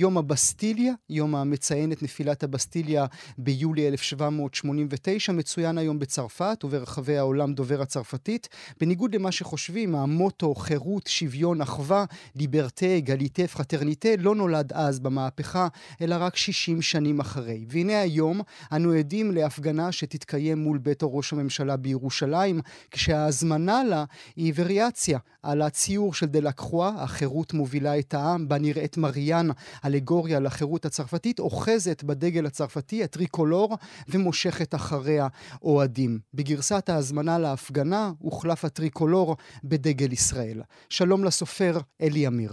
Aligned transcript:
יום 0.00 0.18
הבסטיליה, 0.18 0.92
יום 1.10 1.34
המציין 1.34 1.92
את 1.92 2.02
נפילת 2.02 2.42
הבסטיליה 2.42 3.06
ביולי 3.38 3.88
1789, 3.88 5.32
מצוין 5.32 5.78
היום 5.78 5.98
בצרפת 5.98 6.64
וברחבי 6.64 7.18
העולם 7.18 7.54
דובר 7.54 7.82
הצרפתית. 7.82 8.48
בניגוד 8.80 9.14
למה 9.14 9.32
שחושבים, 9.32 9.94
המוטו 9.94 10.54
חירות, 10.54 11.06
שוויון, 11.06 11.60
אחווה, 11.60 12.04
ליברטה, 12.36 13.00
גליטה, 13.00 13.46
פרטרניטה, 13.46 14.08
לא 14.18 14.34
נולד 14.34 14.72
אז 14.72 15.00
במהפכה, 15.00 15.68
אלא 16.00 16.16
רק 16.18 16.36
60 16.36 16.82
שנים 16.82 17.20
אחרי. 17.20 17.64
והנה 17.68 18.00
היום 18.00 18.40
אנו 18.72 18.92
עדים 18.92 19.30
להפגנה 19.30 19.92
שתתקיים 19.92 20.58
מול 20.58 20.78
בית 20.78 21.00
ראש 21.02 21.32
הממשלה 21.32 21.76
בירושלים, 21.76 22.60
כשההזמנה 22.90 23.84
לה 23.84 24.04
היא 24.36 24.52
וריאציה 24.56 25.18
על 25.42 25.62
הציור 25.62 26.14
של 26.14 26.26
דלקחואה, 26.26 27.02
החירות 27.02 27.54
מובילה 27.54 27.98
את 27.98 28.14
העם, 28.14 28.48
בה 28.48 28.58
נראית 28.58 28.96
מריאן, 28.96 29.48
אלגוריה 29.88 30.40
לחירות 30.40 30.84
הצרפתית, 30.84 31.40
אוחזת 31.40 32.04
בדגל 32.04 32.46
הצרפתי, 32.46 33.04
הטריקולור, 33.04 33.68
ומושכת 34.08 34.74
אחריה 34.74 35.26
אוהדים. 35.62 36.18
בגרסת 36.34 36.88
ההזמנה 36.88 37.38
להפגנה 37.38 38.10
הוחלף 38.18 38.64
הטריקולור 38.64 39.36
בדגל 39.64 40.12
ישראל. 40.12 40.60
שלום 40.90 41.24
לסופר 41.24 41.72
אלי 42.02 42.26
אמיר. 42.26 42.50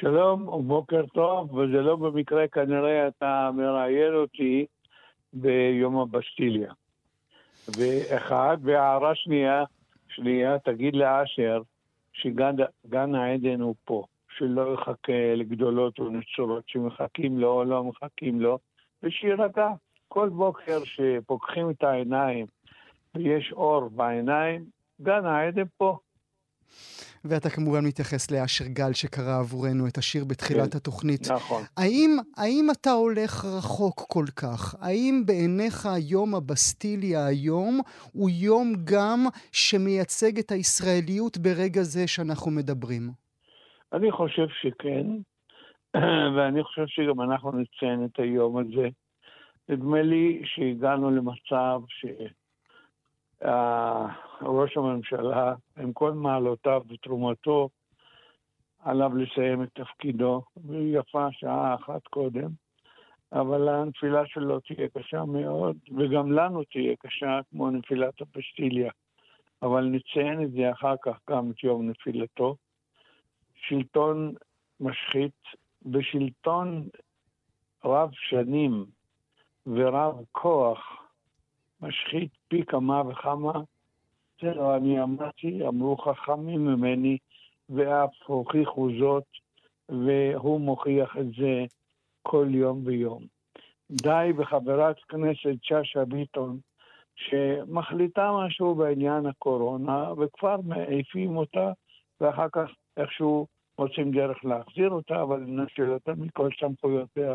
שלום 0.00 0.48
ובוקר 0.48 1.06
טוב, 1.06 1.54
וזה 1.54 1.80
לא 1.82 1.96
במקרה 1.96 2.48
כנראה 2.48 3.08
אתה 3.08 3.50
מראיין 3.54 4.14
אותי 4.14 4.66
ביום 5.32 5.98
הבסטיליה. 5.98 6.72
ואחד, 7.78 8.56
והערה 8.62 9.14
שנייה, 9.14 9.64
שנייה, 10.08 10.58
תגיד 10.58 10.94
לאשר 10.94 11.62
שגן 12.12 13.14
העדן 13.14 13.60
הוא 13.60 13.74
פה. 13.84 14.04
שלא 14.38 14.74
יחכה 14.74 15.34
לגדולות 15.36 16.00
ונצורות 16.00 16.64
שמחכים 16.66 17.38
לו 17.38 17.52
או 17.52 17.64
לא 17.64 17.84
מחכים 17.84 18.40
לו, 18.40 18.58
ושיירגע. 19.02 19.68
כל 20.08 20.28
בוקר 20.28 20.78
שפוקחים 20.84 21.70
את 21.70 21.82
העיניים 21.82 22.46
ויש 23.14 23.52
אור 23.52 23.88
בעיניים, 23.88 24.64
גן 25.02 25.24
העדן 25.24 25.64
פה. 25.76 25.98
ואתה 27.24 27.50
כמובן 27.50 27.84
מתייחס 27.84 28.30
לאשר 28.30 28.66
גל 28.66 28.92
שקרא 28.92 29.38
עבורנו 29.38 29.86
את 29.86 29.98
השיר 29.98 30.24
בתחילת 30.24 30.70
כן, 30.70 30.76
התוכנית. 30.76 31.30
נכון. 31.30 31.62
האם, 31.76 32.16
האם 32.36 32.68
אתה 32.70 32.90
הולך 32.90 33.44
רחוק 33.44 34.04
כל 34.08 34.24
כך? 34.36 34.74
האם 34.80 35.22
בעיניך 35.26 35.88
יום 36.00 36.34
הבסטיליה 36.34 37.26
היום 37.26 37.80
הוא 38.12 38.30
יום 38.30 38.74
גם 38.84 39.26
שמייצג 39.52 40.38
את 40.38 40.52
הישראליות 40.52 41.38
ברגע 41.38 41.82
זה 41.82 42.06
שאנחנו 42.06 42.50
מדברים? 42.50 43.10
אני 43.92 44.12
חושב 44.12 44.48
שכן, 44.48 45.06
ואני 46.36 46.62
חושב 46.62 46.86
שגם 46.86 47.20
אנחנו 47.20 47.52
נציין 47.52 48.04
את 48.04 48.18
היום 48.18 48.56
הזה. 48.58 48.88
נדמה 49.68 50.02
לי 50.02 50.42
שהגענו 50.44 51.10
למצב 51.10 51.80
שראש 53.40 54.76
הממשלה, 54.76 55.54
עם 55.78 55.92
כל 55.92 56.12
מעלותיו 56.12 56.82
ותרומתו, 56.88 57.68
עליו 58.78 59.16
לסיים 59.16 59.62
את 59.62 59.68
תפקידו, 59.72 60.42
ויפה 60.64 61.28
שעה 61.32 61.74
אחת 61.74 62.06
קודם, 62.06 62.48
אבל 63.32 63.68
הנפילה 63.68 64.26
שלו 64.26 64.60
תהיה 64.60 64.88
קשה 64.88 65.24
מאוד, 65.24 65.76
וגם 65.96 66.32
לנו 66.32 66.64
תהיה 66.64 66.96
קשה 66.96 67.40
כמו 67.50 67.70
נפילת 67.70 68.20
הפסטיליה. 68.20 68.90
אבל 69.62 69.84
נציין 69.84 70.42
את 70.42 70.50
זה 70.52 70.72
אחר 70.72 70.94
כך 71.02 71.18
גם 71.30 71.50
את 71.50 71.64
יום 71.64 71.90
נפילתו. 71.90 72.56
שלטון 73.60 74.34
משחית 74.80 75.42
בשלטון 75.82 76.88
רב 77.84 78.10
שנים 78.12 78.84
ורב 79.66 80.24
כוח 80.32 80.78
משחית 81.80 82.30
פי 82.48 82.64
כמה 82.66 83.02
וכמה. 83.08 83.52
זה 84.42 84.54
לא 84.54 84.76
אני 84.76 85.02
אמרתי, 85.02 85.66
אמרו 85.66 85.96
חכמים 85.96 86.64
ממני, 86.64 87.18
ואף 87.70 88.10
הוכיחו 88.26 88.88
זאת, 89.00 89.24
והוא 89.88 90.60
מוכיח 90.60 91.16
את 91.20 91.26
זה 91.26 91.64
כל 92.22 92.46
יום 92.50 92.82
ויום. 92.84 93.22
די 93.90 94.30
בחברת 94.36 94.96
כנסת 95.08 95.56
שאשא 95.62 96.04
ביטון, 96.04 96.58
שמחליטה 97.16 98.30
משהו 98.32 98.74
בעניין 98.74 99.26
הקורונה, 99.26 100.12
וכבר 100.12 100.56
מעיפים 100.64 101.36
אותה, 101.36 101.72
ואחר 102.20 102.46
כך 102.52 102.70
איכשהו 102.98 103.46
מוצאים 103.78 104.10
דרך 104.10 104.44
להחזיר 104.44 104.90
אותה, 104.90 105.22
אבל 105.22 105.40
לנשל 105.40 105.90
אותה 105.90 106.12
מכל 106.16 106.48
סמכויותיה. 106.60 107.34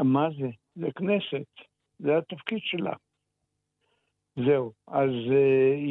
מה 0.00 0.28
זה? 0.38 0.48
זה 0.76 0.86
כנסת, 0.96 1.64
זה 1.98 2.18
התפקיד 2.18 2.58
שלה. 2.62 2.92
זהו, 4.36 4.72
אז 4.86 5.10
uh, 5.10 5.34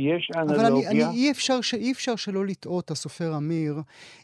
יש 0.09 0.29
אנלוגיה. 0.35 0.55
אבל 0.55 0.65
אני, 0.65 0.87
אני, 0.87 1.03
אי, 1.13 1.31
אפשר 1.31 1.61
ש, 1.61 1.73
אי 1.73 1.91
אפשר 1.91 2.15
שלא 2.15 2.45
לטעות, 2.45 2.91
הסופר 2.91 3.37
אמיר, 3.37 3.75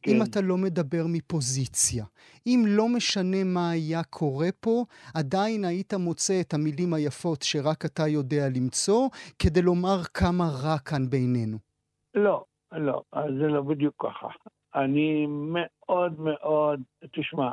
כן. 0.01 0.11
אם 0.11 0.21
אתה 0.23 0.41
לא 0.41 0.57
מדבר 0.57 1.03
מפוזיציה. 1.07 2.05
אם 2.47 2.63
לא 2.67 2.87
משנה 2.89 3.43
מה 3.43 3.69
היה 3.69 4.03
קורה 4.03 4.47
פה, 4.59 4.83
עדיין 5.15 5.65
היית 5.65 5.93
מוצא 5.93 6.41
את 6.41 6.53
המילים 6.53 6.93
היפות 6.93 7.41
שרק 7.41 7.85
אתה 7.85 8.07
יודע 8.07 8.49
למצוא, 8.55 9.09
כדי 9.39 9.61
לומר 9.61 10.03
כמה 10.13 10.49
רע 10.63 10.77
כאן 10.77 11.09
בינינו. 11.09 11.57
לא, 12.15 12.43
לא, 12.71 13.01
זה 13.13 13.47
לא 13.47 13.61
בדיוק 13.61 13.95
ככה. 13.97 14.27
אני 14.75 15.25
מאוד 15.29 16.19
מאוד, 16.19 16.81
תשמע, 17.11 17.51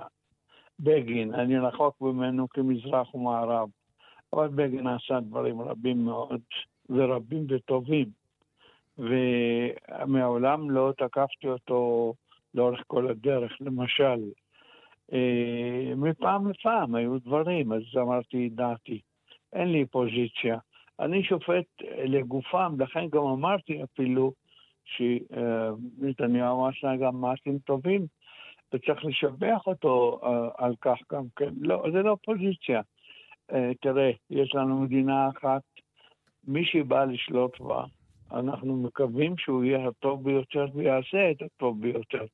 בגין, 0.80 1.34
אני 1.34 1.58
רחוק 1.58 2.00
ממנו 2.00 2.48
כמזרח 2.48 3.14
ומערב, 3.14 3.68
אבל 4.32 4.48
בגין 4.48 4.86
עשה 4.86 5.20
דברים 5.20 5.60
רבים 5.60 6.04
מאוד 6.04 6.40
ורבים 6.90 7.46
וטובים, 7.48 8.06
ומעולם 8.98 10.70
לא 10.70 10.92
תקפתי 10.96 11.48
אותו 11.48 12.14
לאורך 12.54 12.82
כל 12.86 13.08
הדרך. 13.10 13.52
למשל, 13.60 14.30
אה, 15.12 15.92
מפעם 15.96 16.50
לפעם 16.50 16.94
היו 16.94 17.18
דברים, 17.18 17.72
אז 17.72 17.82
אמרתי 17.96 18.48
דעתי. 18.48 19.00
אין 19.52 19.68
לי 19.68 19.86
פוזיציה. 19.86 20.58
אני 21.00 21.24
שופט 21.24 21.64
לגופם, 22.04 22.74
לכן 22.78 23.08
גם 23.08 23.22
אמרתי 23.22 23.82
אפילו, 23.82 24.32
שנתניהו 24.86 26.66
עשה 26.66 26.96
גם 26.96 27.20
מעשים 27.20 27.58
טובים, 27.58 28.06
וצריך 28.72 29.04
לשבח 29.04 29.66
אותו 29.66 30.20
אה, 30.22 30.48
על 30.66 30.74
כך 30.80 30.98
גם 31.12 31.24
כן. 31.36 31.50
לא, 31.60 31.84
זה 31.92 32.02
לא 32.02 32.16
פוזיציה. 32.24 32.80
אה, 33.52 33.70
תראה, 33.80 34.10
יש 34.30 34.54
לנו 34.54 34.80
מדינה 34.80 35.28
אחת, 35.28 35.62
מי 36.48 36.64
שבא 36.64 37.04
לשלוט 37.04 37.60
בה, 37.60 37.84
אנחנו 38.32 38.76
מקווים 38.76 39.34
שהוא 39.38 39.64
יהיה 39.64 39.88
הטוב 39.88 40.24
ביותר 40.24 40.66
ויעשה 40.74 41.30
את 41.30 41.42
הטוב 41.42 41.82
ביותר. 41.82 42.24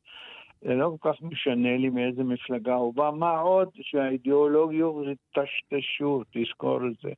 זה 0.60 0.74
לא 0.74 0.96
כל 0.98 1.12
כך 1.12 1.22
משנה 1.22 1.76
לי 1.76 1.88
מאיזה 1.88 2.24
מפלגה 2.24 2.74
הוא 2.74 2.94
בא, 2.94 3.10
מה 3.14 3.38
עוד 3.38 3.68
שהאידיאולוגיות 3.80 5.04
זה 5.04 5.12
טשטשו, 5.34 6.22
תזכור 6.32 6.86
את 6.86 6.92
זה. 7.02 7.12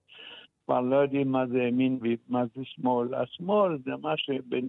כבר 0.64 0.80
לא 0.80 0.96
יודעים 0.96 1.28
מה 1.28 1.46
זה 1.46 1.62
ימין 1.62 1.98
ומה 2.00 2.44
זה 2.56 2.64
שמאל. 2.64 3.14
השמאל 3.14 3.78
זה 3.84 3.90
מה 4.02 4.14
שבין 4.16 4.68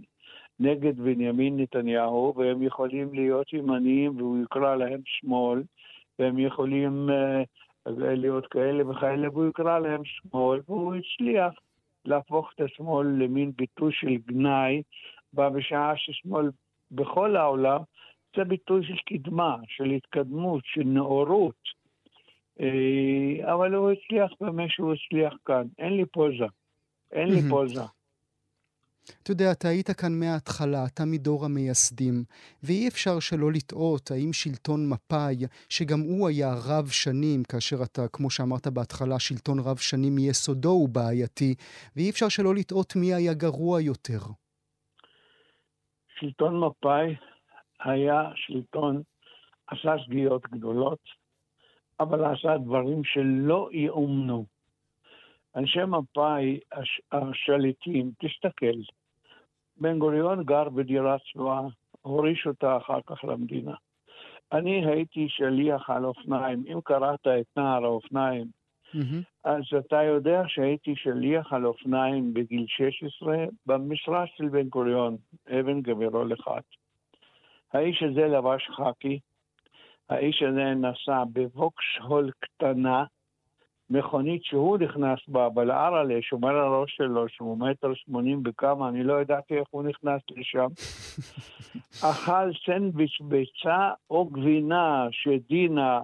נגד 0.60 1.00
בנימין 1.00 1.60
נתניהו, 1.60 2.34
והם 2.36 2.64
יכולים 2.64 3.14
להיות 3.14 3.54
ימניים 3.54 4.18
והוא 4.18 4.44
יקרא 4.44 4.76
להם 4.76 5.02
שמאל, 5.06 5.64
והם 6.20 6.40
יכולים 6.40 7.10
uh, 7.10 7.92
להיות 8.00 8.48
כאלה 8.48 8.90
וכאלה 8.90 9.30
והוא 9.30 9.50
יקרא 9.50 9.80
להם 9.80 10.02
שמאל, 10.06 10.62
והוא 10.68 10.96
הצליח 10.96 11.54
להפוך 12.06 12.52
את 12.56 12.62
השמאל 12.62 13.08
למין 13.08 13.52
ביטוי 13.56 13.94
של 13.94 14.16
גנאי, 14.28 14.82
בשעה 15.34 15.94
ששמאל 15.98 16.50
בכל 16.92 17.36
העולם 17.36 17.82
זה 18.36 18.44
ביטוי 18.44 18.84
של 18.84 18.98
קדמה, 19.06 19.58
של 19.68 19.92
התקדמות, 19.92 20.62
של 20.66 20.84
נאורות. 20.84 21.56
אה, 22.60 23.54
אבל 23.54 23.74
הוא 23.74 23.92
הצליח 23.92 24.32
במה 24.42 24.64
שהוא 24.70 24.94
הצליח 24.94 25.34
כאן, 25.46 25.64
אין 25.80 25.94
לי 25.94 26.06
פוזה. 26.06 26.46
אין 27.12 27.28
לי 27.28 27.42
פוזה. 27.50 27.82
אתה 29.24 29.32
יודע, 29.32 29.52
אתה 29.52 29.68
היית 29.68 29.92
כאן 29.92 30.20
מההתחלה, 30.20 30.86
אתה 30.94 31.04
מדור 31.06 31.46
המייסדים, 31.46 32.24
ואי 32.64 32.88
אפשר 32.88 33.20
שלא 33.20 33.52
לטעות 33.52 34.12
האם 34.12 34.34
שלטון 34.34 34.90
מפא"י, 34.90 35.46
שגם 35.70 36.00
הוא 36.00 36.28
היה 36.28 36.54
רב 36.70 36.88
שנים, 36.88 37.44
כאשר 37.44 37.84
אתה, 37.84 38.08
כמו 38.14 38.30
שאמרת 38.30 38.68
בהתחלה, 38.68 39.20
שלטון 39.20 39.60
רב 39.60 39.78
שנים 39.78 40.16
מיסודו 40.16 40.70
הוא 40.70 40.90
בעייתי, 40.90 41.56
ואי 41.96 42.10
אפשר 42.10 42.30
שלא 42.30 42.56
לטעות 42.56 42.96
מי 42.96 43.14
היה 43.14 43.34
גרוע 43.34 43.82
יותר. 43.82 44.20
שלטון 46.20 46.60
מפא"י 46.60 47.16
היה 47.80 48.22
שלטון, 48.36 49.02
עשה 49.68 50.00
שגיאות 50.00 50.42
גדולות, 50.52 51.00
אבל 52.00 52.26
עשה 52.26 52.58
דברים 52.58 53.02
שלא 53.04 53.70
יאומנו. 53.72 54.55
אנשי 55.56 55.86
מפא"י 55.88 56.60
השליטים, 57.12 58.12
תסתכל, 58.20 58.78
בן 59.78 60.00
גוריון 60.00 60.44
גר 60.44 60.70
בדירה 60.70 61.18
צבועה, 61.32 61.62
הוריש 62.02 62.48
אותה 62.48 62.78
אחר 62.78 63.00
כך 63.08 63.24
למדינה. 63.24 63.74
אני 64.52 64.86
הייתי 64.86 65.26
שליח 65.30 65.90
על 65.90 66.06
אופניים. 66.06 66.64
אם 66.74 66.80
קראת 66.84 67.28
את 67.28 67.58
נער 67.58 67.84
האופניים, 67.84 68.46
mm-hmm. 68.94 69.24
אז 69.44 69.62
אתה 69.78 70.04
יודע 70.04 70.42
שהייתי 70.48 70.96
שליח 70.96 71.54
על 71.54 71.66
אופניים 71.66 72.34
בגיל 72.34 72.66
16 72.68 73.46
במשרה 73.66 74.26
של 74.28 74.50
בן 74.50 74.68
גוריון, 74.70 75.18
אבן 75.50 75.82
גבירו 75.82 76.26
לחת. 76.26 76.64
האיש 77.74 78.04
הזה 78.04 78.28
לבש 78.28 78.68
חאקי, 78.70 79.20
האיש 80.10 80.44
הזה 80.44 80.74
נסע 80.76 81.24
בווקשהול 81.34 82.32
קטנה, 82.40 83.04
מכונית 83.90 84.44
שהוא 84.44 84.78
נכנס 84.78 85.20
בה, 85.28 85.48
אבל 85.48 85.72
אראלה, 85.72 86.22
שומר 86.22 86.56
הראש 86.56 86.96
שלו, 86.96 87.30
שהוא 87.30 87.58
מטר 87.58 87.94
שמונים 87.94 88.44
בכמה, 88.44 88.90
אני 88.90 89.04
לא 89.04 89.22
ידעתי 89.22 89.54
איך 89.58 89.68
הוא 89.72 89.84
נכנס 89.84 90.22
לשם. 90.32 90.68
אכל 92.10 92.52
סנדוויץ' 92.66 93.22
ביצה 93.22 93.92
או 94.10 94.26
גבינה 94.26 95.08
שדינה 95.12 96.02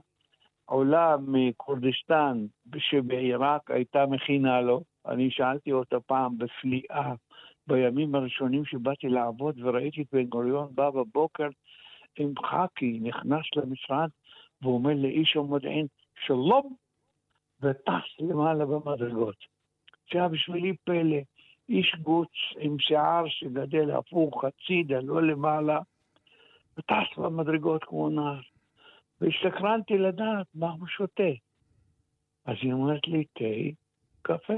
עולה 0.66 1.16
מכורדיסטן, 1.28 2.45
שבעיראק 2.78 3.72
הייתה 3.72 4.06
מכינה 4.06 4.62
לו. 4.62 4.81
אני 5.07 5.31
שאלתי 5.31 5.72
אותה 5.72 6.00
פעם 6.00 6.38
בפליאה, 6.38 7.13
בימים 7.68 8.16
הראשונים 8.16 8.66
שבאתי 8.66 9.10
לעבוד 9.10 9.60
וראיתי 9.60 10.01
את 10.01 10.07
בן 10.13 10.24
גוריון 10.24 10.68
בא 10.75 10.89
בבוקר 10.89 11.48
עם 12.19 12.34
חאקי, 12.45 13.00
נכנס 13.01 13.45
למשרד 13.56 14.10
ואומר 14.62 14.94
לאיש 14.94 15.36
המודיעין, 15.38 15.88
שלום, 16.25 16.75
וטס 17.62 18.19
למעלה 18.19 18.66
במדרגות. 18.66 19.36
זה 20.12 20.19
היה 20.19 20.28
בשבילי 20.28 20.74
פלא. 20.84 21.18
איש 21.69 21.96
גוץ 22.02 22.31
עם 22.60 22.80
שיער 22.80 23.24
שגדל 23.28 23.92
הפוך 23.92 24.44
הצידה, 24.44 25.00
לא 25.00 25.24
למעלה, 25.24 25.80
וטס 26.78 27.18
במדרגות 27.18 27.84
כמו 27.84 28.10
נער. 28.10 28.40
והשתקרנתי 29.22 29.98
לדעת 29.98 30.48
מה 30.56 30.69
הוא 30.69 30.88
שותה. 30.88 31.31
אז 32.46 32.56
היא 32.62 32.74
אומרת 32.74 33.08
לי, 33.08 33.25
תה, 33.34 33.80
קפה. 34.22 34.54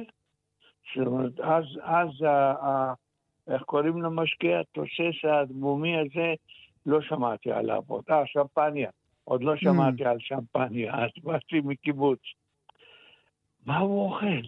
זאת 0.95 1.07
אומרת, 1.07 1.39
אז, 1.39 1.63
אז 1.81 2.21
ה, 2.21 2.51
ה, 2.51 2.93
איך 3.47 3.61
קוראים 3.61 4.01
למשקיע? 4.01 4.59
התוסס 4.59 5.25
האדמומי 5.25 5.97
הזה, 5.97 6.33
לא 6.85 7.01
שמעתי 7.01 7.51
עליו 7.51 7.81
עוד. 7.87 8.03
אה, 8.09 8.23
שמפניה. 8.25 8.89
עוד 9.23 9.43
לא 9.43 9.55
שמעתי 9.55 10.05
mm. 10.05 10.09
על 10.09 10.17
שמפניה, 10.19 10.95
אז 10.95 11.09
באתי 11.23 11.59
מקיבוץ. 11.63 12.19
מה 13.65 13.77
הוא 13.77 14.05
אוכל? 14.05 14.41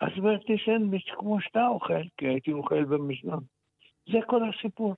אז 0.00 0.08
אומרת 0.18 0.48
לי 0.48 0.56
סנדוויץ' 0.64 1.10
כמו 1.18 1.40
שאתה 1.40 1.66
אוכל, 1.66 2.02
כי 2.16 2.28
הייתי 2.28 2.52
אוכל 2.52 2.84
במזנון. 2.84 3.40
זה 4.12 4.18
כל 4.26 4.40
הסיפור. 4.48 4.94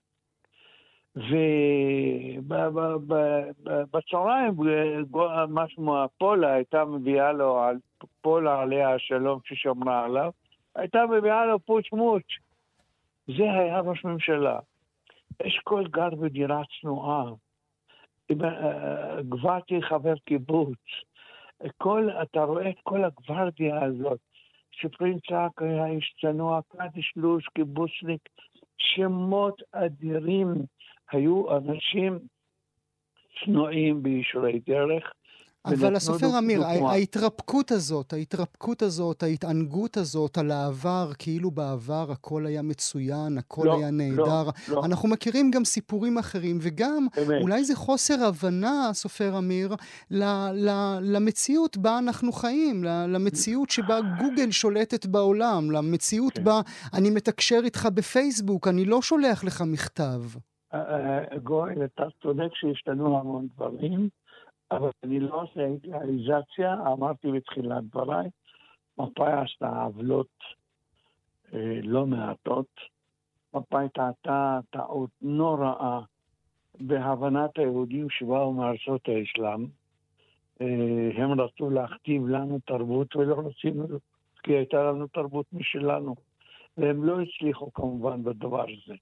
ובצהריים 3.56 4.54
משהו 5.48 5.96
הפולה 5.96 6.52
הייתה 6.52 6.84
מביאה 6.84 7.32
לו, 7.32 7.60
פולה 8.20 8.60
עליה 8.60 8.94
השלום 8.94 9.40
ששמרה 9.44 10.04
עליו, 10.04 10.30
הייתה 10.74 11.06
מביאה 11.06 11.46
לו 11.46 11.58
פוץ' 11.60 11.92
מוץ'. 11.92 12.32
זה 13.26 13.52
היה 13.52 13.80
ראש 13.80 14.04
ממשלה. 14.04 14.58
אשכול 15.46 15.88
גר 15.88 16.10
בדירה 16.10 16.62
צנועה. 16.80 17.24
גבעתי 19.28 19.82
חבר 19.82 20.14
קיבוץ. 20.24 20.78
כל, 21.78 22.08
אתה 22.22 22.44
רואה 22.44 22.70
את 22.70 22.80
כל 22.82 23.04
הגוורדיה 23.04 23.84
הזאת. 23.84 24.20
שפרינצק 24.70 25.60
היה 25.60 25.86
איש 25.86 26.14
צנוע, 26.20 26.60
קדיש 26.68 27.12
לוז, 27.16 27.42
קיבוצניק, 27.54 28.20
שמות 28.78 29.62
אדירים. 29.72 30.54
היו 31.10 31.56
אנשים 31.56 32.18
צנועים 33.44 34.02
בישורי 34.02 34.60
דרך, 34.66 35.12
אבל 35.64 35.96
הסופר 35.96 36.38
אמיר, 36.38 36.64
ההתרפקות 36.66 37.70
הזאת, 37.70 38.12
ההתרפקות 38.12 38.82
הזאת, 38.82 39.22
ההתענגות 39.22 39.96
הזאת 39.96 40.38
על 40.38 40.50
העבר, 40.50 41.10
כאילו 41.18 41.50
בעבר 41.50 42.06
הכל 42.10 42.46
היה 42.46 42.62
מצוין, 42.62 43.38
הכל 43.38 43.62
לא, 43.64 43.76
היה 43.76 43.90
לא, 43.90 43.96
נהדר. 43.96 44.42
לא, 44.68 44.74
לא. 44.74 44.84
אנחנו 44.84 45.08
מכירים 45.08 45.50
גם 45.50 45.64
סיפורים 45.64 46.18
אחרים, 46.18 46.58
וגם 46.60 47.06
באמת. 47.16 47.42
אולי 47.42 47.64
זה 47.64 47.76
חוסר 47.76 48.24
הבנה, 48.24 48.90
סופר 48.92 49.38
אמיר, 49.38 49.74
ל, 50.10 50.24
ל, 50.52 50.98
למציאות 51.02 51.76
בה 51.76 51.98
אנחנו 51.98 52.32
חיים, 52.32 52.84
למציאות 52.84 53.70
שבה 53.70 54.00
גוגל 54.18 54.50
שולטת 54.50 55.06
בעולם, 55.06 55.70
למציאות 55.70 56.32
כן. 56.32 56.44
בה 56.44 56.60
אני 56.94 57.10
מתקשר 57.10 57.60
איתך 57.64 57.88
בפייסבוק, 57.94 58.68
אני 58.68 58.84
לא 58.84 59.02
שולח 59.02 59.44
לך 59.44 59.62
מכתב. 59.66 60.22
אה, 60.74 60.78
אה, 61.32 61.38
גואל, 61.38 61.84
אתה 61.84 62.04
צודק 62.22 62.50
שהשתנו 62.54 63.18
המון 63.18 63.46
דברים. 63.56 64.08
אבל 64.76 64.90
אני 65.04 65.20
לא 65.20 65.42
עושה 65.42 65.66
אידיאליזציה, 65.66 66.74
אמרתי 66.92 67.32
בתחילת 67.32 67.84
דבריי, 67.84 68.28
מפא"י 68.98 69.32
עשתה 69.32 69.82
עוולות 69.82 70.38
אה, 71.54 71.80
לא 71.82 72.06
מעטות. 72.06 72.66
מפא"י 73.54 73.88
טעתה 73.88 74.60
טעות 74.70 75.10
נוראה 75.22 76.00
בהבנת 76.80 77.58
היהודים 77.58 78.10
שבאו 78.10 78.52
מארצות 78.52 79.08
האסלאם. 79.08 79.66
אה, 80.60 81.10
הם 81.16 81.40
רצו 81.40 81.70
להכתיב 81.70 82.26
לנו 82.26 82.58
תרבות 82.66 83.16
ולא 83.16 83.36
רצינו, 83.46 83.86
כי 84.42 84.52
הייתה 84.52 84.82
לנו 84.82 85.06
תרבות 85.06 85.46
משלנו. 85.52 86.14
והם 86.76 87.04
לא 87.04 87.20
הצליחו 87.20 87.72
כמובן 87.72 88.22
בדבר 88.22 88.62
הזה. 88.62 88.94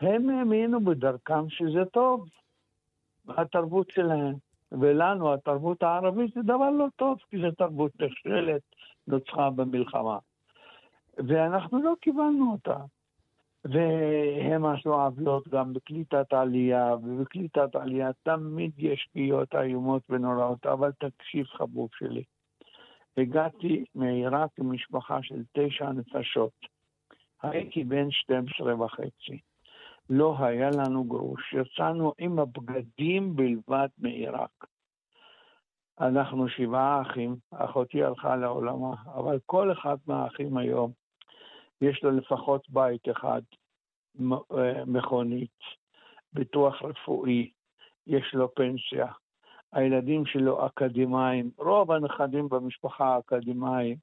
הם 0.00 0.30
האמינו 0.30 0.84
בדרכם 0.84 1.48
שזה 1.48 1.84
טוב, 1.84 2.28
התרבות 3.28 3.90
שלהם. 3.90 4.34
ולנו 4.80 5.34
התרבות 5.34 5.82
הערבית 5.82 6.34
זה 6.34 6.42
דבר 6.42 6.70
לא 6.70 6.86
טוב, 6.96 7.18
כי 7.30 7.36
זו 7.40 7.50
תרבות 7.50 7.92
נכשלת, 8.00 8.62
נוצחה 9.06 9.50
במלחמה. 9.50 10.18
ואנחנו 11.16 11.82
לא 11.82 11.94
קיבלנו 12.00 12.52
אותה. 12.52 12.76
והם 13.64 14.64
עשו 14.64 14.94
עוולות 14.94 15.48
גם 15.48 15.72
בקליטת 15.72 16.32
עלייה, 16.32 16.94
ובקליטת 17.02 17.76
עלייה 17.76 18.10
תמיד 18.22 18.72
יש 18.78 19.08
שגיאות 19.10 19.54
איומות 19.54 20.02
ונוראות, 20.08 20.66
אבל 20.66 20.90
תקשיב 20.92 21.46
חבוב 21.46 21.88
שלי. 21.98 22.22
הגעתי 23.16 23.84
מעיראק 23.94 24.50
עם 24.58 24.72
משפחה 24.72 25.18
של 25.22 25.42
תשע 25.52 25.90
נפשות. 25.92 26.52
הייתי 27.42 27.84
בן 27.84 28.10
12 28.10 28.84
וחצי. 28.84 29.38
לא 30.10 30.36
היה 30.38 30.70
לנו 30.70 31.04
גרוש, 31.04 31.52
יצאנו 31.54 32.12
עם 32.18 32.38
הבגדים 32.38 33.36
בלבד 33.36 33.88
מעיראק. 33.98 34.66
אנחנו 36.00 36.48
שבעה 36.48 37.02
אחים, 37.02 37.36
אחותי 37.50 38.02
הלכה 38.02 38.36
לעולמה, 38.36 38.94
אבל 39.14 39.38
כל 39.46 39.72
אחד 39.72 39.96
מהאחים 40.06 40.56
היום, 40.56 40.92
יש 41.80 42.02
לו 42.02 42.10
לפחות 42.10 42.70
בית 42.70 43.08
אחד, 43.10 43.42
אה, 44.20 44.84
מכונית, 44.86 45.58
ביטוח 46.32 46.82
רפואי, 46.82 47.50
יש 48.06 48.34
לו 48.34 48.54
פנסיה, 48.54 49.06
הילדים 49.72 50.26
שלו 50.26 50.66
אקדמאים, 50.66 51.50
רוב 51.58 51.92
הנכדים 51.92 52.48
במשפחה 52.48 53.18
אקדמאים. 53.18 53.96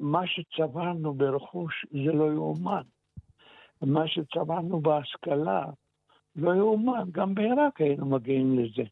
מה 0.00 0.26
שצברנו 0.26 1.14
ברכוש 1.14 1.86
זה 1.90 2.12
לא 2.12 2.32
יאומן. 2.32 2.82
מה 3.82 4.08
שצברנו 4.08 4.80
בהשכלה, 4.80 5.64
לא 6.36 6.54
יאומן, 6.54 7.08
גם 7.12 7.34
בעיראק 7.34 7.80
היינו 7.80 8.06
מגיעים 8.06 8.58
לזה. 8.58 8.82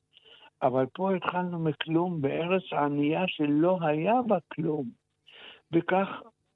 אבל 0.63 0.87
פה 0.93 1.15
התחלנו 1.15 1.59
מכלום 1.59 2.21
בארץ 2.21 2.63
ענייה 2.73 3.25
שלא 3.27 3.79
היה 3.81 4.15
בה 4.27 4.39
כלום. 4.55 4.89
וכך 5.73 6.09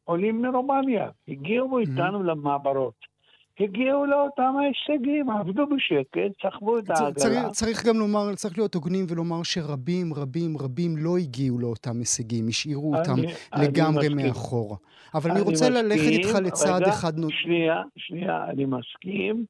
עולים 0.05 0.43
מרומניה, 0.43 1.11
הגיעו 1.29 1.79
mm-hmm. 1.79 1.81
איתנו 1.81 2.23
למעברות. 2.23 3.14
הגיעו 3.61 4.07
לאותם 4.07 4.55
ההישגים, 4.59 5.31
עבדו 5.31 5.67
בשקט, 5.67 6.43
סחבו 6.43 6.79
את 6.79 6.91
העגלה. 6.91 7.15
צריך, 7.15 7.47
צריך 7.51 7.87
גם 7.87 7.99
לומר, 7.99 8.35
צריך 8.35 8.59
להיות 8.59 8.75
הוגנים 8.75 9.07
ולומר 9.09 9.43
שרבים, 9.43 10.15
רבים, 10.15 10.57
רבים 10.59 10.97
לא 10.97 11.17
הגיעו 11.17 11.59
לאותם 11.59 11.99
הישגים, 11.99 12.49
השאירו 12.49 12.97
אותם 12.97 13.13
אני, 13.19 13.67
לגמרי 13.67 14.07
אני 14.07 14.15
מאחור. 14.15 14.77
אבל 15.15 15.31
אני, 15.31 15.41
אני 15.41 15.49
רוצה 15.51 15.71
מסכים, 15.71 15.85
ללכת 15.85 16.11
איתך 16.11 16.39
לצעד 16.45 16.83
רגע, 16.83 16.91
אחד... 16.91 17.13
שנייה, 17.29 17.83
שנייה, 17.97 18.45
אני 18.45 18.65
מסכים, 18.65 19.45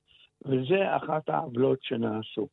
וזה 0.47 0.97
אחת 0.97 1.29
העוולות 1.29 1.79
שנעשו. 1.83 2.47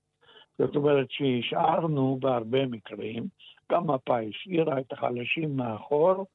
זאת 0.59 0.75
אומרת 0.75 1.07
שהשארנו 1.09 2.17
בהרבה 2.21 2.65
מקרים, 2.65 3.23
גם 3.71 3.91
מפא"י 3.91 4.29
השאירה 4.29 4.79
את 4.79 4.93
החלשים 4.93 5.55
מאחור, 5.55 6.25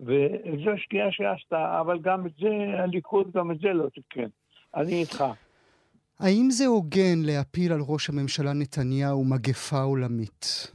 וזו 0.00 0.70
שגיאה 0.76 1.12
שעשתה, 1.12 1.80
אבל 1.80 1.98
גם 1.98 2.26
את 2.26 2.32
זה, 2.40 2.82
הליכוד 2.82 3.32
גם 3.32 3.50
את 3.50 3.58
זה 3.58 3.68
לא 3.68 3.88
תיקן. 3.88 4.28
אני 4.74 5.00
איתך. 5.00 5.24
האם 6.20 6.50
זה 6.50 6.66
הוגן 6.66 7.18
להפיל 7.26 7.72
על 7.72 7.80
ראש 7.88 8.08
הממשלה 8.10 8.52
נתניהו 8.52 9.24
מגפה 9.24 9.82
עולמית? 9.82 10.72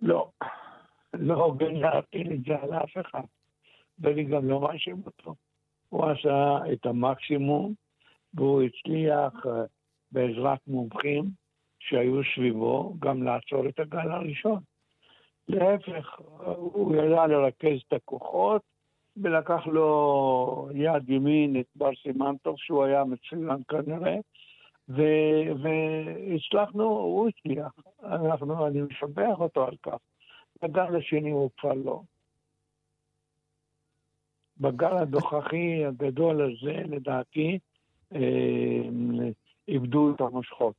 לא. 0.00 0.30
לא 1.14 1.34
הוגן 1.34 1.74
להפיל 1.74 2.32
את 2.32 2.44
זה 2.44 2.54
על 2.62 2.74
אף 2.74 2.90
אחד. 3.00 3.24
ואני 3.98 4.24
גם 4.24 4.48
לא 4.48 4.60
מאשים 4.60 5.02
אותו. 5.06 5.34
הוא 5.88 6.04
עשה 6.06 6.58
את 6.72 6.86
המקסימום, 6.86 7.74
והוא 8.34 8.62
הצליח 8.62 9.46
אה, 9.46 9.64
בעזרת 10.12 10.58
מומחים 10.66 11.24
שהיו 11.78 12.20
סביבו 12.34 12.96
גם 12.98 13.22
לעצור 13.22 13.68
את 13.68 13.78
הגל 13.78 14.10
הראשון. 14.10 14.60
להפך, 15.48 16.20
הוא 16.56 16.96
ידע 16.96 17.26
לרכז 17.26 17.78
את 17.88 17.92
הכוחות, 17.92 18.62
ולקח 19.16 19.66
לו 19.66 20.68
יד 20.74 21.10
ימין 21.10 21.60
את 21.60 21.66
בר 21.76 21.90
סימנטוב, 22.02 22.54
שהוא 22.58 22.84
היה 22.84 23.04
מצוין 23.04 23.62
כנראה, 23.68 24.16
ו- 24.88 25.62
והצלחנו, 25.62 26.84
הוא 26.84 27.28
הצליח. 27.28 27.72
אנחנו, 28.02 28.66
אני 28.66 28.80
משבח 28.82 29.40
אותו 29.40 29.64
על 29.64 29.76
כך. 29.82 29.96
בגל 30.62 30.96
השני 30.96 31.30
הוא 31.30 31.50
כבר 31.58 31.72
לא. 31.72 32.00
בגל 34.60 34.96
הדוחכי 34.96 35.84
הגדול 35.84 36.42
הזה, 36.42 36.82
לדעתי, 36.96 37.58
אה, 38.14 38.88
איבדו 39.68 40.14
את 40.14 40.20
המושכות. 40.20 40.74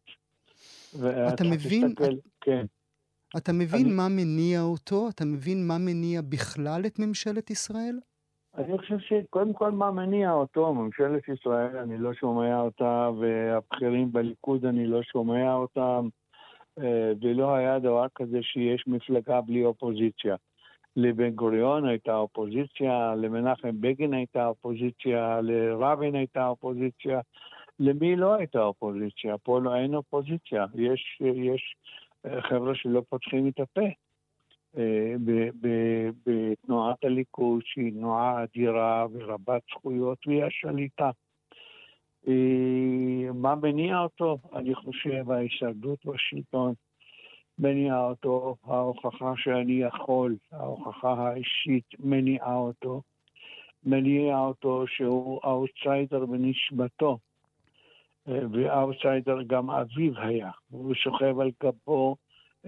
אתה 1.34 1.44
מבין? 1.44 1.88
תסתכל, 1.88 2.16
כן. 2.42 2.66
אתה 3.38 3.54
מבין 3.54 3.86
אני... 3.86 3.96
מה 3.96 4.08
מניע 4.10 4.62
אותו? 4.62 5.10
אתה 5.10 5.26
מבין 5.26 5.68
מה 5.68 5.78
מניע 5.78 6.22
בכלל 6.22 6.86
את 6.86 7.00
ממשלת 7.00 7.50
ישראל? 7.50 8.00
אני 8.58 8.78
חושב 8.78 9.00
שקודם 9.00 9.54
כל 9.54 9.72
מה 9.72 9.92
מניע 9.92 10.32
אותו, 10.32 10.74
ממשלת 10.74 11.30
ישראל, 11.30 11.78
אני 11.78 11.98
לא 11.98 12.14
שומע 12.14 12.62
אותה, 12.62 13.10
והבכירים 13.20 14.12
בליכוד, 14.12 14.66
אני 14.66 14.88
לא 14.88 15.04
שומע 15.04 15.54
אותם, 15.54 16.08
אה, 16.80 17.12
ולא 17.22 17.56
היה 17.56 17.80
דבר 17.80 18.06
כזה 18.16 18.40
שיש 18.42 18.88
מפלגה 18.88 19.42
בלי 19.42 19.66
אופוזיציה. 19.66 20.36
לבן 20.96 21.30
גוריון 21.30 21.86
הייתה 21.86 22.16
אופוזיציה, 22.16 23.16
למנחם 23.16 23.82
בגין 23.82 24.14
הייתה 24.14 24.48
אופוזיציה, 24.48 25.42
לרבין 25.42 26.16
הייתה 26.16 26.48
אופוזיציה. 26.48 27.20
למי 27.80 28.16
לא 28.16 28.34
הייתה 28.34 28.62
אופוזיציה? 28.64 29.38
פה 29.38 29.60
לא 29.62 29.76
אין 29.76 29.96
אופוזיציה. 29.96 30.66
יש, 30.76 31.22
יש 31.22 31.76
אה, 32.26 32.42
חבר'ה 32.42 32.76
שלא 32.76 33.02
פותחים 33.10 33.48
את 33.48 33.60
הפה. 33.60 34.05
אה, 34.78 35.16
בתנועת 36.26 37.04
הליכוד, 37.04 37.62
שהיא 37.66 37.92
תנועה 37.92 38.44
אדירה 38.44 39.06
ורבת 39.14 39.62
זכויות, 39.70 40.18
והיא 40.28 40.44
השליטה. 40.44 41.10
אה, 42.28 43.32
מה 43.34 43.56
מניע 43.56 44.00
אותו? 44.00 44.38
אני 44.54 44.76
חושב 44.76 45.32
ההישרדות 45.32 46.06
בשלטון 46.06 46.74
מניעה 47.60 48.06
אותו, 48.06 48.56
ההוכחה 48.64 49.34
שאני 49.38 49.74
יכול, 49.74 50.36
ההוכחה 50.52 51.14
האישית 51.14 51.86
מניעה 52.00 52.56
אותו, 52.56 53.02
מניע 53.84 54.40
אותו 54.40 54.88
שהוא 54.88 55.40
אאוטסיידר 55.46 56.26
בנשמתו, 56.26 57.18
ואאוטסיידר 58.28 59.42
גם 59.48 59.70
אביו 59.70 60.20
היה, 60.20 60.52
הוא 60.70 60.94
שוכב 60.94 61.40
על 61.40 61.52
גבו 61.64 62.16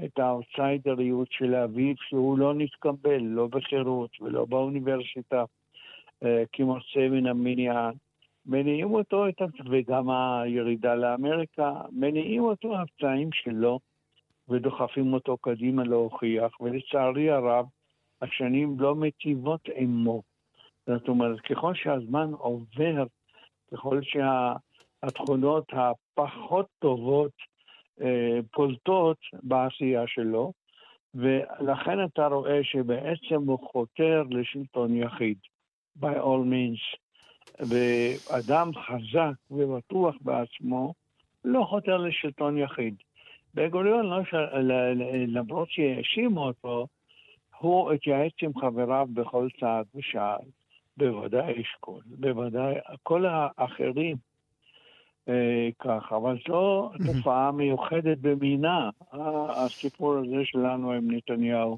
את 0.05 0.19
האאוטסיידריות 0.19 1.27
של 1.31 1.55
אביו, 1.55 1.95
שהוא 1.97 2.37
לא 2.37 2.53
נתקבל, 2.53 3.21
לא 3.21 3.47
בחירות 3.47 4.21
ולא 4.21 4.45
באוניברסיטה, 4.45 5.43
אה, 6.23 6.43
כמרצה 6.53 7.09
מן 7.11 7.27
המניין. 7.27 7.91
מניעים 8.45 8.93
אותו, 8.93 9.25
וגם 9.69 10.09
הירידה 10.09 10.95
לאמריקה, 10.95 11.73
מניעים 11.91 12.43
אותו 12.43 12.77
הפצעים 12.77 13.29
שלו 13.33 13.79
ודוחפים 14.49 15.13
אותו 15.13 15.37
קדימה 15.37 15.83
להוכיח, 15.83 16.61
ולצערי 16.61 17.31
הרב, 17.31 17.65
השנים 18.21 18.79
לא 18.79 18.95
מטיבות 18.95 19.69
עמו. 19.75 20.21
זאת 20.87 21.07
אומרת, 21.07 21.39
ככל 21.39 21.73
שהזמן 21.75 22.31
עובר, 22.33 23.03
ככל 23.71 23.99
שהתכונות 24.03 25.65
הפחות 25.73 26.67
טובות 26.79 27.31
אה, 28.01 28.39
פולטות 28.51 29.17
בעשייה 29.43 30.07
שלו, 30.07 30.53
ולכן 31.15 32.05
אתה 32.05 32.27
רואה 32.27 32.63
שבעצם 32.63 33.41
הוא 33.45 33.59
חותר 33.71 34.23
לשלטון 34.29 34.97
יחיד, 34.97 35.37
by 35.99 36.15
all 36.15 36.43
means. 36.51 36.97
ואדם 37.59 38.71
חזק 38.75 39.51
ובטוח 39.51 40.15
בעצמו 40.21 40.93
לא 41.45 41.63
חותר 41.69 41.97
לשלטון 41.97 42.57
יחיד. 42.57 42.95
בן 43.53 43.67
גוריון, 43.67 44.05
לא 44.05 44.23
ש... 44.23 44.33
למרות 45.27 45.71
שהאשימו 45.71 46.47
אותו, 46.47 46.87
הוא 47.59 47.91
התייעץ 47.91 48.33
עם 48.41 48.51
חבריו 48.59 49.07
בכל 49.13 49.47
צעד 49.59 49.85
ושעל. 49.95 50.45
בוודאי 50.97 51.61
אשכול, 51.61 52.01
בוודאי 52.05 52.75
כל 53.03 53.25
האחרים 53.25 54.17
כך, 55.79 56.11
אבל 56.11 56.37
זו 56.47 56.91
תופעה 57.05 57.51
מיוחדת 57.51 58.17
במינה, 58.21 58.89
הסיפור 59.49 60.17
הזה 60.17 60.41
שלנו 60.43 60.91
עם 60.91 61.11
נתניהו. 61.11 61.77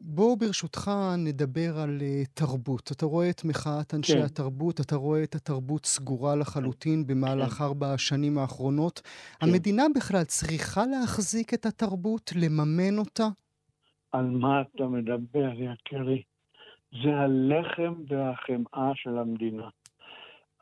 בואו 0.00 0.36
ברשותך 0.36 0.90
נדבר 1.18 1.78
על 1.78 1.98
uh, 2.00 2.28
תרבות. 2.34 2.92
אתה 2.92 3.06
רואה 3.06 3.30
את 3.30 3.44
מחאת 3.44 3.94
אנשי 3.94 4.12
כן. 4.12 4.22
התרבות, 4.22 4.80
אתה 4.80 4.96
רואה 4.96 5.22
את 5.22 5.34
התרבות 5.34 5.86
סגורה 5.86 6.36
לחלוטין 6.36 7.06
במהלך 7.06 7.52
כן. 7.52 7.64
ארבע 7.64 7.92
השנים 7.92 8.38
האחרונות. 8.38 9.00
כן. 9.00 9.46
המדינה 9.48 9.82
בכלל 9.94 10.24
צריכה 10.24 10.86
להחזיק 10.86 11.54
את 11.54 11.66
התרבות, 11.66 12.32
לממן 12.36 12.98
אותה? 12.98 13.28
על 14.12 14.24
מה 14.24 14.60
אתה 14.60 14.84
מדבר, 14.86 15.50
יקירי? 15.54 16.22
זה 17.02 17.16
הלחם 17.16 17.94
והחמאה 18.08 18.92
של 18.94 19.18
המדינה. 19.18 19.68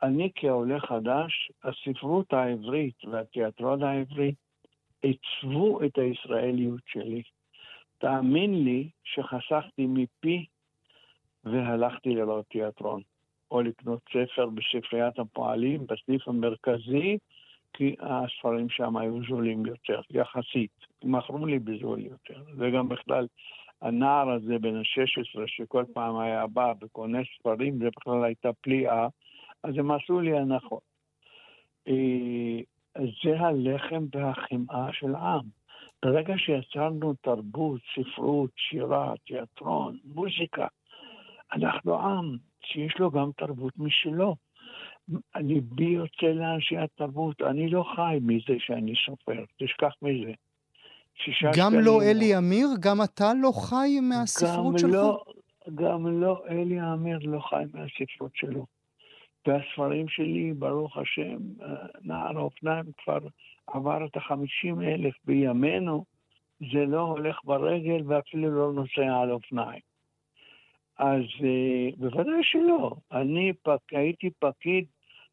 אני 0.03 0.31
כעולה 0.35 0.79
חדש, 0.79 1.51
הספרות 1.63 2.33
העברית 2.33 3.05
והתיאטרון 3.11 3.83
העברי 3.83 4.33
עיצבו 5.01 5.83
את 5.85 5.97
הישראליות 5.97 6.81
שלי. 6.85 7.21
תאמין 7.97 8.63
לי 8.63 8.89
שחסכתי 9.03 9.85
מפי 9.87 10.45
והלכתי 11.43 12.09
לראות 12.09 12.45
תיאטרון, 12.45 13.01
או 13.51 13.61
לקנות 13.61 13.99
ספר 14.09 14.49
בספריית 14.49 15.19
הפועלים, 15.19 15.87
בסניף 15.87 16.27
המרכזי, 16.27 17.17
כי 17.73 17.95
הספרים 17.99 18.69
שם 18.69 18.97
היו 18.97 19.19
זולים 19.29 19.65
יותר, 19.65 20.01
יחסית. 20.09 20.71
מכרו 21.03 21.45
לי 21.45 21.59
בזול 21.59 21.99
יותר. 21.99 22.43
וגם 22.57 22.89
בכלל, 22.89 23.27
הנער 23.81 24.29
הזה 24.29 24.59
בן 24.59 24.75
ה-16, 24.75 25.41
שכל 25.47 25.83
פעם 25.93 26.17
היה 26.17 26.47
בא 26.47 26.73
וקונה 26.81 27.19
ספרים, 27.37 27.77
זה 27.77 27.89
בכלל 27.97 28.23
הייתה 28.23 28.49
פליאה, 28.61 29.07
אז 29.67 29.73
הם 29.77 29.91
עשו 29.91 30.19
לי 30.19 30.37
הנחות. 30.37 30.83
זה 32.95 33.39
הלחם 33.39 34.05
והחמאה 34.13 34.93
של 34.93 35.15
העם. 35.15 35.45
ברגע 36.05 36.33
שיצרנו 36.37 37.13
תרבות, 37.21 37.81
ספרות, 37.95 38.51
שירה, 38.55 39.13
תיאטרון, 39.25 39.97
מוזיקה, 40.05 40.67
אנחנו 41.53 41.99
עם 41.99 42.37
שיש 42.63 42.99
לו 42.99 43.11
גם 43.11 43.31
תרבות 43.37 43.73
משלו. 43.77 44.35
ליבי 45.35 45.85
יוצא 45.85 46.25
לאנשי 46.25 46.77
התרבות, 46.77 47.41
אני 47.41 47.69
לא 47.69 47.83
חי 47.95 48.17
מזה 48.21 48.55
שאני 48.59 48.93
סופר, 49.05 49.43
תשכח 49.57 49.93
מזה. 50.01 50.31
גם 51.57 51.73
לא 51.73 52.01
אלי 52.01 52.37
אמיר? 52.37 52.67
גם 52.79 52.97
אתה 53.03 53.31
לא 53.41 53.51
חי 53.51 53.99
מהספרות 54.01 54.79
שלך? 54.79 54.93
לא, 54.93 55.23
גם 55.75 56.21
לא 56.21 56.43
אלי 56.49 56.81
אמיר 56.93 57.19
לא 57.21 57.39
חי 57.39 57.63
מהספרות 57.73 58.31
שלו. 58.35 58.76
והספרים 59.47 60.07
שלי, 60.07 60.53
ברוך 60.53 60.97
השם, 60.97 61.37
אה, 61.61 61.75
נער 62.01 62.37
האופניים 62.37 62.85
כבר 62.97 63.17
עבר 63.67 64.05
את 64.05 64.17
החמישים 64.17 64.81
אלף 64.81 65.13
בימינו, 65.25 66.05
זה 66.59 66.85
לא 66.85 67.01
הולך 67.01 67.39
ברגל 67.43 68.01
ואפילו 68.07 68.51
לא 68.51 68.73
נוסע 68.73 69.21
על 69.21 69.31
אופניים. 69.31 69.81
אז 70.99 71.21
uh, 71.21 71.95
בוודאי 71.97 72.43
שלא. 72.43 72.91
אני 73.11 73.53
פק, 73.63 73.79
הייתי 73.91 74.29
פקיד 74.39 74.85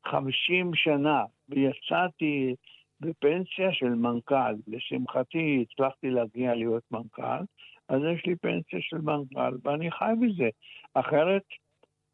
50 0.06 0.74
שנה, 0.74 1.24
ויצאתי 1.48 2.54
בפנסיה 3.00 3.72
של 3.72 3.94
מנכ"ל. 3.94 4.54
לשמחתי 4.66 5.64
הצלחתי 5.70 6.10
להגיע 6.10 6.54
להיות 6.54 6.82
מנכ"ל, 6.90 7.44
אז 7.88 8.00
יש 8.14 8.26
לי 8.26 8.36
פנסיה 8.36 8.78
של 8.80 8.98
מנכ"ל, 8.98 9.56
ואני 9.64 9.90
חי 9.90 10.12
בזה. 10.20 10.48
אחרת 10.94 11.42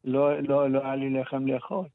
לא, 0.03 0.41
לא, 0.41 0.69
לא 0.69 0.79
היה 0.83 0.95
לי 0.95 1.09
לחם 1.09 1.47
לאכול. 1.47 1.85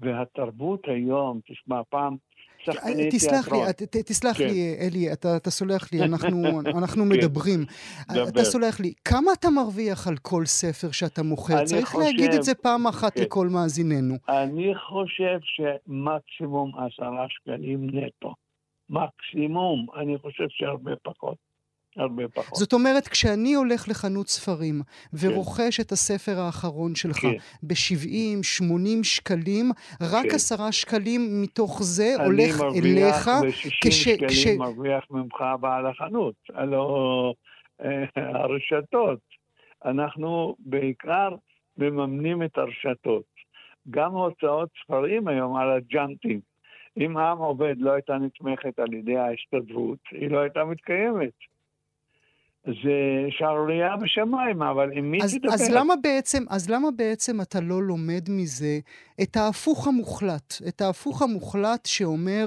והתרבות 0.00 0.80
היום, 0.88 1.40
תשמע, 1.46 1.80
פעם 1.88 2.16
שחקני 2.64 3.08
תסלח 3.10 3.52
לי, 3.52 3.58
ת, 3.72 3.96
תסלח 3.96 4.38
כן. 4.38 4.44
לי, 4.44 4.76
אלי, 4.80 5.12
אתה, 5.12 5.36
אתה 5.36 5.50
סולח 5.50 5.92
לי, 5.92 6.02
אנחנו, 6.02 6.60
אנחנו 6.80 7.04
כן. 7.04 7.08
מדברים. 7.08 7.64
דבר. 8.12 8.28
אתה 8.28 8.44
סולח 8.44 8.80
לי, 8.80 8.92
כמה 9.04 9.32
אתה 9.38 9.50
מרוויח 9.50 10.08
על 10.08 10.16
כל 10.22 10.44
ספר 10.44 10.90
שאתה 10.90 11.22
מוכר? 11.22 11.64
צריך 11.64 11.88
חושב, 11.88 11.98
להגיד 12.04 12.32
את 12.32 12.42
זה 12.42 12.54
פעם 12.54 12.86
אחת 12.86 13.14
כן. 13.14 13.22
לכל 13.22 13.48
מאזיננו. 13.48 14.14
אני 14.28 14.74
חושב 14.74 15.38
שמקסימום 15.42 16.72
עשרה 16.74 17.26
שקלים 17.28 17.90
נטו. 17.92 18.34
מקסימום, 18.90 19.86
אני 19.96 20.18
חושב 20.18 20.46
שהרבה 20.48 20.92
פחות. 21.02 21.47
הרבה 21.98 22.28
פחות. 22.28 22.58
זאת 22.58 22.72
אומרת, 22.72 23.08
כשאני 23.08 23.54
הולך 23.54 23.88
לחנות 23.88 24.28
ספרים 24.28 24.80
ורוכש 25.20 25.76
כן. 25.76 25.82
את 25.82 25.92
הספר 25.92 26.40
האחרון 26.40 26.94
שלך 26.94 27.16
כן. 27.16 27.32
ב-70, 27.62 28.42
80 28.42 29.04
שקלים, 29.04 29.70
רק 30.00 30.22
כן. 30.22 30.34
עשרה 30.34 30.72
שקלים 30.72 31.42
מתוך 31.42 31.82
זה 31.82 32.14
הולך 32.24 32.40
אליך. 32.40 32.60
אני 32.60 32.94
מרוויח 32.94 33.28
ב-60 33.28 33.50
כש... 33.84 34.04
שקלים 34.04 34.28
כש... 34.28 34.46
מרוויח 34.46 35.04
ממך 35.10 35.44
בעל 35.60 35.86
החנות, 35.86 36.34
הלוא 36.54 37.34
אה, 37.84 38.04
הרשתות. 38.16 39.18
אנחנו 39.84 40.56
בעיקר 40.58 41.28
מממנים 41.78 42.42
את 42.42 42.58
הרשתות. 42.58 43.24
גם 43.90 44.12
הוצאות 44.12 44.68
ספרים 44.84 45.28
היום 45.28 45.56
על 45.56 45.70
הג'אנטים. 45.70 46.40
אם 46.96 47.18
עם 47.18 47.38
עובד 47.38 47.74
לא 47.78 47.90
הייתה 47.90 48.18
נתמכת 48.18 48.78
על 48.78 48.94
ידי 48.94 49.16
ההסתדרות, 49.16 49.98
היא 50.10 50.30
לא 50.30 50.38
הייתה 50.38 50.64
מתקיימת. 50.64 51.32
זה 52.66 53.26
שערורייה 53.30 53.96
בשמיים, 53.96 54.62
אבל 54.62 54.92
עם 54.92 55.10
מי 55.10 55.18
תדבר? 55.18 55.54
אז 55.54 55.74
למה, 55.74 55.94
בעצם, 56.02 56.44
אז 56.50 56.70
למה 56.70 56.88
בעצם 56.96 57.40
אתה 57.40 57.60
לא 57.60 57.82
לומד 57.82 58.24
מזה 58.28 58.78
את 59.22 59.36
ההפוך 59.36 59.88
המוחלט? 59.88 60.54
את 60.68 60.80
ההפוך 60.80 61.22
המוחלט 61.22 61.86
שאומר, 61.86 62.46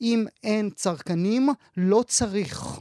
אם 0.00 0.24
אין 0.44 0.70
צרכנים, 0.70 1.42
לא 1.76 2.02
צריך. 2.06 2.80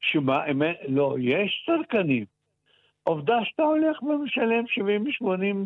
שמה, 0.00 0.42
לא, 0.88 1.16
יש 1.20 1.66
צרכנים. 1.66 2.24
עובדה 3.02 3.38
שאתה 3.44 3.62
הולך 3.62 4.02
ומשלם 4.02 4.64
70-80 4.64 4.66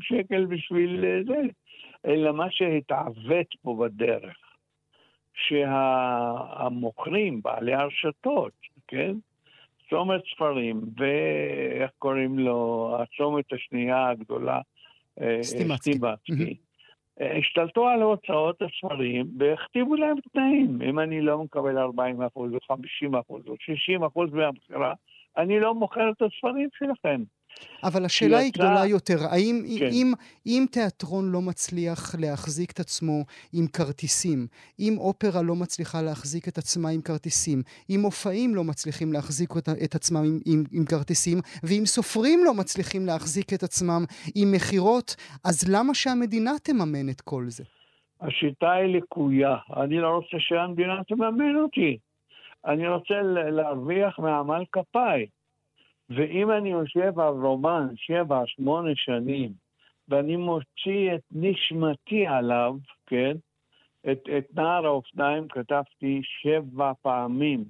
שקל 0.01 0.47
בשביל 0.47 1.05
אה, 1.05 1.21
זה. 1.27 1.43
אלא 2.07 2.33
מה 2.33 2.47
שהתעוות 2.51 3.47
פה 3.63 3.77
בדרך, 3.81 4.37
שהמוכרים, 5.35 7.43
בעלי 7.43 7.75
הרשתות, 7.75 8.53
כן? 8.89 9.15
צומת 9.91 10.23
ספרים, 10.35 10.81
ואיך 10.97 11.91
קוראים 11.99 12.38
לו, 12.38 12.91
הצומת 13.00 13.53
השנייה 13.53 14.09
הגדולה, 14.09 14.61
אה, 15.21 15.38
סטימצקי. 15.43 15.99
אה, 17.21 17.38
השתלטו 17.38 17.88
על 17.88 18.03
הוצאות 18.03 18.62
הספרים 18.62 19.26
והכתיבו 19.38 19.95
להם 19.95 20.17
תנאים. 20.33 20.83
אם 20.83 20.99
אני 20.99 21.21
לא 21.21 21.38
מקבל 21.38 21.79
40 21.79 22.23
אחוז 22.23 22.53
או 22.55 22.59
50 22.69 23.14
אחוז 23.14 23.43
או 23.49 23.55
60 23.61 24.05
אחוז 24.05 24.31
מהמכירה, 24.33 24.95
אני 25.37 25.61
לא 25.61 25.75
מוכר 25.75 26.11
את 26.11 26.23
הספרים 26.23 26.69
שלכם. 26.79 27.23
אבל 27.85 28.05
השאלה 28.05 28.39
היא 28.39 28.53
גדולה 28.53 28.87
יותר, 28.87 29.19
האם 29.31 29.63
כן. 29.79 29.89
אם, 29.93 30.13
אם 30.47 30.65
תיאטרון 30.73 31.33
לא 31.33 31.41
מצליח 31.41 32.15
להחזיק 32.19 32.71
את 32.71 32.81
עצמו 32.81 33.25
עם 33.53 33.67
כרטיסים, 33.67 34.47
אם 34.81 34.95
אופרה 34.99 35.43
לא 35.43 35.55
מצליחה 35.55 36.03
להחזיק 36.03 36.49
את 36.49 36.59
עצמה 36.59 36.89
עם 36.91 37.01
כרטיסים, 37.01 37.63
אם 37.91 38.01
מופעים 38.03 38.55
לא 38.55 38.65
מצליחים 38.65 39.13
להחזיק 39.13 39.51
את, 39.59 39.69
את 39.85 39.95
עצמם 39.95 40.25
עם, 40.25 40.39
עם, 40.47 40.65
עם 40.73 40.85
כרטיסים, 40.85 41.39
ואם 41.63 41.83
סופרים 41.87 42.45
לא 42.45 42.55
מצליחים 42.55 43.07
להחזיק 43.07 43.53
את 43.53 43.63
עצמם 43.63 44.05
עם 44.35 44.53
מכירות, 44.53 45.17
אז 45.45 45.69
למה 45.75 45.95
שהמדינה 45.95 46.53
תממן 46.63 47.09
את 47.09 47.21
כל 47.21 47.45
זה? 47.49 47.65
השיטה 48.21 48.73
היא 48.73 48.97
לקויה. 48.97 49.57
אני 49.77 49.99
לא 49.99 50.09
רוצה 50.09 50.37
שהמדינה 50.38 51.05
תממן 51.09 51.57
אותי. 51.57 51.99
אני 52.67 52.88
רוצה 52.88 53.14
להרוויח 53.51 54.19
מעמל 54.19 54.64
כפיי. 54.73 55.27
ואם 56.11 56.51
אני 56.51 56.71
יושב 56.71 57.21
על 57.21 57.35
רומן 57.35 57.87
שבע, 57.97 58.43
שמונה 58.47 58.90
שנים, 58.95 59.53
ואני 60.09 60.37
מוציא 60.37 61.14
את 61.14 61.23
נשמתי 61.33 62.27
עליו, 62.27 62.75
כן? 63.07 63.37
את, 64.12 64.29
את 64.38 64.55
נער 64.55 64.87
האופניים 64.87 65.49
כתבתי 65.49 66.21
שבע 66.23 66.93
פעמים. 67.03 67.64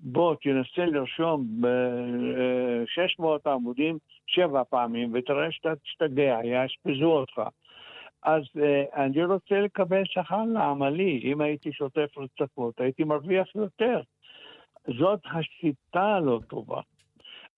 בוא, 0.00 0.34
תנסה 0.34 0.86
לרשום 0.86 1.46
ב-600 1.60 3.24
עמודים 3.46 3.98
שבע 4.26 4.62
פעמים, 4.70 5.10
ותראה 5.14 5.52
שאתה 5.52 5.76
תשתגע, 5.76 6.38
יאשפזו 6.44 7.12
אותך. 7.12 7.42
אז 8.22 8.42
uh, 8.42 8.96
אני 8.96 9.24
רוצה 9.24 9.60
לקבל 9.60 10.02
שכר 10.04 10.42
לעמלי. 10.44 11.20
אם 11.24 11.40
הייתי 11.40 11.72
שוטף 11.72 12.18
רצפות, 12.18 12.80
הייתי 12.80 13.04
מרוויח 13.04 13.54
יותר. 13.54 14.00
זאת 14.98 15.20
השיטה 15.24 16.04
הלא 16.04 16.40
טובה. 16.48 16.80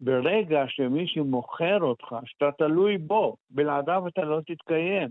ברגע 0.00 0.64
שמישהו 0.68 1.24
מוכר 1.24 1.78
אותך, 1.80 2.16
שאתה 2.24 2.50
תלוי 2.58 2.98
בו, 2.98 3.36
בלעדיו 3.50 4.08
אתה 4.08 4.24
לא 4.24 4.40
תתקיים. 4.46 5.08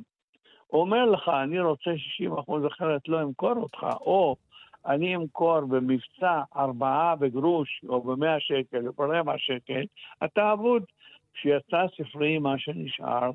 אומר 0.73 1.06
לך, 1.06 1.32
אני 1.43 1.60
רוצה 1.60 1.91
60 1.97 2.34
אחוז 2.34 2.65
אחרת 2.65 3.08
לא 3.08 3.21
אמכור 3.21 3.54
אותך, 3.56 3.88
או 4.02 4.36
אני 4.86 5.15
אמכור 5.15 5.60
במבצע 5.62 6.41
ארבעה 6.56 7.15
בגרוש, 7.15 7.82
או 7.89 8.02
במאה 8.02 8.39
שקל, 8.39 8.88
או 8.88 8.93
ברבע 8.93 9.34
שקל, 9.38 9.84
אתה 10.26 10.54
אבוד. 10.54 10.84
כשיצא 11.34 11.86
ספרי 11.97 12.38
מה 12.39 12.60
שנשאר, 12.60 13.32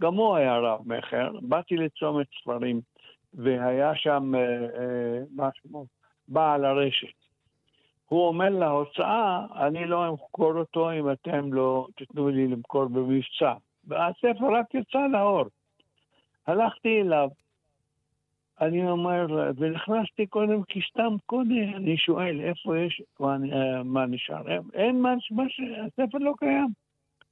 גם 0.00 0.14
הוא 0.14 0.36
היה 0.36 0.58
רב 0.58 0.80
מכר, 0.86 1.30
באתי 1.42 1.76
לצומת 1.76 2.26
ספרים, 2.40 2.80
והיה 3.34 3.94
שם, 3.94 4.34
אה, 4.34 4.40
אה, 4.40 5.18
מה 5.34 5.48
שמו, 5.54 5.86
בעל 6.28 6.64
הרשת. 6.64 7.23
הוא 8.08 8.28
אומר 8.28 8.48
להוצאה, 8.48 9.46
אני 9.66 9.86
לא 9.86 10.08
אמכור 10.08 10.52
אותו 10.58 10.92
אם 10.92 11.10
אתם 11.12 11.52
לא 11.52 11.86
תיתנו 11.96 12.28
לי 12.28 12.48
למכור 12.48 12.84
במבצע. 12.84 13.54
והספר 13.84 14.54
רק 14.58 14.74
יצא 14.74 15.06
לאור. 15.12 15.44
הלכתי 16.46 17.00
אליו, 17.00 17.28
אני 18.60 18.90
אומר, 18.90 19.26
ונכנסתי 19.56 20.26
קודם, 20.26 20.62
כי 20.62 20.80
סתם 20.90 21.16
קודם 21.26 21.74
אני 21.76 21.96
שואל 21.96 22.40
איפה 22.40 22.78
יש, 22.78 23.02
מה, 23.20 23.36
מה 23.84 24.06
נשאר. 24.06 24.42
אין 24.74 25.02
מה, 25.02 25.14
מה 25.30 25.42
הספר 25.86 26.18
לא 26.18 26.32
קיים, 26.38 26.68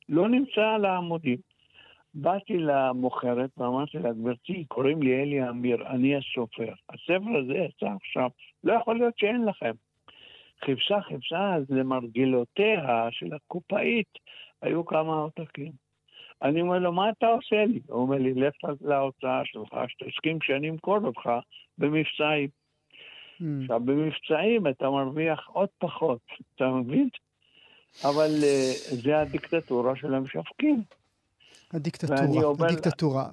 לא 0.08 0.28
נמצא 0.28 0.60
על 0.60 0.84
העמודים. 0.84 1.38
באתי 2.14 2.58
למוכרת 2.58 3.50
ואמרתי 3.56 3.98
לה, 3.98 4.12
גברתי, 4.12 4.64
קוראים 4.68 5.02
לי 5.02 5.22
אלי 5.22 5.48
אמיר, 5.48 5.86
אני 5.86 6.16
הסופר. 6.16 6.72
הספר 6.88 7.38
הזה 7.38 7.54
יצא 7.54 7.86
עכשיו, 7.86 8.30
לא 8.64 8.72
יכול 8.72 8.98
להיות 8.98 9.18
שאין 9.18 9.44
לכם. 9.44 9.72
חיפשה 10.64 11.00
חיפשה, 11.00 11.54
אז 11.54 11.64
למרגלותיה 11.68 13.08
של 13.10 13.34
הקופאית 13.34 14.18
היו 14.62 14.86
כמה 14.86 15.14
עותקים. 15.14 15.72
אני 16.42 16.60
אומר 16.60 16.78
לו, 16.78 16.92
מה 16.92 17.10
אתה 17.10 17.26
עושה 17.26 17.64
לי? 17.64 17.80
הוא 17.86 18.02
אומר 18.02 18.18
לי, 18.18 18.34
לך 18.34 18.54
להוצאה 18.80 19.40
שלך, 19.44 19.74
שתסכים 19.88 20.38
שאני 20.42 20.70
אמכור 20.70 20.98
אותך 21.04 21.30
במבצעים. 21.78 22.48
Mm. 22.48 23.44
עכשיו, 23.62 23.80
במבצעים 23.80 24.66
אתה 24.66 24.90
מרוויח 24.90 25.48
עוד 25.52 25.68
פחות, 25.78 26.20
אתה 26.54 26.68
מבין? 26.68 27.08
אבל 28.04 28.30
uh, 28.40 28.94
זה 28.94 29.18
הדיקטטורה 29.18 29.96
של 29.96 30.14
המשווקים. 30.14 30.82
הדיקטטורה, 31.72 32.66
הדיקטטורה. 32.66 33.24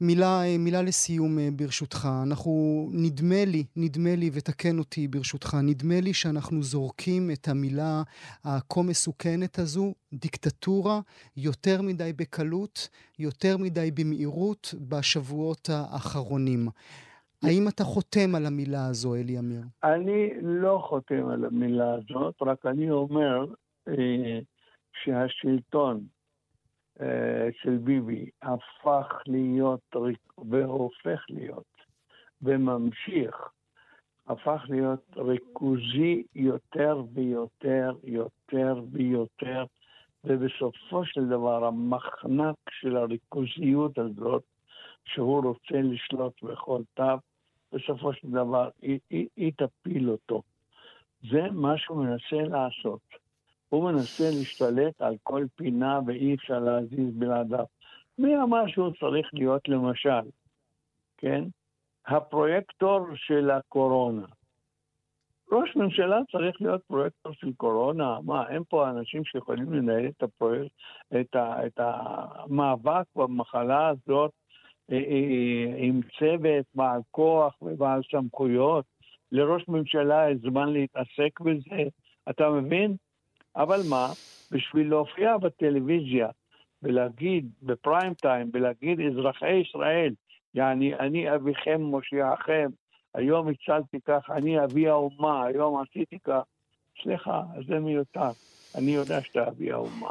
מילה, 0.00 0.40
מילה 0.58 0.82
לסיום 0.82 1.38
אה, 1.38 1.48
ברשותך. 1.56 2.08
אנחנו, 2.26 2.52
נדמה 2.92 3.44
לי, 3.46 3.64
נדמה 3.76 4.16
לי, 4.16 4.30
ותקן 4.32 4.78
אותי 4.78 5.08
ברשותך, 5.08 5.56
נדמה 5.62 6.00
לי 6.00 6.14
שאנחנו 6.14 6.62
זורקים 6.62 7.30
את 7.32 7.48
המילה 7.48 8.02
הכה 8.44 8.80
מסוכנת 8.82 9.58
הזו, 9.58 9.94
דיקטטורה, 10.12 11.00
יותר 11.36 11.82
מדי 11.82 12.12
בקלות, 12.16 12.88
יותר 13.18 13.56
מדי 13.58 13.90
במהירות 13.90 14.74
בשבועות 14.88 15.68
האחרונים. 15.72 16.68
האם 17.42 17.68
אתה 17.68 17.84
חותם 17.84 18.34
על 18.34 18.46
המילה 18.46 18.86
הזו, 18.86 19.14
אלי 19.14 19.38
אמיר? 19.38 19.62
אני 19.84 20.30
לא 20.42 20.82
חותם 20.88 21.28
על 21.28 21.44
המילה 21.44 21.94
הזאת, 21.94 22.34
רק 22.42 22.66
אני 22.66 22.90
אומר 22.90 23.44
אה, 23.88 24.38
שהשלטון 25.02 25.96
אה, 25.96 26.19
של 27.62 27.76
ביבי 27.76 28.30
הפך 28.42 29.22
להיות 29.26 29.96
והופך 30.38 31.24
להיות 31.28 31.64
וממשיך, 32.42 33.48
הפך 34.26 34.64
להיות 34.68 35.16
ריכוזי 35.16 36.22
יותר 36.34 37.02
ויותר, 37.14 37.92
יותר 38.04 38.82
ויותר, 38.92 39.64
ובסופו 40.24 41.04
של 41.04 41.28
דבר 41.28 41.64
המחנק 41.64 42.56
של 42.70 42.96
הריכוזיות 42.96 43.98
הזאת 43.98 44.42
שהוא 45.04 45.42
רוצה 45.44 45.80
לשלוט 45.82 46.42
בכל 46.42 46.82
תו, 46.94 47.16
בסופו 47.72 48.12
של 48.12 48.30
דבר 48.30 48.68
היא, 48.82 48.98
היא, 49.10 49.28
היא 49.36 49.52
תפיל 49.56 50.10
אותו. 50.10 50.42
זה 51.30 51.50
מה 51.52 51.78
שהוא 51.78 52.04
מנסה 52.04 52.48
לעשות. 52.48 53.19
הוא 53.70 53.92
מנסה 53.92 54.24
להשתלט 54.38 55.02
על 55.02 55.16
כל 55.22 55.44
פינה 55.56 56.00
ואי 56.06 56.34
אפשר 56.34 56.58
להזיז 56.58 57.14
בלעדיו. 57.14 57.64
מי 58.18 58.36
אמר 58.36 58.66
שהוא 58.66 58.92
צריך 59.00 59.30
להיות 59.32 59.68
למשל, 59.68 60.30
כן? 61.16 61.44
הפרויקטור 62.06 63.06
של 63.14 63.50
הקורונה. 63.50 64.26
ראש 65.52 65.76
ממשלה 65.76 66.20
צריך 66.32 66.62
להיות 66.62 66.82
פרויקטור 66.84 67.32
של 67.32 67.52
קורונה? 67.56 68.18
מה, 68.24 68.48
אין 68.48 68.62
פה 68.68 68.90
אנשים 68.90 69.24
שיכולים 69.24 69.72
לנהל 69.72 70.06
את, 70.06 70.22
הפרויקט, 70.22 70.74
את, 71.20 71.36
ה, 71.36 71.66
את 71.66 71.80
המאבק 71.80 73.04
במחלה 73.16 73.88
הזאת 73.88 74.30
אה, 74.92 74.96
אה, 74.96 75.74
עם 75.76 76.00
צוות 76.18 76.66
בעל 76.74 77.00
כוח 77.10 77.62
ובעל 77.62 78.00
סמכויות? 78.10 78.84
לראש 79.32 79.68
ממשלה 79.68 80.30
יש 80.30 80.38
זמן 80.38 80.68
להתעסק 80.72 81.40
בזה, 81.40 81.82
אתה 82.30 82.50
מבין? 82.50 82.96
אבל 83.56 83.80
מה, 83.88 84.12
בשביל 84.50 84.88
להופיע 84.88 85.36
בטלוויזיה 85.36 86.28
ולהגיד 86.82 87.50
בפריים 87.62 88.14
טיים, 88.14 88.50
ולהגיד 88.52 89.00
אזרחי 89.00 89.52
ישראל, 89.52 90.14
יעני 90.54 90.94
אני 90.94 91.34
אביכם 91.34 91.80
מושיעכם, 91.80 92.70
היום 93.14 93.48
הצלתי 93.48 93.98
כך, 94.04 94.30
אני 94.30 94.64
אבי 94.64 94.88
האומה, 94.88 95.44
היום 95.44 95.82
עשיתי 95.82 96.18
כך. 96.24 96.42
סליחה, 97.02 97.42
זה 97.68 97.78
מיותר. 97.78 98.30
אני 98.74 98.90
יודע 98.90 99.22
שאתה 99.22 99.48
אבי 99.48 99.72
האומה. 99.72 100.10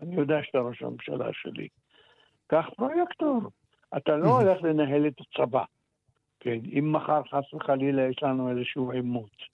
אני 0.00 0.16
יודע 0.16 0.42
שאתה 0.42 0.58
ראש 0.58 0.82
הממשלה 0.82 1.32
שלי. 1.32 1.68
קח 2.46 2.66
פרויקטור. 2.76 3.40
אתה 3.96 4.16
לא 4.16 4.40
הולך 4.40 4.62
לנהל 4.62 5.06
את 5.06 5.20
הצבא. 5.20 5.64
כן, 6.40 6.58
אם 6.78 6.92
מחר 6.92 7.22
חס 7.30 7.54
וחלילה 7.54 8.02
יש 8.02 8.22
לנו 8.22 8.50
איזשהו 8.50 8.92
עימות. 8.92 9.51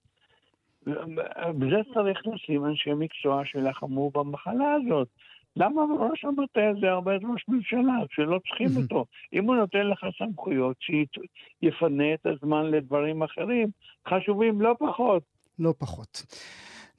בזה 1.57 1.81
צריך 1.93 2.21
לשים 2.27 2.65
אנשי 2.65 2.93
מקצוע 2.93 3.41
שלחמו 3.45 4.11
במחלה 4.11 4.73
הזאת. 4.73 5.07
למה 5.55 5.81
ראש 5.99 6.25
המטה 6.25 6.61
הזה 6.69 6.91
הרבה 6.91 7.11
ראש 7.15 7.45
ממשלה, 7.47 7.93
שלא 8.11 8.39
צריכים 8.47 8.83
אותו? 8.83 9.05
אם 9.33 9.45
הוא 9.45 9.55
נותן 9.55 9.87
לך 9.87 10.05
סמכויות, 10.17 10.77
שיפנה 10.79 12.13
את 12.13 12.25
הזמן 12.25 12.65
לדברים 12.65 13.23
אחרים, 13.23 13.67
חשובים 14.09 14.61
לא 14.61 14.75
פחות. 14.79 15.23
לא 15.59 15.73
פחות. 15.77 16.25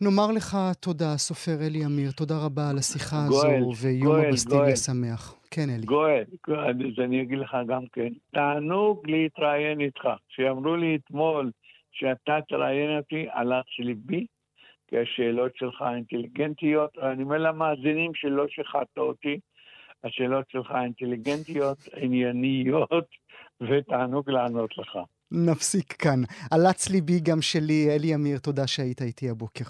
נאמר 0.01 0.33
לך 0.37 0.57
תודה, 0.81 1.16
סופר 1.16 1.66
אלי 1.66 1.87
אמיר, 1.87 2.11
תודה 2.11 2.35
רבה 2.45 2.71
על 2.71 2.79
השיחה 2.79 3.16
גואל, 3.29 3.57
הזו, 3.57 3.87
ויום 3.87 4.16
הבסטיליה 4.16 4.77
שמח. 4.77 5.35
כן, 5.51 5.71
אלי. 5.71 5.87
גואל, 5.87 6.25
גואל, 6.47 6.87
אז 6.87 7.05
אני 7.05 7.23
אגיד 7.23 7.38
לך 7.38 7.57
גם 7.66 7.83
כן, 7.93 8.09
תענוג 8.31 9.11
להתראיין 9.11 9.81
איתך. 9.81 10.09
כשאמרו 10.29 10.77
לי 10.77 10.99
אתמול 11.05 11.51
שאתה 11.92 12.38
תראיין 12.48 12.96
אותי, 12.96 13.26
הלך 13.33 13.64
ליבי, 13.79 14.26
כי 14.88 14.98
השאלות 14.98 15.53
שלך 15.57 15.85
אינטליגנטיות, 15.94 16.98
אני 16.98 17.22
אומר 17.22 17.38
למאזינים 17.38 18.14
שלא 18.14 18.46
שחטת 18.48 18.98
אותי, 18.98 19.40
השאלות 20.05 20.50
שלך 20.50 20.72
אינטליגנטיות, 20.83 21.79
ענייניות, 22.03 23.09
ותענוג 23.61 24.31
לענות 24.31 24.79
לך. 24.79 24.98
נפסיק 25.33 25.92
כאן. 25.92 26.20
עלץ 26.50 26.90
ליבי 26.90 27.20
גם 27.20 27.42
שלי, 27.42 27.88
אלי 27.90 28.14
אמיר, 28.14 28.38
תודה 28.38 28.66
שהיית 28.66 29.03
איתי 29.03 29.31
הבוקר. 29.31 29.64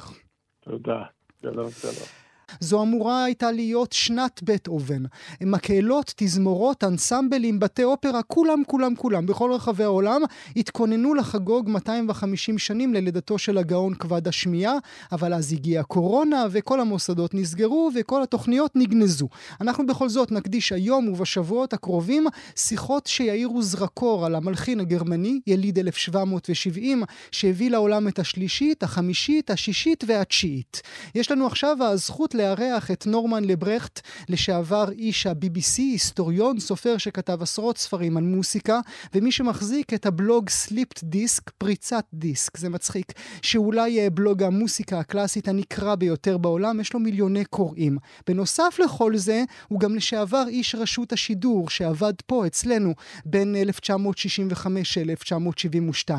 תודה. 0.60 1.02
שלום, 1.42 1.70
שלום. 1.70 2.29
זו 2.60 2.82
אמורה 2.82 3.24
הייתה 3.24 3.52
להיות 3.52 3.92
שנת 3.92 4.40
בטהובן. 4.42 5.02
מקהלות, 5.40 6.14
תזמורות, 6.16 6.84
אנסמבלים, 6.84 7.60
בתי 7.60 7.84
אופרה, 7.84 8.22
כולם, 8.22 8.62
כולם, 8.66 8.94
כולם, 8.96 9.26
בכל 9.26 9.52
רחבי 9.52 9.84
העולם, 9.84 10.22
התכוננו 10.56 11.14
לחגוג 11.14 11.68
250 11.68 12.58
שנים 12.58 12.94
ללידתו 12.94 13.38
של 13.38 13.58
הגאון 13.58 13.94
כבד 13.94 14.28
השמיעה, 14.28 14.74
אבל 15.12 15.34
אז 15.34 15.52
הגיעה 15.52 15.82
קורונה, 15.82 16.46
וכל 16.50 16.80
המוסדות 16.80 17.34
נסגרו, 17.34 17.90
וכל 17.94 18.22
התוכניות 18.22 18.76
נגנזו. 18.76 19.28
אנחנו 19.60 19.86
בכל 19.86 20.08
זאת 20.08 20.32
נקדיש 20.32 20.72
היום 20.72 21.08
ובשבועות 21.08 21.72
הקרובים 21.72 22.26
שיחות 22.56 23.06
שיאירו 23.06 23.62
זרקור 23.62 24.26
על 24.26 24.34
המלחין 24.34 24.80
הגרמני, 24.80 25.40
יליד 25.46 25.78
1770, 25.78 27.02
שהביא 27.30 27.70
לעולם 27.70 28.08
את 28.08 28.18
השלישית, 28.18 28.82
החמישית, 28.82 29.50
השישית 29.50 30.04
והתשיעית. 30.06 30.82
יש 31.14 31.30
לנו 31.30 31.46
עכשיו 31.46 31.76
הזכות 31.80 32.34
לארח 32.40 32.90
את 32.90 33.06
נורמן 33.06 33.44
לברכט, 33.44 34.00
לשעבר 34.28 34.90
איש 34.90 35.26
ה-BBC, 35.26 35.76
היסטוריון, 35.76 36.60
סופר 36.60 36.98
שכתב 36.98 37.42
עשרות 37.42 37.78
ספרים 37.78 38.16
על 38.16 38.22
מוסיקה, 38.22 38.80
ומי 39.14 39.32
שמחזיק 39.32 39.94
את 39.94 40.06
הבלוג 40.06 40.48
סליפט 40.48 41.04
דיסק, 41.04 41.50
פריצת 41.58 42.04
דיסק, 42.14 42.58
זה 42.58 42.68
מצחיק, 42.68 43.12
שאולי 43.42 44.00
אה, 44.00 44.10
בלוג 44.10 44.42
המוסיקה 44.42 44.98
הקלאסית 44.98 45.48
הנקרא 45.48 45.94
ביותר 45.94 46.38
בעולם, 46.38 46.80
יש 46.80 46.94
לו 46.94 47.00
מיליוני 47.00 47.44
קוראים. 47.44 47.98
בנוסף 48.26 48.76
לכל 48.84 49.16
זה, 49.16 49.44
הוא 49.68 49.80
גם 49.80 49.96
לשעבר 49.96 50.44
איש 50.48 50.74
רשות 50.74 51.12
השידור, 51.12 51.70
שעבד 51.70 52.14
פה 52.26 52.46
אצלנו 52.46 52.94
בין 53.24 53.56
1965 53.56 54.98
ל-1972. 54.98 56.10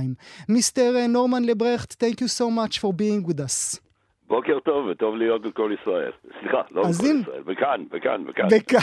מיסטר 0.49 0.95
אה, 0.97 1.07
נורמן 1.07 1.43
לברכט, 1.43 2.03
thank 2.03 2.15
you 2.15 2.27
so 2.27 2.43
much 2.43 2.77
for 2.79 2.91
being 2.91 3.27
with. 3.27 3.90
בוקר 4.31 4.59
טוב, 4.59 4.85
וטוב 4.85 5.15
להיות 5.15 5.41
בכל 5.41 5.71
ישראל. 5.81 6.11
סליחה, 6.39 6.61
לא 6.71 6.81
בכל 6.81 7.05
ישראל, 7.05 7.43
וכאן, 7.45 7.83
וכאן, 7.91 8.23
וכאן. 8.27 8.47
וכאן. 8.51 8.79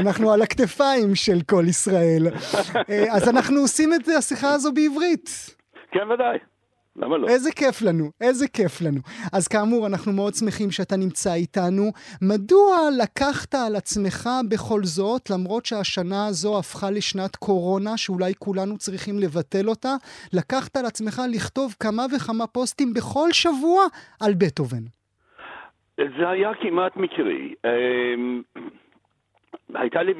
אנחנו 0.00 0.32
על 0.32 0.42
הכתפיים 0.42 1.14
של 1.14 1.38
כל 1.50 1.64
ישראל. 1.68 2.22
אה, 2.90 3.04
אז 3.16 3.28
אנחנו 3.28 3.60
עושים 3.60 3.90
את 3.94 4.08
השיחה 4.18 4.48
הזו 4.48 4.72
בעברית. 4.72 5.28
כן, 5.90 6.10
ודאי. 6.10 6.38
למה 6.98 7.16
לא? 7.18 7.28
איזה 7.28 7.50
כיף 7.52 7.82
לנו, 7.82 8.04
איזה 8.20 8.48
כיף 8.48 8.82
לנו. 8.82 9.00
אז 9.32 9.48
כאמור, 9.48 9.86
אנחנו 9.86 10.12
מאוד 10.12 10.34
שמחים 10.34 10.70
שאתה 10.70 10.96
נמצא 10.96 11.34
איתנו. 11.34 11.84
מדוע 12.22 12.76
לקחת 13.02 13.54
על 13.54 13.76
עצמך 13.76 14.28
בכל 14.50 14.80
זאת, 14.82 15.30
למרות 15.30 15.66
שהשנה 15.66 16.26
הזו 16.26 16.58
הפכה 16.58 16.90
לשנת 16.90 17.36
קורונה, 17.36 17.96
שאולי 17.96 18.32
כולנו 18.38 18.78
צריכים 18.78 19.14
לבטל 19.18 19.68
אותה, 19.68 19.94
לקחת 20.32 20.76
על 20.76 20.86
עצמך 20.86 21.22
לכתוב 21.34 21.74
כמה 21.80 22.02
וכמה 22.16 22.46
פוסטים 22.46 22.94
בכל 22.94 23.28
שבוע 23.32 23.82
על 24.20 24.32
בטהובן? 24.34 24.84
זה 25.96 26.28
היה 26.28 26.50
כמעט 26.60 26.96
מקרי. 26.96 27.54
אמ, 27.64 28.42
הייתה 29.74 30.02
לי, 30.02 30.12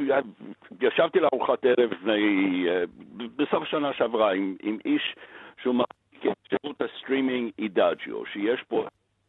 ישבתי 0.81 1.21
לארוחת 1.21 1.65
ערב 1.65 1.93
לפני, 1.93 2.65
אה, 2.69 2.85
בסוף 3.37 3.62
השנה 3.62 3.93
שעברה 3.93 4.33
עם, 4.33 4.57
עם 4.62 4.79
איש 4.85 5.15
שהוא 5.62 5.75
שירות 6.49 6.81
הסטרימינג 6.81 7.53
Idagio, 7.59 8.27
שיש 8.27 8.62
פה 8.62 8.87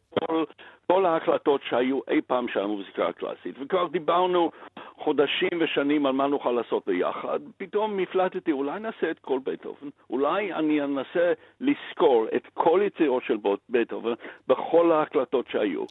כל, 0.10 0.44
כל 0.88 1.06
ההקלטות 1.06 1.62
שהיו 1.70 2.00
אי 2.10 2.22
פעם 2.22 2.48
של 2.48 2.60
המוזיקה 2.60 3.08
הקלאסית, 3.08 3.56
וכבר 3.60 3.88
דיברנו 3.88 4.52
חודשים 4.98 5.50
ושנים 5.60 6.06
על 6.06 6.14
מה 6.14 6.28
נוכל 6.28 6.52
לעשות 6.52 6.86
ביחד, 6.88 7.40
פתאום 7.58 8.00
הפלטתי, 8.00 8.52
אולי 8.52 8.80
נעשה 8.80 9.12
את 9.12 9.20
כל 9.20 9.40
בטהובן, 9.44 9.90
אולי 10.10 10.54
אני 10.54 10.82
אנסה 10.82 11.34
לזכור 11.62 12.26
את 12.36 12.48
כל 12.54 12.82
יצירות 12.86 13.24
של 13.24 13.38
בטהובן 13.70 14.14
בכל 14.48 14.92
ההקלטות 14.92 15.46
שהיו. 15.48 15.86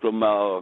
כלומר, 0.00 0.60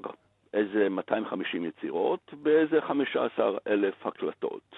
איזה 0.55 0.88
250 0.88 1.64
יצירות 1.64 2.35
באיזה 2.42 2.81
15 2.81 3.59
אלף 3.66 4.07
הקלטות. 4.07 4.77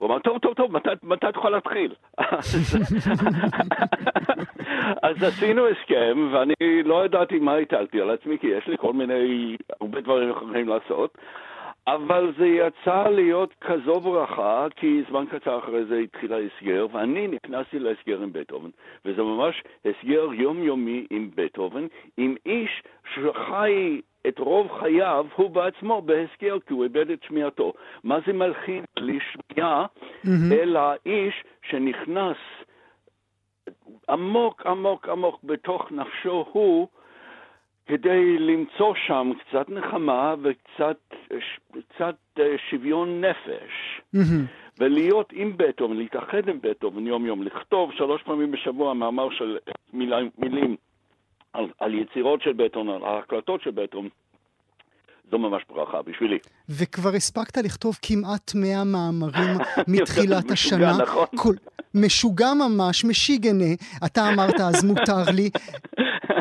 הוא 0.00 0.08
אמר, 0.08 0.18
טוב, 0.18 0.38
טוב, 0.38 0.54
טוב, 0.54 0.72
מתי, 0.72 0.88
מתי 1.02 1.26
תוכל 1.34 1.50
להתחיל? 1.50 1.94
אז 5.02 5.22
עשינו 5.22 5.66
הסכם, 5.68 6.28
ואני 6.32 6.82
לא 6.84 7.04
ידעתי 7.04 7.38
מה 7.38 7.56
הטלתי 7.56 8.00
על 8.00 8.10
עצמי, 8.10 8.38
כי 8.38 8.46
יש 8.46 8.66
לי 8.66 8.76
כל 8.78 8.92
מיני, 8.92 9.56
הרבה 9.80 10.00
דברים 10.00 10.30
אחרים 10.30 10.68
לעשות, 10.68 11.18
אבל 11.86 12.32
זה 12.38 12.46
יצא 12.46 13.08
להיות 13.08 13.54
כזו 13.60 14.00
ברכה, 14.00 14.66
כי 14.76 15.02
זמן 15.08 15.24
קצר 15.26 15.58
אחרי 15.58 15.84
זה 15.84 15.98
התחיל 15.98 16.32
ההסגר, 16.32 16.86
ואני 16.92 17.28
נכנסתי 17.28 17.78
להסגר 17.78 18.22
עם 18.22 18.32
בטהובן, 18.32 18.70
וזה 19.04 19.22
ממש 19.22 19.62
הסגר 19.84 20.28
יומיומי 20.32 21.06
עם 21.10 21.30
בטהובן, 21.34 21.86
עם 22.16 22.34
איש 22.46 22.82
שחי 23.14 24.00
את 24.28 24.38
רוב 24.38 24.68
חייו 24.80 25.26
הוא 25.36 25.50
בעצמו 25.50 26.02
בהסגר, 26.02 26.58
כי 26.66 26.72
הוא 26.72 26.84
איבד 26.84 27.10
את 27.10 27.22
שמיעתו. 27.22 27.72
מה 28.04 28.18
זה 28.26 28.32
מלחין 28.32 28.84
בלי 28.96 29.18
שמיעה, 29.32 29.86
mm-hmm. 29.86 30.52
אלא 30.52 30.80
איש 31.06 31.44
שנכנס 31.70 32.36
עמוק 34.08 34.66
עמוק 34.66 35.08
עמוק 35.08 35.40
בתוך 35.44 35.92
נפשו 35.92 36.44
הוא, 36.52 36.88
כדי 37.86 38.38
למצוא 38.38 38.94
שם 39.06 39.32
קצת 39.38 39.68
נחמה 39.68 40.34
וקצת 40.42 40.98
קצת 41.72 42.16
אה, 42.38 42.54
שוויון 42.70 43.24
נפש. 43.24 44.00
Mm-hmm. 44.16 44.60
ולהיות 44.78 45.32
עם 45.32 45.56
בטהובן, 45.56 45.96
להתאחד 45.96 46.48
עם 46.48 46.58
בטהובן 46.62 47.06
יום-יום, 47.06 47.42
לכתוב 47.42 47.92
שלוש 47.92 48.22
פעמים 48.22 48.50
בשבוע 48.50 48.94
מאמר 48.94 49.30
של 49.30 49.58
מילים, 49.92 50.30
מילים 50.38 50.76
על, 51.52 51.66
על 51.78 51.94
יצירות 51.94 52.42
של 52.42 52.52
בטהובן, 52.52 52.88
על 52.90 53.04
ההקלטות 53.04 53.62
של 53.62 53.70
בטהובן, 53.70 54.08
זו 55.30 55.38
ממש 55.38 55.62
ברכה 55.68 56.02
בשבילי. 56.02 56.38
וכבר 56.68 57.10
הספקת 57.16 57.56
לכתוב 57.56 57.98
כמעט 58.02 58.52
100 58.54 58.84
מאמרים 58.84 59.58
מתחילת 59.94 60.50
השנה. 60.50 60.78
משוגע, 60.78 61.02
נכון? 61.02 61.26
כל... 61.36 61.54
משוגע 61.94 62.52
ממש, 62.54 63.04
משיגנה, 63.04 63.74
אתה 64.06 64.20
אמרת 64.32 64.60
אז 64.60 64.84
מותר 64.84 65.30
לי. 65.36 65.50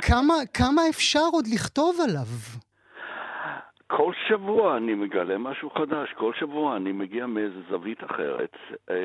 כמה, 0.08 0.34
כמה 0.54 0.82
אפשר 0.90 1.26
עוד 1.32 1.46
לכתוב 1.54 1.98
עליו? 2.04 2.60
כל 3.88 4.12
שבוע 4.28 4.78
אני 4.78 4.94
מגלה 4.96 5.38
משהו 5.38 5.70
חדש, 5.70 6.14
כל 6.18 6.32
שבוע 6.40 6.78
אני 6.78 6.92
מגיע 6.92 7.26
מאיזו 7.26 7.60
זווית 7.70 8.04
אחרת, 8.04 8.56
אה, 8.90 8.96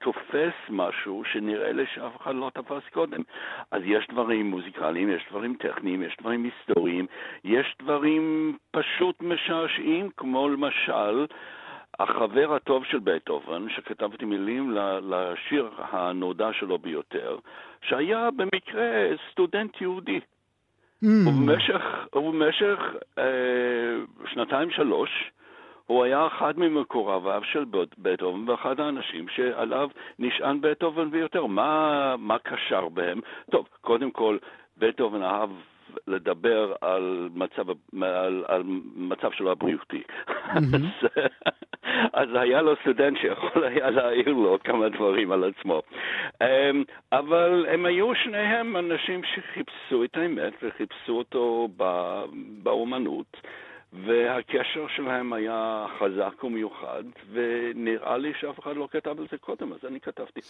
ותופס 0.00 0.54
משהו 0.68 1.22
שנראה 1.32 1.72
לי 1.72 1.84
שאף 1.94 2.22
אחד 2.22 2.34
לא 2.34 2.50
תפס 2.54 2.82
קודם. 2.92 3.20
אז 3.70 3.82
יש 3.84 4.06
דברים 4.12 4.50
מוזיקליים, 4.50 5.10
יש 5.10 5.26
דברים 5.30 5.54
טכניים, 5.58 6.02
יש 6.02 6.16
דברים 6.20 6.44
היסטוריים, 6.44 7.06
יש 7.44 7.76
דברים 7.82 8.56
פשוט 8.70 9.22
משעשעים, 9.22 10.10
כמו 10.16 10.48
למשל... 10.48 11.26
החבר 11.98 12.54
הטוב 12.54 12.84
של 12.84 12.98
בטהובן, 12.98 13.66
שכתבתי 13.68 14.24
מילים 14.24 14.76
לשיר 15.02 15.70
הנודע 15.78 16.48
שלו 16.52 16.78
ביותר, 16.78 17.38
שהיה 17.82 18.28
במקרה 18.30 19.08
סטודנט 19.30 19.80
יהודי. 19.80 20.20
Mm. 21.04 21.06
ובמשך, 21.28 21.82
ובמשך 22.14 22.78
אה, 23.18 23.24
שנתיים-שלוש 24.32 25.30
הוא 25.90 26.04
היה 26.04 26.26
אחד 26.26 26.58
ממקורביו 26.58 27.42
של 27.44 27.64
בטהובן 27.98 28.48
ואחד 28.48 28.80
האנשים 28.80 29.28
שעליו 29.28 29.88
נשען 30.18 30.60
בטהובן 30.60 31.10
ביותר. 31.10 31.46
מה, 31.46 32.14
מה 32.18 32.38
קשר 32.38 32.88
בהם? 32.88 33.20
טוב, 33.50 33.68
קודם 33.80 34.10
כל, 34.10 34.38
בטהובן 34.78 35.22
אהב 35.22 35.50
לדבר 36.06 36.74
על 36.80 37.28
מצב, 37.34 37.70
על, 38.02 38.44
על 38.48 38.62
מצב 38.96 39.32
שלו 39.32 39.50
הבריאותי. 39.50 40.02
Mm-hmm. 40.28 41.20
אז 42.20 42.28
היה 42.34 42.62
לו 42.62 42.76
סטודנט 42.82 43.18
שיכול 43.18 43.64
היה 43.64 43.90
להעיר 43.90 44.32
לו 44.32 44.58
כמה 44.64 44.88
דברים 44.88 45.32
על 45.32 45.44
עצמו. 45.44 45.82
אמ, 46.42 46.84
אבל 47.12 47.66
הם 47.68 47.86
היו 47.86 48.14
שניהם 48.14 48.76
אנשים 48.76 49.20
שחיפשו 49.24 50.04
את 50.04 50.16
האמת 50.16 50.52
וחיפשו 50.62 51.12
אותו 51.12 51.68
באומנות. 52.62 53.36
והקשר 53.92 54.86
שלהם 54.96 55.32
היה 55.32 55.86
חזק 55.98 56.44
ומיוחד, 56.44 57.02
ונראה 57.32 58.18
לי 58.18 58.32
שאף 58.40 58.58
אחד 58.58 58.76
לא 58.76 58.88
כתב 58.92 59.14
על 59.18 59.26
זה 59.30 59.38
קודם, 59.38 59.72
אז 59.72 59.78
אני 59.88 60.00
כתבתי. 60.00 60.40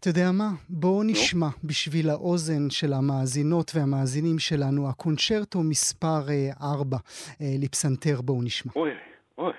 אתה 0.00 0.08
יודע 0.08 0.30
מה? 0.32 0.48
בואו 0.68 1.02
נשמע 1.02 1.48
בשביל 1.64 2.10
האוזן 2.10 2.70
של 2.70 2.92
המאזינות 2.92 3.72
והמאזינים 3.74 4.38
שלנו, 4.38 4.88
הקונצ'רטו 4.88 5.58
מספר 5.62 6.20
4 6.62 6.96
אה, 6.96 7.02
אה, 7.40 7.46
לפסנתר, 7.62 8.20
בואו 8.20 8.42
נשמע. 8.42 8.72
אוי, 8.76 8.90
אוי. 9.38 9.52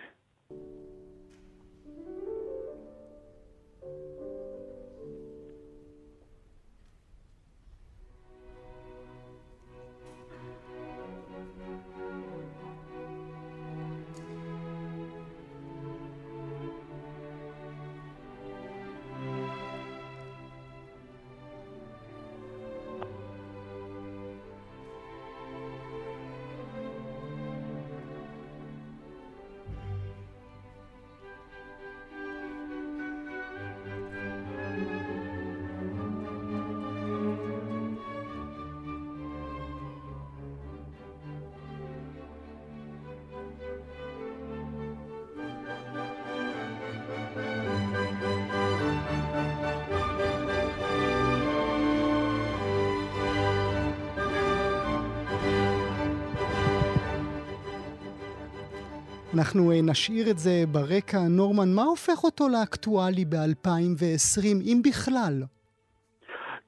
אנחנו 59.40 59.72
אה, 59.72 59.82
נשאיר 59.84 60.30
את 60.32 60.38
זה 60.38 60.64
ברקע. 60.72 61.18
נורמן, 61.30 61.76
מה 61.76 61.84
הופך 61.84 62.24
אותו 62.24 62.46
לאקטואלי 62.50 63.26
ב-2020, 63.26 64.46
אם 64.62 64.82
בכלל? 64.90 65.34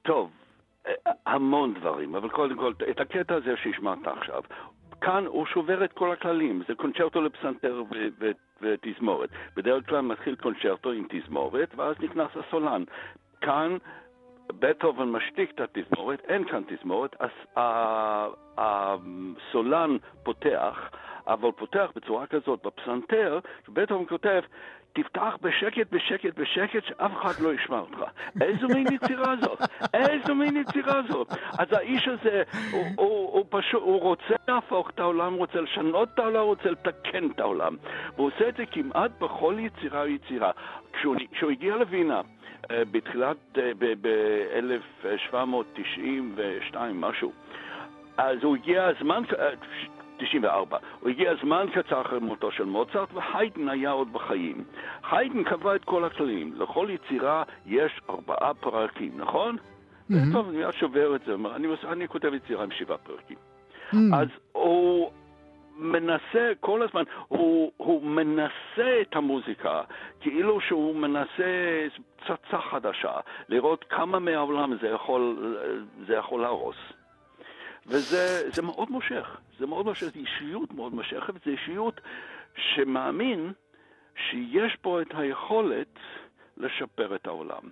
טוב, 0.02 0.30
אה, 0.86 0.92
המון 1.26 1.74
דברים, 1.74 2.14
אבל 2.14 2.28
קודם 2.28 2.56
כל, 2.56 2.72
את 2.90 3.00
הקטע 3.00 3.34
הזה 3.34 3.54
שהשמעת 3.62 4.06
עכשיו, 4.06 4.42
כאן 5.00 5.26
הוא 5.26 5.46
שובר 5.46 5.84
את 5.84 5.92
כל 5.92 6.12
הכללים, 6.12 6.62
זה 6.68 6.74
קונצ'רטו 6.74 7.22
לפסנתר 7.22 7.82
ותזמורת. 8.60 9.30
בדרך 9.56 9.88
כלל 9.88 10.00
מתחיל 10.00 10.34
קונצ'רטו 10.34 10.92
עם 10.92 11.06
תזמורת, 11.08 11.74
ואז 11.76 11.96
נכנס 12.00 12.30
הסולן. 12.36 12.84
כאן 13.40 13.76
בטהובן 14.48 15.08
משתיק 15.08 15.50
את 15.54 15.60
התזמורת, 15.60 16.20
אין 16.28 16.44
כאן 16.44 16.62
תזמורת, 16.68 17.16
הסולן 18.58 19.96
פותח, 20.22 20.90
אבל 21.26 21.52
פותח 21.52 21.90
בצורה 21.96 22.26
כזאת 22.26 22.66
בפסנתר, 22.66 23.38
שבטהובן 23.66 24.06
כותב, 24.06 24.40
תפתח 24.92 25.36
בשקט, 25.42 25.86
בשקט, 25.90 26.38
בשקט, 26.38 26.84
שאף 26.84 27.12
אחד 27.20 27.40
לא 27.40 27.54
ישמע 27.54 27.78
אותך. 27.78 27.98
איזו 28.40 28.68
מין 28.68 28.86
יצירה 28.92 29.34
זאת? 29.40 29.60
איזו 29.94 30.34
מין 30.34 30.56
יצירה 30.56 31.02
זאת? 31.08 31.28
אז 31.58 31.72
האיש 31.72 32.08
הזה, 32.08 32.42
הוא, 32.72 32.84
הוא, 32.96 33.32
הוא 33.32 33.44
פשוט, 33.48 33.82
הוא 33.82 34.00
רוצה 34.00 34.34
להפוך 34.48 34.90
את 34.90 35.00
העולם, 35.00 35.34
רוצה 35.34 35.60
לשנות 35.60 36.08
את 36.14 36.18
העולם, 36.18 36.44
רוצה 36.44 36.70
לתקן 36.70 37.30
את 37.30 37.40
העולם. 37.40 37.76
והוא 38.16 38.26
עושה 38.26 38.48
את 38.48 38.56
זה 38.56 38.66
כמעט 38.66 39.10
בכל 39.20 39.56
יצירה 39.58 40.02
ויצירה. 40.02 40.50
כשהוא, 40.92 41.16
כשהוא 41.32 41.50
הגיע 41.50 41.76
לווינה, 41.76 42.20
אה, 42.70 42.82
בתחילת, 42.90 43.36
אה, 43.58 43.70
ב-1792, 43.78 46.76
משהו. 46.94 47.32
אז 48.16 48.38
הוא 48.42 48.56
הגיע 48.56 48.84
הזמן, 48.84 49.22
94, 50.26 50.76
אה, 50.76 50.82
הוא 51.00 51.10
הגיע 51.10 51.32
זמן 51.42 51.66
קצר 51.74 52.00
אחרי 52.00 52.18
מותו 52.18 52.52
של 52.52 52.64
מוצרט, 52.64 53.08
והיידן 53.14 53.68
היה 53.68 53.90
עוד 53.90 54.12
בחיים. 54.12 54.64
היידן 55.10 55.44
קבע 55.44 55.74
את 55.74 55.84
כל 55.84 56.04
הכללים, 56.04 56.54
לכל 56.56 56.88
יצירה 56.90 57.42
יש 57.66 58.00
ארבעה 58.10 58.54
פרקים, 58.54 59.12
נכון? 59.16 59.56
Mm-hmm. 59.56 60.14
טוב, 60.32 60.48
אני 60.48 60.72
שובר 60.72 61.16
את 61.16 61.20
זה, 61.26 61.34
אני, 61.54 61.68
אני 61.84 62.08
כותב 62.08 62.34
יצירה 62.34 62.64
עם 62.64 62.70
שבעה 62.70 62.98
פרקים. 62.98 63.36
Mm-hmm. 63.92 64.16
אז 64.16 64.28
הוא... 64.52 65.10
מנסה 65.78 66.52
כל 66.60 66.82
הזמן, 66.82 67.02
הוא, 67.28 67.72
הוא 67.76 68.02
מנסה 68.02 69.00
את 69.00 69.16
המוזיקה, 69.16 69.82
כאילו 70.20 70.60
שהוא 70.60 70.96
מנסה 70.96 71.86
פצצה 72.16 72.58
חדשה, 72.70 73.12
לראות 73.48 73.84
כמה 73.88 74.18
מהעולם 74.18 74.76
זה 74.80 74.88
יכול, 74.88 75.54
זה 76.06 76.14
יכול 76.14 76.40
להרוס. 76.40 76.76
וזה 77.86 78.62
מאוד 78.62 78.90
מושך, 78.90 79.40
זה 79.58 79.66
מאוד 79.66 79.86
מושך, 79.86 80.06
זו 80.06 80.18
אישיות 80.18 80.72
מאוד 80.74 80.94
מושכת, 80.94 81.34
זו 81.44 81.50
אישיות 81.50 82.00
שמאמין 82.56 83.52
שיש 84.16 84.76
פה 84.80 85.02
את 85.02 85.06
היכולת 85.14 85.98
לשפר 86.56 87.14
את 87.14 87.26
העולם. 87.26 87.62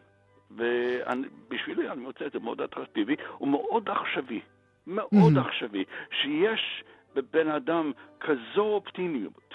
ובשבילי 0.51 1.90
אני 1.90 2.01
מוצא 2.01 2.27
את 2.27 2.33
זה 2.33 2.38
מאוד 2.38 2.61
אטרקטיבי 2.61 3.16
ומאוד 3.40 3.88
עכשווי, 3.88 4.40
מאוד 4.87 5.37
mm-hmm. 5.37 5.40
עכשווי, 5.40 5.85
שיש 6.11 6.85
בבן 7.14 7.49
אדם 7.49 7.92
כזו 8.20 8.62
אופטימיות, 8.62 9.55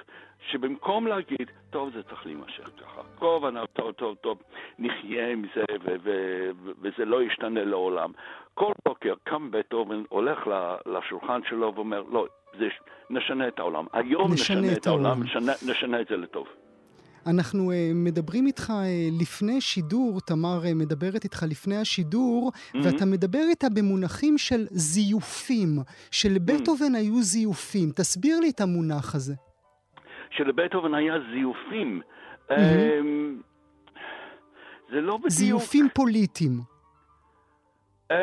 שבמקום 0.51 1.07
להגיד, 1.07 1.51
טוב, 1.69 1.89
זה 1.93 2.03
צריך 2.03 2.25
להימשך 2.25 2.69
ככה, 2.81 3.01
טוב, 3.19 3.45
טוב, 3.73 3.91
טוב, 3.91 4.15
טוב, 4.15 4.37
נחיה 4.79 5.31
עם 5.31 5.45
זה, 5.55 5.63
ו- 5.85 5.95
ו- 6.03 6.49
ו- 6.63 6.71
וזה 6.81 7.05
לא 7.05 7.23
ישתנה 7.23 7.63
לעולם. 7.63 8.11
כל 8.53 8.71
בוקר 8.85 9.13
קם 9.23 9.51
בטהובן, 9.51 10.03
הולך 10.09 10.39
לשולחן 10.85 11.41
שלו 11.49 11.73
ואומר, 11.75 12.03
לא, 12.11 12.27
זה, 12.59 12.67
נשנה 13.09 13.47
את 13.47 13.59
העולם. 13.59 13.85
היום 13.93 14.33
נשנה, 14.33 14.61
נשנה 14.61 14.73
את 14.73 14.87
העולם, 14.87 15.23
נשנה, 15.23 15.51
נשנה 15.67 16.01
את 16.01 16.07
זה 16.09 16.17
לטוב. 16.17 16.47
אנחנו 17.27 17.71
uh, 17.71 17.75
מדברים 17.93 18.47
איתך 18.47 18.69
uh, 18.69 19.21
לפני 19.21 19.61
שידור, 19.61 20.19
תמר 20.21 20.59
uh, 20.63 20.73
מדברת 20.75 21.23
איתך 21.23 21.43
לפני 21.49 21.77
השידור, 21.77 22.51
mm-hmm. 22.51 22.77
ואתה 22.83 23.05
מדבר 23.05 23.43
איתה 23.49 23.67
במונחים 23.69 24.37
של 24.37 24.67
זיופים. 24.71 25.79
שלבטהובן 26.11 26.95
mm-hmm. 26.95 26.97
היו 26.97 27.21
זיופים. 27.21 27.91
תסביר 27.95 28.39
לי 28.39 28.49
את 28.49 28.61
המונח 28.61 29.15
הזה. 29.15 29.33
שלבטהובן 30.37 30.93
היה 30.93 31.13
זיופים. 31.31 32.01
Mm-hmm. 32.01 32.51
Um, 32.51 32.55
זה 34.89 35.01
לא 35.01 35.17
בדיוק... 35.17 35.29
זיופים 35.31 35.87
פוליטיים. 35.93 36.51
Um, 38.11 38.15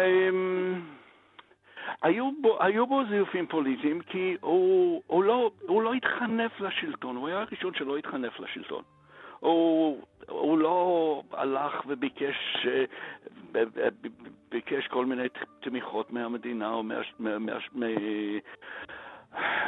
היו 2.03 2.31
בו, 2.40 2.62
היו 2.62 2.87
בו 2.87 3.03
זיופים 3.11 3.46
פוליטיים 3.46 4.01
כי 4.01 4.37
הוא, 4.40 5.03
הוא, 5.07 5.25
לא, 5.25 5.51
הוא 5.61 5.83
לא 5.83 5.94
התחנף 5.94 6.61
לשלטון, 6.61 7.16
הוא 7.16 7.29
היה 7.29 7.40
הראשון 7.40 7.75
שלא 7.75 7.96
התחנף 7.96 8.40
לשלטון. 8.40 8.83
הוא, 9.40 10.03
הוא 10.29 10.59
לא 10.59 11.22
הלך 11.33 11.72
וביקש 11.87 12.66
ביקש 14.51 14.87
כל 14.87 15.07
מיני 15.07 15.27
תמיכות 15.61 16.12
מהמדינה 16.12 16.70
או 16.70 16.83
מה, 16.83 16.94
מה, 17.18 17.38
מה, 17.38 17.53
מה, 17.72 17.87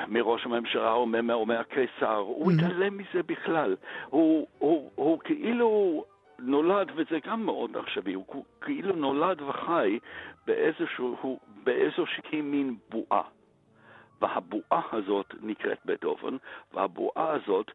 מראש 0.09 0.47
הממשלה 0.47 0.93
או, 0.93 1.07
מה, 1.07 1.35
או 1.35 1.47
מהקיסר, 1.47 2.17
הוא 2.17 2.53
mm-hmm. 2.53 2.55
התעלם 2.55 2.99
מזה 2.99 3.23
בכלל. 3.27 3.77
הוא, 4.07 4.47
הוא, 4.59 4.91
הוא 4.95 5.19
כאילו 5.25 6.05
נולד, 6.39 6.91
וזה 6.97 7.19
גם 7.27 7.45
מאוד 7.45 7.77
עכשווי, 7.77 8.15
הוא 8.15 8.45
כאילו 8.61 8.97
נולד 8.97 9.43
וחי 9.43 9.99
באיזשהו, 10.47 11.39
באיזושהי 11.65 12.41
מין 12.41 12.77
בועה. 12.91 13.23
והבועה 14.21 14.83
הזאת 14.93 15.35
נקראת 15.43 15.79
בטהובן, 15.85 16.37
והבועה 16.75 17.33
הזאת 17.33 17.71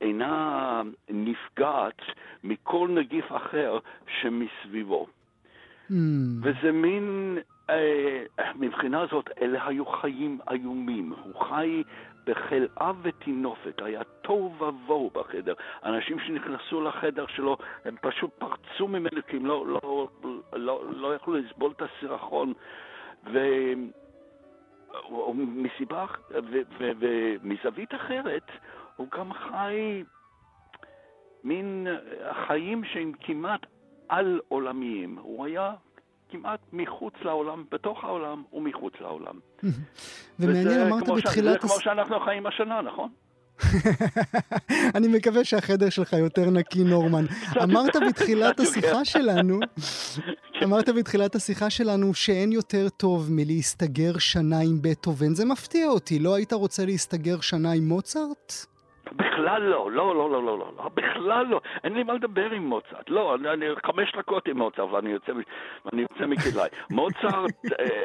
אינה 0.00 0.82
נפגעת 1.10 2.02
מכל 2.44 2.88
נגיף 2.90 3.32
אחר 3.32 3.78
שמסביבו. 4.20 5.06
Mm. 5.90 5.94
וזה 6.42 6.72
מין, 6.72 7.38
מבחינה 8.54 9.06
זאת, 9.10 9.30
אלה 9.40 9.66
היו 9.66 9.86
חיים 9.86 10.38
איומים. 10.50 11.12
הוא 11.22 11.40
חי 11.40 11.82
בחלאה 12.26 12.92
וטינופת, 13.02 13.82
היה 13.82 14.00
תוהו 14.22 14.54
ובוהו 14.58 15.10
בחדר. 15.14 15.54
אנשים 15.84 16.18
שנכנסו 16.20 16.80
לחדר 16.80 17.26
שלו, 17.26 17.56
הם 17.84 17.96
פשוט 18.00 18.30
פרצו 18.38 18.88
ממנו 18.88 19.20
כי 19.26 19.36
הם 19.36 19.46
לא, 19.46 19.66
לא, 19.66 20.08
לא, 20.52 20.82
לא 20.90 21.14
יכלו 21.14 21.34
לסבול 21.34 21.72
את 21.76 21.82
הסירחון. 21.82 22.52
ו... 23.32 23.38
מסיבה, 25.34 26.06
ומזווית 26.78 27.94
אחרת, 27.94 28.50
הוא 28.96 29.06
גם 29.10 29.32
חי 29.32 30.04
מין 31.44 31.86
חיים 32.46 32.84
שהם 32.84 33.12
כמעט 33.20 33.66
על-עולמיים. 34.08 35.18
הוא 35.18 35.44
היה 35.44 35.74
כמעט 36.28 36.60
מחוץ 36.72 37.14
לעולם, 37.22 37.64
בתוך 37.72 38.04
העולם 38.04 38.42
ומחוץ 38.52 38.92
לעולם. 39.00 39.34
ומעניין, 40.40 40.80
אמרת 40.80 41.08
בתחילת... 41.08 41.52
זה 41.52 41.68
כמו 41.68 41.80
שאנחנו 41.80 42.20
חיים 42.20 42.46
השנה, 42.46 42.82
נכון? 42.82 43.08
אני 44.96 45.08
מקווה 45.08 45.44
שהחדר 45.44 45.90
שלך 45.90 46.12
יותר 46.12 46.50
נקי, 46.50 46.84
נורמן. 46.84 47.24
אמרת 47.64 47.96
בתחילת 48.08 48.60
השיחה 48.60 49.04
שלנו, 49.04 49.60
אמרת 50.64 50.88
בתחילת 50.88 51.34
השיחה 51.34 51.70
שלנו 51.70 52.14
שאין 52.14 52.52
יותר 52.52 52.88
טוב 52.88 53.28
מלהסתגר 53.30 54.18
שנה 54.18 54.60
עם 54.60 54.78
בטהובן. 54.82 55.34
זה 55.34 55.44
מפתיע 55.44 55.88
אותי, 55.88 56.18
לא 56.18 56.34
היית 56.34 56.52
רוצה 56.52 56.84
להסתגר 56.84 57.40
שנה 57.40 57.72
עם 57.72 57.88
מוצרט? 57.88 58.66
בכלל 59.12 59.62
לא, 59.62 59.90
לא, 59.90 60.14
לא, 60.14 60.30
לא, 60.30 60.42
לא, 60.42 60.58
לא, 60.58 60.72
לא, 60.76 60.88
בכלל 60.94 61.46
לא. 61.46 61.60
אין 61.84 61.94
לי 61.94 62.02
מה 62.02 62.14
לדבר 62.14 62.50
עם 62.50 62.66
מוצרט. 62.66 63.10
לא, 63.10 63.34
אני, 63.34 63.48
אני 63.48 63.66
חמש 63.86 64.12
דקות 64.16 64.48
עם 64.48 64.58
מוצרט 64.58 64.90
ואני 64.90 65.10
יוצא, 65.10 65.32
ואני 65.84 66.02
יוצא 66.02 66.26
מכדאי. 66.26 66.68
מוצרט, 66.90 67.50
אה, 67.80 68.02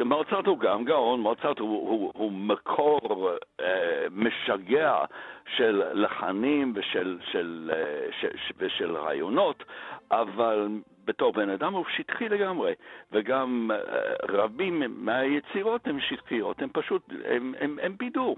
אה, 0.00 0.04
מוצרט 0.04 0.46
הוא 0.46 0.58
גם 0.58 0.84
גאון, 0.84 1.20
מוצרט 1.20 1.58
הוא, 1.58 1.88
הוא, 1.88 2.12
הוא 2.14 2.32
מקור 2.32 3.30
אה, 3.60 4.06
משגע 4.10 5.04
של 5.56 5.82
לחנים 5.92 6.72
ושל, 6.76 7.18
של, 7.32 7.70
אה, 7.74 8.06
ש, 8.20 8.24
ש, 8.24 8.52
ושל 8.58 8.96
רעיונות, 8.96 9.64
אבל 10.10 10.68
בתור 11.04 11.32
בן 11.32 11.50
אדם 11.50 11.72
הוא 11.74 11.84
שטחי 11.96 12.28
לגמרי, 12.28 12.72
וגם 13.12 13.70
אה, 13.74 13.78
רבים 14.28 14.82
מהיצירות 15.04 15.86
הן 15.86 16.00
שטחיות, 16.00 16.62
הן 16.62 16.68
פשוט, 16.72 17.02
הן 17.60 17.96
בידור. 17.98 18.36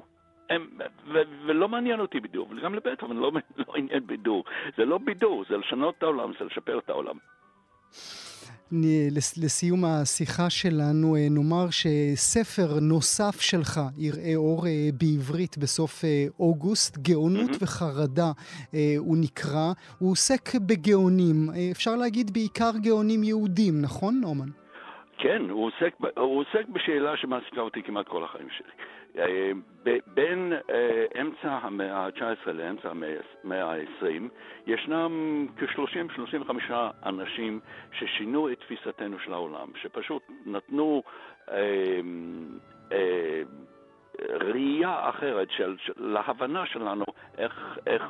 הם, 0.52 0.66
ו, 1.06 1.18
ולא 1.46 1.68
מעניין 1.68 2.00
אותי 2.00 2.20
בידור, 2.20 2.48
וגם 2.50 2.74
לבטהובן 2.74 3.16
לא, 3.16 3.32
לא 3.58 3.74
עניין 3.76 4.06
בידור. 4.06 4.44
זה 4.76 4.84
לא 4.84 4.98
בידור, 4.98 5.44
זה 5.48 5.56
לשנות 5.56 5.94
את 5.98 6.02
העולם, 6.02 6.32
זה 6.38 6.44
לשפר 6.44 6.78
את 6.78 6.90
העולם. 6.90 7.16
לסיום 9.44 9.84
השיחה 9.84 10.50
שלנו, 10.50 11.16
אה, 11.16 11.26
נאמר 11.30 11.66
שספר 11.70 12.80
נוסף 12.80 13.40
שלך 13.40 13.80
יראה 13.98 14.36
אור 14.36 14.66
אה, 14.66 14.88
בעברית 15.00 15.58
בסוף 15.58 16.04
אה, 16.04 16.08
אוגוסט, 16.40 16.98
גאונות 16.98 17.50
mm-hmm. 17.50 17.64
וחרדה 17.64 18.30
הוא 18.98 19.16
נקרא. 19.20 19.66
הוא 19.98 20.10
עוסק 20.10 20.60
בגאונים, 20.68 21.36
אפשר 21.72 21.96
להגיד 21.96 22.30
בעיקר 22.34 22.70
גאונים 22.82 23.24
יהודים, 23.24 23.74
נכון, 23.82 24.20
נורמן? 24.20 24.50
כן, 25.18 25.42
הוא 25.50 25.66
עוסק, 25.66 25.94
הוא 26.16 26.40
עוסק 26.40 26.68
בשאלה 26.68 27.16
שמעסיקה 27.16 27.60
אותי 27.60 27.82
כמעט 27.82 28.08
כל 28.08 28.24
החיים 28.24 28.48
שלי. 28.58 28.72
אה, 29.18 29.52
בין 30.06 30.52
אה, 30.70 31.20
אמצע 31.20 31.50
המאה 31.62 31.96
ה-19 31.96 32.50
לאמצע 32.50 32.90
המאה 32.90 33.72
ה-20 33.72 34.22
ישנם 34.66 35.46
כ-30-35 35.56 36.72
אנשים 37.06 37.60
ששינו 37.92 38.52
את 38.52 38.60
תפיסתנו 38.60 39.18
של 39.18 39.32
העולם, 39.32 39.68
שפשוט 39.82 40.22
נתנו 40.46 41.02
אה, 41.50 41.56
אה, 42.92 43.42
ראייה 44.30 45.08
אחרת 45.08 45.50
של, 45.50 45.76
להבנה 45.96 46.66
שלנו 46.66 47.04
איך, 47.38 47.78
איך 47.86 48.02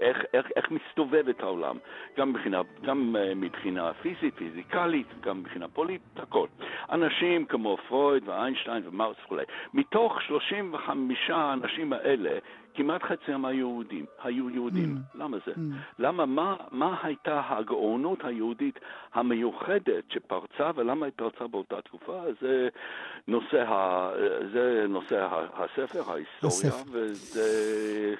איך, 0.00 0.18
איך, 0.34 0.46
איך 0.56 0.70
מסתובבת 0.70 1.40
העולם, 1.40 1.76
גם 2.18 2.30
מבחינה, 2.30 2.62
גם 2.82 3.16
uh, 3.16 3.34
מבחינה 3.34 3.92
פיזית, 3.94 4.34
פיזיקלית, 4.34 5.06
גם 5.20 5.38
מבחינה 5.40 5.68
פוליטית, 5.68 6.18
הכל. 6.18 6.46
אנשים 6.90 7.46
כמו 7.46 7.76
פרויד 7.88 8.28
ואיינשטיין 8.28 8.82
ומאוס 8.86 9.16
וכולי. 9.24 9.44
מתוך 9.74 10.22
35 10.22 11.30
האנשים 11.30 11.92
האלה, 11.92 12.38
כמעט 12.74 13.02
חצי 13.02 13.32
היו 13.44 13.52
יהודים. 13.52 14.04
היו 14.22 14.50
יהודים. 14.50 14.96
Mm. 14.96 15.18
למה 15.18 15.36
זה? 15.46 15.52
Mm. 15.52 15.58
למה, 15.98 16.26
מה, 16.26 16.56
מה 16.70 16.96
הייתה 17.02 17.42
הגאונות 17.48 18.24
היהודית 18.24 18.78
המיוחדת 19.14 20.04
שפרצה, 20.08 20.70
ולמה 20.74 21.06
היא 21.06 21.12
פרצה 21.16 21.46
באותה 21.46 21.80
תקופה? 21.80 22.22
זה 22.40 22.68
נושא, 23.28 23.62
ה, 23.68 24.10
זה 24.52 24.86
נושא 24.88 25.28
הספר, 25.54 26.12
ההיסטוריה, 26.12 26.82
וזה... 26.92 28.14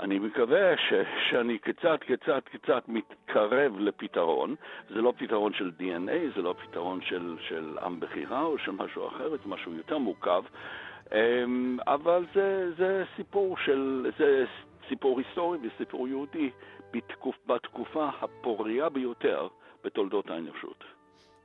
אני 0.00 0.18
מקווה 0.18 0.76
ש, 0.76 0.92
שאני 1.30 1.58
קצת, 1.58 2.00
קצת, 2.00 2.48
קצת 2.48 2.84
מתקרב 2.88 3.78
לפתרון. 3.78 4.54
זה 4.88 5.02
לא 5.02 5.12
פתרון 5.16 5.52
של 5.52 5.70
DNA, 5.80 6.36
זה 6.36 6.42
לא 6.42 6.54
פתרון 6.62 7.00
של, 7.02 7.36
של 7.48 7.78
עם 7.82 8.00
בחירה 8.00 8.42
או 8.42 8.58
של 8.58 8.70
משהו 8.70 9.08
אחר, 9.08 9.30
זה 9.30 9.36
משהו 9.46 9.74
יותר 9.74 9.98
מורכב. 9.98 10.42
אמ, 11.12 11.78
אבל 11.86 12.24
זה, 12.34 12.72
זה 12.76 13.04
סיפור 13.16 13.56
של, 13.56 14.10
זה 14.18 14.44
סיפור 14.88 15.18
היסטורי 15.18 15.58
וסיפור 15.62 16.08
יהודי 16.08 16.50
בתקופ, 16.92 17.36
בתקופה 17.46 18.08
הפוריה 18.20 18.88
ביותר 18.88 19.48
בתולדות 19.84 20.30
האנושות. 20.30 20.84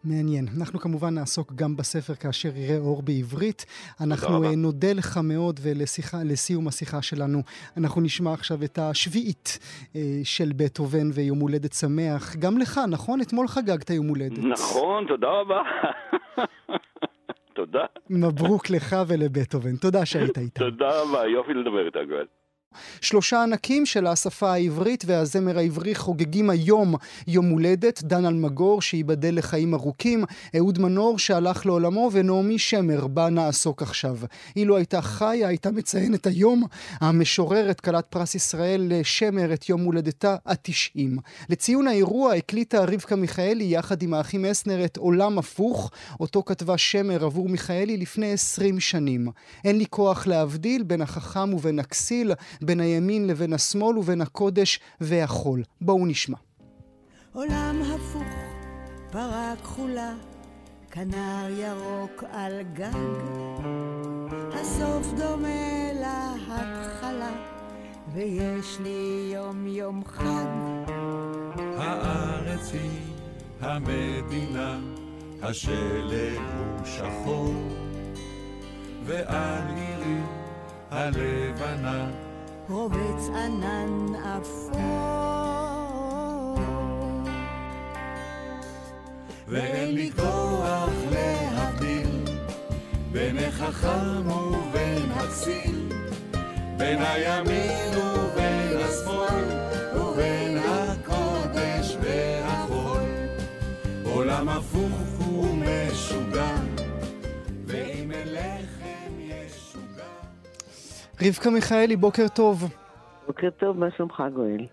מעניין. 0.03 0.45
אנחנו 0.57 0.79
כמובן 0.79 1.13
נעסוק 1.13 1.53
גם 1.55 1.75
בספר 1.75 2.15
כאשר 2.15 2.49
יראה 2.55 2.77
אור 2.77 3.01
בעברית. 3.01 3.65
אנחנו 4.01 4.43
uh, 4.43 4.55
נודה 4.57 4.93
לך 4.93 5.19
מאוד, 5.23 5.59
ולסיום 5.63 6.67
השיחה 6.67 7.01
שלנו, 7.01 7.41
אנחנו 7.77 8.01
נשמע 8.01 8.33
עכשיו 8.33 8.63
את 8.63 8.79
השביעית 8.81 9.59
uh, 9.61 9.97
של 10.23 10.51
בטהובן 10.57 11.09
ויום 11.13 11.39
הולדת 11.39 11.73
שמח. 11.73 12.35
גם 12.35 12.57
לך, 12.57 12.79
נכון? 12.89 13.21
אתמול 13.21 13.47
חגגת 13.47 13.89
יום 13.89 14.07
הולדת. 14.07 14.37
נכון, 14.37 15.05
תודה 15.07 15.27
רבה. 15.27 15.61
תודה. 17.59 17.85
מברוק 18.09 18.69
לך 18.69 18.95
ולבטהובן. 19.07 19.75
תודה 19.75 20.05
שהיית 20.05 20.37
איתנו. 20.37 20.69
תודה 20.69 21.01
רבה, 21.01 21.27
יופי 21.27 21.53
לדבר 21.53 21.85
איתך, 21.85 21.99
גואל. 22.09 22.25
שלושה 23.01 23.43
ענקים 23.43 23.85
של 23.85 24.07
השפה 24.07 24.51
העברית 24.51 25.03
והזמר 25.07 25.57
העברי 25.57 25.95
חוגגים 25.95 26.49
היום 26.49 26.95
יום 27.27 27.49
הולדת, 27.49 28.03
דן 28.03 28.25
אלמגור 28.25 28.81
שייבדל 28.81 29.37
לחיים 29.37 29.73
ארוכים, 29.73 30.23
אהוד 30.57 30.79
מנור 30.79 31.19
שהלך 31.19 31.65
לעולמו 31.65 32.09
ונעמי 32.13 32.59
שמר 32.59 33.07
בה 33.07 33.29
נעסוק 33.29 33.81
עכשיו. 33.81 34.17
אילו 34.55 34.77
הייתה 34.77 35.01
חיה 35.01 35.47
הייתה 35.47 35.71
מציינת 35.71 36.27
היום 36.27 36.63
המשוררת 37.01 37.79
כלת 37.79 38.05
פרס 38.05 38.35
ישראל 38.35 38.91
שמר 39.03 39.53
את 39.53 39.69
יום 39.69 39.83
הולדתה 39.83 40.35
התשעים. 40.45 41.17
לציון 41.49 41.87
האירוע 41.87 42.33
הקליטה 42.33 42.83
רבקה 42.83 43.15
מיכאלי 43.15 43.63
יחד 43.63 44.01
עם 44.01 44.13
האחים 44.13 44.45
אסנר 44.45 44.85
את 44.85 44.97
עולם 44.97 45.37
הפוך, 45.37 45.91
אותו 46.19 46.43
כתבה 46.45 46.77
שמר 46.77 47.25
עבור 47.25 47.49
מיכאלי 47.49 47.97
לפני 47.97 48.31
עשרים 48.31 48.79
שנים. 48.79 49.27
אין 49.65 49.77
לי 49.77 49.85
כוח 49.89 50.27
להבדיל 50.27 50.83
בין 50.83 51.01
החכם 51.01 51.53
ובין 51.53 51.79
הכסיל 51.79 52.31
בין 52.61 52.79
הימין 52.79 53.27
לבין 53.27 53.53
השמאל 53.53 53.97
ובין 53.97 54.21
הקודש 54.21 54.79
והחול. 55.01 55.63
בואו 55.81 56.05
נשמע. 56.05 56.37
עולם 57.33 57.81
הפוך, 57.81 58.23
פרה 59.11 59.53
כחולה, 59.63 60.13
כנר 60.91 61.47
ירוק 61.49 62.23
על 62.31 62.61
גג. 62.73 62.93
הסוף 64.53 65.13
דומה 65.17 65.93
להתחלה, 65.93 67.31
ויש 68.13 68.77
לי 68.83 69.31
יום 69.33 69.67
יום 69.67 70.03
חג. 70.05 70.45
הארץ 71.77 72.71
היא 72.73 73.13
המדינה 73.61 74.79
השלג 75.41 76.39
הוא 76.57 76.85
שחור, 76.85 77.53
ועל 79.05 79.63
עירי 79.75 80.21
הלבנה 80.91 82.28
רובץ 82.69 83.29
ענן 83.35 84.15
אפור. 84.15 84.79
ואין 89.47 89.95
לי 89.95 90.11
כוח 90.15 90.89
להבדיל 91.11 92.25
בין 93.11 93.37
החכם 93.37 94.31
ובין 94.31 95.11
הכסיל, 95.11 95.89
בין 96.77 96.99
הימין 97.01 97.97
ובין 97.97 98.77
השמאל, 98.77 99.45
ובין 99.95 100.57
הקודש 100.57 101.97
והחול. 102.01 103.03
עולם 104.03 104.49
הפוך 104.49 105.18
רבקה 111.27 111.49
מיכאלי, 111.49 111.95
בוקר 111.95 112.27
טוב. 112.35 112.63
בוקר 113.27 113.49
טוב, 113.49 113.77
מה 113.77 113.87
שלומך 113.97 114.23
גואל? 114.33 114.65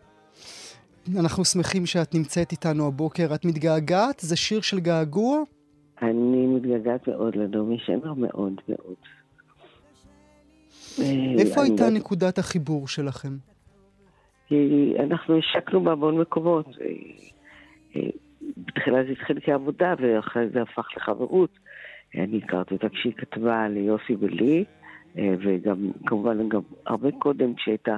אנחנו 1.20 1.44
שמחים 1.44 1.86
שאת 1.86 2.14
נמצאת 2.14 2.52
איתנו 2.52 2.86
הבוקר. 2.86 3.34
את 3.34 3.44
מתגעגעת? 3.44 4.20
זה 4.20 4.36
שיר 4.36 4.60
של 4.60 4.80
געגוע? 4.80 5.38
אני 6.02 6.46
מתגעגעת 6.46 7.08
מאוד 7.08 7.36
לדומי 7.36 7.78
שמר, 7.78 8.14
מאוד 8.14 8.60
מאוד. 8.68 8.94
איפה 11.38 11.60
אה, 11.60 11.62
אני 11.62 11.70
הייתה 11.70 11.90
לא- 11.90 11.96
נקודת 11.96 12.38
החיבור 12.38 12.88
שלכם? 12.88 13.36
כי 14.48 14.92
אנחנו 15.00 15.38
השקנו 15.38 15.84
בהמון 15.84 16.18
מקומות. 16.18 16.66
אה, 16.80 16.86
אה, 17.96 18.08
בתחילה 18.56 19.04
זה 19.04 19.10
התחיל 19.12 19.38
כעבודה, 19.42 19.94
ואחרי 19.98 20.48
זה 20.52 20.62
הפך 20.62 20.88
לחברות. 20.96 21.50
אני 22.14 22.40
הכרתי 22.44 22.74
אותה 22.74 22.88
כשהיא 22.88 23.12
כתבה 23.16 23.68
ליוסי 23.68 24.14
ולי, 24.20 24.64
אה, 24.64 24.85
וגם, 25.16 25.90
כמובן, 26.06 26.48
גם 26.48 26.60
הרבה 26.86 27.08
קודם 27.18 27.54
כשהייתה, 27.54 27.96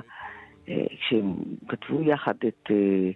אה, 0.68 0.86
כשהם 1.00 1.34
כתבו 1.68 2.02
יחד 2.02 2.34
את 2.48 2.70
אה, 2.70 3.10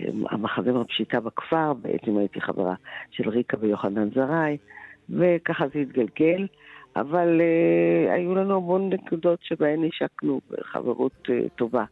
אה, 0.00 0.10
המחזמר 0.30 0.84
פשיטה 0.84 1.20
בכפר, 1.20 1.72
בעצם 1.72 2.18
הייתי 2.18 2.40
חברה 2.40 2.74
של 3.10 3.28
ריקה 3.28 3.56
ויוחנן 3.60 4.10
זרעי, 4.14 4.56
וככה 5.10 5.64
זה 5.74 5.78
התגלגל. 5.80 6.46
אבל 6.96 7.40
אה, 7.40 8.14
היו 8.14 8.34
לנו 8.34 8.56
המון 8.56 8.90
נקודות 8.92 9.38
שבהן 9.42 9.84
השקנו 9.84 10.40
חברות 10.62 11.28
אה, 11.30 11.48
טובה. 11.56 11.84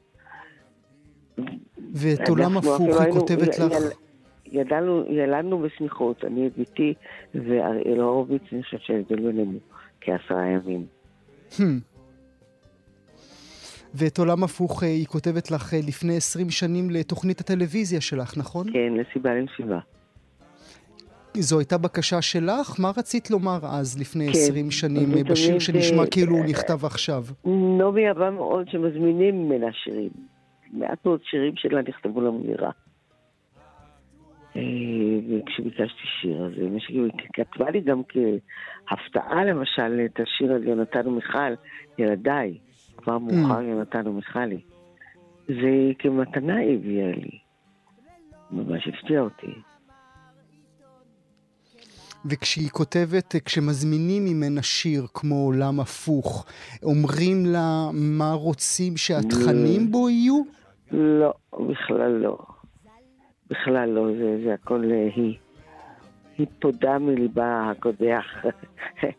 ואת 1.93 2.29
עולם 2.29 2.57
הפוך 2.57 3.01
היא 3.01 3.13
כותבת 3.13 3.59
לך. 3.59 3.73
ידענו, 4.47 5.05
ילדנו 5.09 5.59
בסמיכות, 5.59 6.25
אני 6.25 6.47
את 6.47 6.53
ביתי 6.59 6.95
ואריאל 7.35 8.01
הורוביץ, 8.01 8.43
אני 8.53 8.63
חושבת 8.63 8.81
שההבדל 8.81 9.17
בינינו 9.17 9.59
כעשרה 10.01 10.47
ימים. 10.47 10.87
Hmm. 11.59 11.95
ואת 13.95 14.19
עולם 14.19 14.45
הפוך 14.45 14.83
אה, 14.83 14.89
היא 14.89 15.07
כותבת 15.07 15.51
לך 15.51 15.75
אה, 15.75 15.79
לפני 15.89 16.17
20 16.17 16.51
שנים 16.51 16.91
לתוכנית 16.91 17.41
הטלוויזיה 17.41 18.01
שלך, 18.01 18.39
נכון? 18.39 18.73
כן, 18.73 18.93
לסיבה 18.95 19.35
לנשיבה. 19.35 19.79
זו 21.37 21.59
הייתה 21.59 21.79
בקשה 21.79 22.23
שלך? 22.23 22.81
מה 22.81 22.91
רצית 22.97 23.31
לומר 23.31 23.59
אז, 23.63 24.01
לפני 24.01 24.27
כן, 24.27 24.31
20 24.33 24.71
שנים, 24.71 25.15
אה, 25.17 25.25
בשיר 25.25 25.59
שנשמע 25.59 26.03
אה, 26.03 26.07
כאילו 26.11 26.37
הוא 26.37 26.45
נכתב 26.45 26.85
עכשיו? 26.85 27.25
נעמי 27.45 28.09
אהבה 28.09 28.31
מאוד 28.31 28.69
שמזמינים 28.69 29.49
ממנה 29.49 29.67
שירים. 29.73 30.11
מעט 30.73 31.07
מאוד 31.07 31.21
שירים 31.25 31.53
שלה 31.57 31.83
נכתבו 31.89 32.21
למגירה. 32.21 32.71
אה, 34.57 34.61
וכשביקשתי 35.29 36.07
שיר, 36.21 36.47
אז 36.47 36.53
שלי 36.79 37.09
כתבה 37.33 37.71
לי 37.71 37.81
גם 37.81 38.03
כהפתעה 38.09 39.45
למשל 39.45 40.01
את 40.05 40.21
השיר 40.21 40.53
על 40.53 40.69
יונתן 40.69 41.07
ומיכל, 41.07 41.55
ילדיי, 41.99 42.59
כבר 42.97 43.19
מאוחר 43.19 43.63
יונתן 43.63 44.07
ומיכלי. 44.07 44.61
זה 45.47 45.93
כמתנה 45.99 46.57
היא 46.57 46.75
הביאה 46.75 47.13
לי. 47.13 47.39
ממש 48.51 48.89
הפתיע 48.89 49.21
אותי. 49.21 49.55
וכשהיא 52.27 52.69
כותבת, 52.69 53.35
כשמזמינים 53.45 54.25
ממנה 54.25 54.63
שיר 54.63 55.07
כמו 55.15 55.35
עולם 55.35 55.81
הפוך, 55.81 56.47
אומרים 56.83 57.47
לה 57.47 57.91
מה 57.93 58.33
רוצים 58.33 58.97
שהתכנים 58.97 59.91
בו 59.91 60.11
יהיו? 60.11 60.43
לא, 60.93 61.33
בכלל 61.53 62.11
לא. 62.11 62.39
בכלל 63.51 63.89
לא, 63.89 64.07
זה, 64.19 64.45
זה 64.45 64.55
הכל 64.55 64.85
אה, 64.91 65.09
היא. 65.15 65.37
היא 66.39 66.47
פודה 66.61 66.99
מליבה 66.99 67.71
הקודח. 67.71 68.25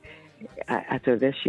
אתה 0.95 1.11
יודע 1.11 1.29
ש... 1.31 1.47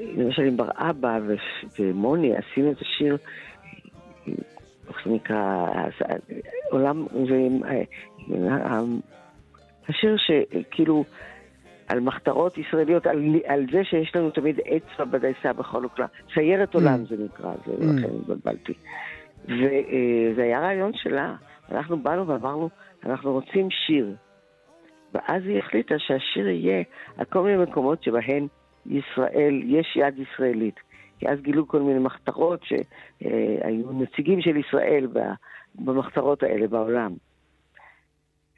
למשל 0.00 0.42
עם 0.42 0.56
בר 0.56 0.68
אבא 0.74 1.18
ו- 1.26 1.34
ומוני 1.78 2.32
עשינו 2.36 2.70
את 2.70 2.80
השיר, 2.80 3.16
איך 4.88 4.96
זה 5.04 5.10
נקרא, 5.10 5.66
עולם, 6.70 7.06
זה, 7.28 7.48
אה, 7.68 8.80
השיר 9.88 10.16
שכאילו 10.16 11.04
על 11.88 12.00
מחתרות 12.00 12.58
ישראליות, 12.58 13.06
על, 13.06 13.34
על 13.46 13.66
זה 13.72 13.84
שיש 13.84 14.16
לנו 14.16 14.30
תמיד 14.30 14.60
אצבע 14.60 15.04
בדייסה 15.04 15.52
בכל 15.52 15.84
אוקלה. 15.84 16.06
סיירת 16.34 16.74
עולם 16.74 17.06
זה 17.06 17.16
נקרא, 17.24 17.52
זה 17.66 17.72
Mm. 17.72 17.84
לכן 17.84 18.14
התבלבלתי. 18.20 18.72
וזה 19.44 20.42
היה 20.42 20.60
רעיון 20.60 20.92
שלה. 20.94 21.34
אנחנו 21.72 21.98
באנו 21.98 22.28
ואמרנו, 22.28 22.68
אנחנו 23.04 23.32
רוצים 23.32 23.70
שיר. 23.70 24.14
ואז 25.14 25.42
היא 25.46 25.58
החליטה 25.58 25.94
שהשיר 25.98 26.48
יהיה 26.48 26.82
על 27.16 27.24
כל 27.24 27.42
מיני 27.42 27.62
מקומות 27.62 28.02
שבהן 28.02 28.46
ישראל, 28.86 29.62
יש 29.64 29.96
יד 29.96 30.18
ישראלית. 30.18 30.80
כי 31.18 31.28
אז 31.28 31.40
גילו 31.40 31.68
כל 31.68 31.80
מיני 31.80 31.98
מחתרות 31.98 32.64
שהיו 32.64 33.92
נציגים 33.92 34.40
של 34.40 34.56
ישראל 34.56 35.08
במחתרות 35.74 36.42
האלה 36.42 36.68
בעולם. 36.68 37.14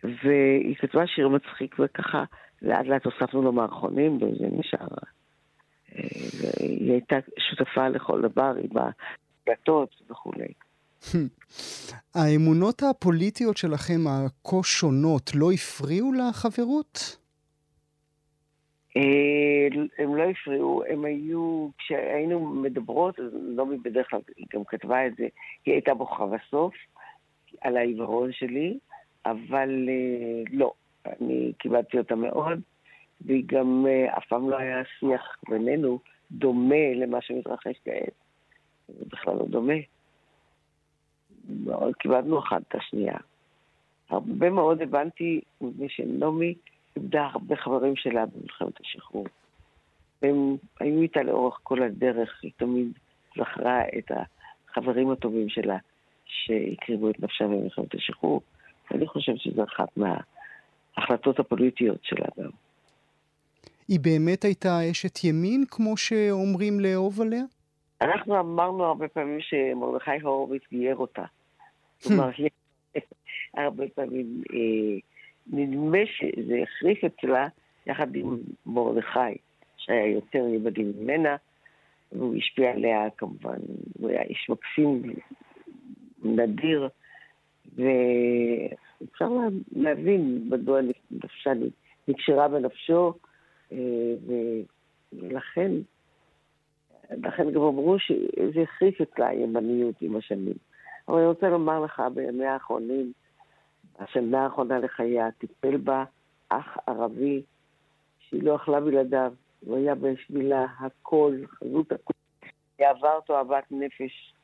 והיא 0.05 0.77
כתבה 0.77 1.07
שיר 1.07 1.29
מצחיק, 1.29 1.77
וככה 1.79 2.25
לאט 2.63 2.87
לאט 2.87 3.05
הוספנו 3.05 3.43
לו 3.43 3.53
מערכונים, 3.53 4.17
וזה 4.17 4.47
נשאר. 4.53 4.87
אה, 5.97 6.03
והיא 6.41 6.93
הייתה 6.93 7.17
שותפה 7.39 7.89
לכל 7.89 8.23
דבר, 8.23 8.55
עם 8.63 8.71
ההקלטות 8.77 10.03
וכולי. 10.11 10.53
האמונות 12.15 12.83
הפוליטיות 12.83 13.57
שלכם, 13.57 14.01
הכה 14.09 14.57
שונות, 14.63 15.31
לא 15.35 15.53
הפריעו 15.53 16.13
לחברות? 16.13 17.17
אה, 18.97 19.69
הם 19.99 20.17
לא 20.17 20.23
הפריעו, 20.23 20.83
הם 20.89 21.05
היו, 21.05 21.69
כשהיינו 21.79 22.41
מדברות, 22.41 23.19
נעמי 23.57 23.77
בדרך 23.77 24.11
כלל, 24.11 24.21
היא 24.37 24.47
גם 24.55 24.65
כתבה 24.65 25.07
את 25.07 25.17
זה, 25.17 25.27
היא 25.67 25.75
הייתה 25.75 25.95
בוכה 25.95 26.27
בסוף, 26.27 26.75
על 27.61 27.77
העיוורון 27.77 28.33
שלי, 28.33 28.79
אבל 29.27 29.89
אה, 29.89 30.43
לא, 30.53 30.73
אני 31.07 31.53
קיבלתי 31.59 31.99
אותה 31.99 32.15
מאוד, 32.15 32.61
והיא 33.21 33.45
גם, 33.47 33.87
אה, 33.89 34.19
אף 34.19 34.27
פעם 34.29 34.51
לא 34.51 34.57
היה 34.57 34.83
שיח 34.99 35.37
בינינו 35.49 35.99
דומה 36.31 36.95
למה 36.95 37.23
שמתרחש 37.23 37.77
כעת. 37.85 38.15
זה 38.89 39.05
בכלל 39.13 39.35
לא 39.35 39.47
דומה. 39.47 39.75
מאוד 41.49 41.95
קיבלנו 41.95 42.39
אחת 42.39 42.63
את 42.69 42.75
השנייה. 42.75 43.17
הרבה 44.11 44.51
מאוד 44.51 44.83
הבנתי 44.83 45.41
מפני 45.61 45.89
שנעמי 45.89 46.55
איבדה 46.97 47.29
הרבה 47.33 47.57
חברים 47.57 47.97
שלה 47.97 48.27
במלחמת 48.27 48.81
השחרור. 48.81 49.27
והם 50.23 50.57
היו 50.81 51.03
איתה 51.03 51.23
לאורך 51.23 51.61
כל 51.63 51.83
הדרך, 51.83 52.41
היא 52.43 52.53
תמיד 52.57 52.93
זכרה 53.37 53.83
את 53.99 54.11
החברים 54.71 55.11
הטובים 55.11 55.49
שלה 55.49 55.77
שהקריבו 56.25 57.11
את 57.11 57.21
נפשם 57.21 57.45
במלחמת 57.45 57.95
השחרור. 57.95 58.41
ואני 58.91 59.07
חושבת 59.07 59.41
שזו 59.41 59.65
אחת 59.65 59.89
מההחלטות 59.97 61.39
הפוליטיות 61.39 61.99
שלה 62.03 62.27
גם. 62.39 62.51
היא 63.89 64.01
באמת 64.01 64.45
הייתה 64.45 64.91
אשת 64.91 65.25
ימין, 65.25 65.65
כמו 65.71 65.97
שאומרים 65.97 66.81
לאהוב 66.81 67.21
עליה? 67.21 67.43
אנחנו 68.01 68.41
אמרנו 68.41 68.85
הרבה 68.85 69.09
פעמים 69.09 69.41
שמרדכי 69.41 70.21
הורוביץ 70.23 70.63
גייר 70.71 70.97
אותה. 70.97 71.25
כלומר, 72.03 72.31
הרבה 73.55 73.85
פעמים 73.95 74.43
אה, 74.53 74.99
נדמה 75.47 75.99
שזה 76.07 76.55
החריף 76.63 77.05
אצלה 77.05 77.47
יחד 77.87 78.15
עם 78.17 78.37
מרדכי, 78.67 79.19
שהיה 79.77 80.07
יותר 80.07 80.39
ימני 80.39 80.93
ממנה, 81.01 81.37
והוא 82.13 82.37
השפיע 82.37 82.71
עליה 82.71 83.11
כמובן, 83.17 83.59
הוא 83.99 84.11
היה 84.11 84.23
איש 84.23 84.51
מקסים, 84.51 85.03
נדיר, 86.25 86.89
ואפשר 87.75 89.29
לה- 89.29 89.49
להבין 89.77 90.49
מדוע 90.51 90.81
נפשה 91.11 91.51
נקשרה 92.09 92.49
בנפשו, 92.49 93.13
אה, 93.73 93.79
ולכן 95.13 95.71
לכן 97.11 97.51
גם 97.53 97.61
אמרו 97.63 97.99
שזה 97.99 98.63
החריף 98.63 99.01
אצלה 99.01 99.29
הימניות 99.29 99.95
עם 100.03 100.17
השנים. 100.17 100.55
אבל 101.09 101.17
אני 101.19 101.27
רוצה 101.27 101.49
לומר 101.49 101.81
לך, 101.81 102.03
בימי 102.15 102.47
האחרונים, 102.47 103.13
השנה 103.99 104.45
האחרונה 104.45 104.79
לחייה 104.79 105.31
טיפל 105.39 105.77
בה 105.77 106.05
אח 106.49 106.77
ערבי 106.87 107.43
שהיא 108.21 108.43
לא 108.43 108.57
אכלה 108.57 108.81
בלעדיו. 108.81 109.33
הוא 109.61 109.77
היה 109.77 109.95
בשבילה 109.95 110.67
הכל, 110.79 111.37
חזות 111.59 111.93
הכל. 111.93 112.13
היא 112.79 112.87
עברה 112.87 113.15
אותו 113.15 113.37
אהבת 113.37 113.65
נפש. 113.71 114.35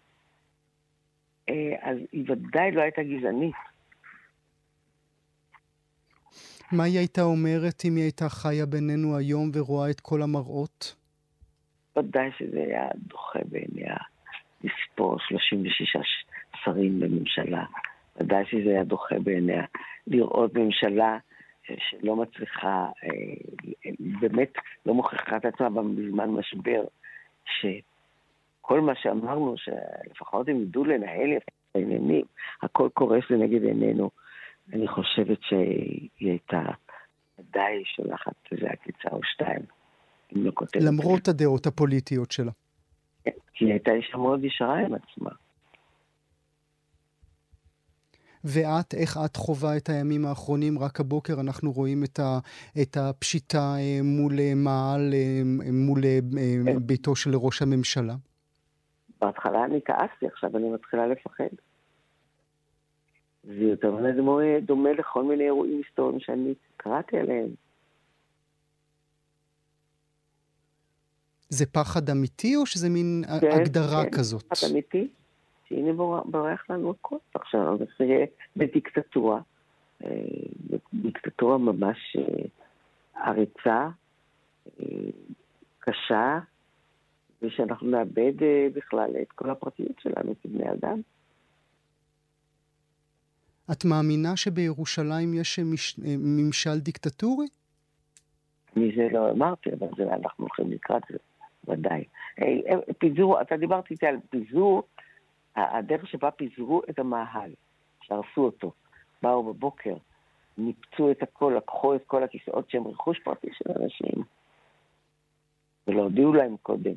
אה, 1.48 1.90
אז 1.90 1.96
היא 2.12 2.24
ודאי 2.28 2.70
לא 2.72 2.82
הייתה 2.82 3.02
גזענית. 3.02 3.54
מה 6.72 6.84
היא 6.84 6.98
הייתה 6.98 7.22
אומרת 7.22 7.82
אם 7.84 7.96
היא 7.96 8.02
הייתה 8.02 8.28
חיה 8.28 8.66
בינינו 8.66 9.16
היום 9.16 9.50
ורואה 9.54 9.90
את 9.90 10.00
כל 10.00 10.22
המראות? 10.22 10.94
ודאי 11.98 12.30
שזה 12.38 12.58
היה 12.58 12.88
דוחה 12.96 13.38
בעיניה 13.50 13.96
לספור 14.64 15.16
36 15.20 16.24
שרים 16.64 17.00
בממשלה. 17.00 17.64
ודאי 18.16 18.44
שזה 18.46 18.70
היה 18.70 18.84
דוחה 18.84 19.18
בעיניה 19.18 19.64
לראות 20.06 20.54
ממשלה 20.54 21.18
אה, 21.70 21.74
שלא 21.78 22.16
מצליחה, 22.16 22.86
אה, 23.04 23.90
באמת 24.20 24.52
לא 24.86 24.94
מוכיחה 24.94 25.36
את 25.36 25.44
עצמה 25.44 25.68
בזמן 25.70 26.30
משבר, 26.30 26.84
שכל 27.44 28.80
מה 28.80 28.92
שאמרנו, 28.94 29.54
שלפחות 29.56 30.48
הם 30.48 30.62
ידעו 30.62 30.84
לנהל 30.84 31.36
את 31.36 31.42
העניינים, 31.74 32.24
הכל 32.62 32.88
קורס 32.94 33.24
לנגד 33.30 33.62
עינינו. 33.62 34.10
אני 34.72 34.88
חושבת 34.88 35.38
שהיא 35.42 36.08
הייתה 36.20 36.62
ודאי 37.38 37.82
שולחת 37.84 38.34
איזה 38.52 38.66
עקיצה 38.66 39.08
או 39.12 39.20
שתיים, 39.24 39.62
אם 40.36 40.46
לא 40.46 40.50
כותבת. 40.54 40.82
למרות 40.82 41.28
הדעות 41.28 41.66
הפוליטיות 41.66 42.30
שלה. 42.30 42.50
כן, 43.24 43.30
כי 43.54 43.64
היא 43.64 43.72
הייתה 43.72 43.92
אישה 43.92 44.16
מאוד 44.16 44.44
ישרה 44.44 44.78
עם 44.78 44.94
עצמה. 44.94 45.30
ואת, 48.44 48.94
איך 48.94 49.18
את 49.24 49.36
חווה 49.36 49.76
את 49.76 49.88
הימים 49.88 50.26
האחרונים? 50.26 50.78
רק 50.78 51.00
הבוקר 51.00 51.40
אנחנו 51.40 51.72
רואים 51.72 52.04
את, 52.04 52.18
ה, 52.18 52.38
את 52.82 52.96
הפשיטה 52.96 53.74
אה, 53.78 54.00
מול 54.02 54.40
אה, 54.40 54.52
מעל, 54.56 55.14
אה, 55.14 55.42
מול 55.72 56.00
כן. 56.00 56.86
ביתו 56.86 57.16
של 57.16 57.36
ראש 57.36 57.62
הממשלה. 57.62 58.14
בהתחלה 59.20 59.64
אני 59.64 59.80
כעסתי, 59.84 60.26
עכשיו 60.26 60.56
אני 60.56 60.70
מתחילה 60.70 61.06
לפחד. 61.06 61.54
זה 63.44 63.64
יותר 63.64 63.94
מדי 63.94 64.12
דומה 64.66 64.92
לכל 64.92 65.24
מיני 65.24 65.44
אירועים 65.44 65.82
היסטוריים 65.84 66.20
שאני 66.20 66.54
קראתי 66.76 67.16
עליהם. 67.18 67.48
זה 71.48 71.66
פחד 71.66 72.10
אמיתי 72.10 72.56
או 72.56 72.66
שזה 72.66 72.90
מין 72.90 73.24
כן, 73.40 73.50
הגדרה 73.50 74.04
כן, 74.04 74.10
כזאת? 74.10 74.42
כן, 74.42 74.48
פחד 74.48 74.66
אמיתי, 74.70 75.08
שהנה 75.68 75.92
בורח 76.24 76.70
לנו 76.70 76.90
הכל. 76.90 77.16
עכשיו, 77.34 77.78
זה 77.98 78.04
יהיה 78.04 78.26
בדיקטטורה, 78.56 79.40
אה, 80.04 80.10
דיקטטורה 80.94 81.58
ממש 81.58 82.16
אה, 82.18 82.44
עריצה, 83.14 83.88
אה, 84.80 84.86
קשה, 85.78 86.38
ושאנחנו 87.42 87.90
נאבד 87.90 88.32
בכלל 88.74 89.10
את 89.22 89.32
כל 89.32 89.50
הפרטיות 89.50 90.00
שלנו 90.00 90.34
כבני 90.42 90.72
אדם. 90.72 91.00
את 93.72 93.84
מאמינה 93.84 94.36
שבירושלים 94.36 95.34
יש 95.34 95.58
מש... 95.58 95.98
ממשל 96.18 96.78
דיקטטורי? 96.78 97.46
אני 98.76 98.92
זה 98.96 99.08
לא 99.12 99.30
אמרתי, 99.30 99.70
אבל 99.78 99.88
זה 99.96 100.02
אנחנו 100.02 100.44
הולכים 100.44 100.70
לקראת 100.70 101.02
זה, 101.10 101.18
ודאי. 101.68 102.04
פיזור, 102.98 103.40
אתה 103.40 103.56
דיברת 103.56 103.90
איתי 103.90 104.06
על 104.06 104.16
פיזור, 104.30 104.82
הדרך 105.56 106.08
שבה 106.08 106.30
פיזרו 106.30 106.82
את 106.90 106.98
המאהל, 106.98 107.50
שהרסו 108.02 108.40
אותו. 108.40 108.72
באו 109.22 109.42
בבוקר, 109.42 109.96
ניפצו 110.58 111.10
את 111.10 111.22
הכל, 111.22 111.54
לקחו 111.56 111.94
את 111.94 112.02
כל 112.06 112.22
הכיסאות 112.22 112.70
שהם 112.70 112.86
רכוש 112.86 113.20
פרטי 113.24 113.48
של 113.52 113.82
אנשים, 113.82 114.24
ולא 115.86 116.02
הודיעו 116.02 116.34
להם 116.34 116.56
קודם. 116.62 116.92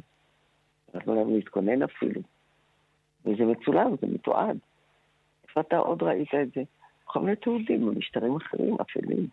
נתנו 0.94 1.16
להם 1.16 1.36
להתכונן 1.36 1.84
אפילו. 1.84 2.22
וזה 3.26 3.44
מצולם, 3.46 3.96
זה 4.02 4.08
מתועד. 4.08 4.58
איפה 5.48 5.62
אתה 5.62 5.78
עוד 5.78 6.04
ראית 6.04 6.30
את 6.44 6.52
זה? 6.56 6.62
כל 7.06 7.20
מיני 7.20 7.36
תיעודים 7.36 7.86
במשטרים 7.86 8.36
אחרים, 8.36 8.78
אפלים. 8.82 9.28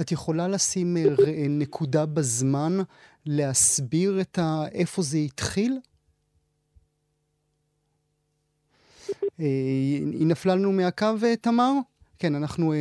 את 0.00 0.12
יכולה 0.12 0.48
לשים 0.48 0.96
אה, 0.96 1.02
נקודה 1.48 2.06
בזמן, 2.06 2.72
להסביר 3.26 4.20
את 4.20 4.38
ה... 4.38 4.68
איפה 4.72 5.02
זה 5.02 5.18
התחיל? 5.18 5.78
אה, 9.10 9.27
היא 9.38 10.26
נפלה 10.26 10.54
לנו 10.54 10.72
מהקו, 10.72 11.06
תמר? 11.40 11.72
כן, 12.18 12.34
אנחנו, 12.34 12.74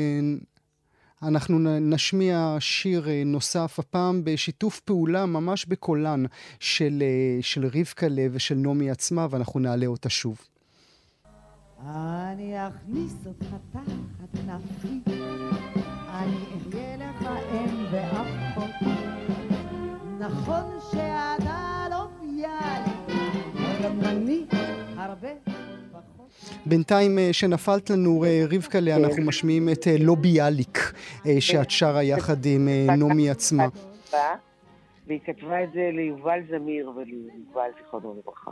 אנחנו 1.24 1.60
נשמיע 1.80 2.58
שיר 2.60 3.08
נוסף, 3.26 3.80
הפעם 3.80 4.22
בשיתוף 4.24 4.80
פעולה 4.80 5.26
ממש 5.26 5.66
בקולן 5.66 6.26
של, 6.60 7.04
של 7.42 7.66
רבקה 7.66 8.08
לב 8.08 8.32
ושל 8.34 8.56
נעמי 8.56 8.90
עצמה, 8.90 9.28
ואנחנו 9.30 9.60
נעלה 9.60 9.86
אותה 9.86 10.10
שוב. 10.10 10.38
אני 11.80 12.68
אכניס 12.68 13.14
אותך 13.26 13.46
תחת 13.72 14.36
נפשי, 14.46 15.00
אני 16.10 16.38
אחיה 16.58 16.98
לך 16.98 17.28
אם 17.52 17.86
ואחות. 17.92 18.70
נכון 20.20 20.80
שאתה 20.92 21.88
לא 21.90 22.08
ביאליק, 22.22 23.22
אבל 23.56 24.06
אני 24.06 24.46
הרבה 24.96 25.67
בינתיים 26.66 27.20
אה, 27.20 27.30
שנפלת 27.34 27.90
לנו 27.90 28.24
אה, 28.24 28.46
רבקה, 28.52 28.80
אנחנו 28.80 29.24
משמיעים 29.24 29.70
את 29.70 29.88
אה, 29.88 29.96
לא 30.00 30.16
ביאליק, 30.16 30.78
שאת 31.40 31.72
שרה 31.72 32.04
יחד 32.04 32.46
עם 32.46 32.68
נעמי 32.98 33.30
עצמה. 33.30 33.68
והיא 35.08 35.20
כתבה 35.26 35.64
את 35.64 35.70
זה 35.74 35.90
ליובל 35.94 36.40
זמיר 36.50 36.92
וליובל 36.96 37.70
זיכרונו 37.78 38.16
לברכה. 38.20 38.52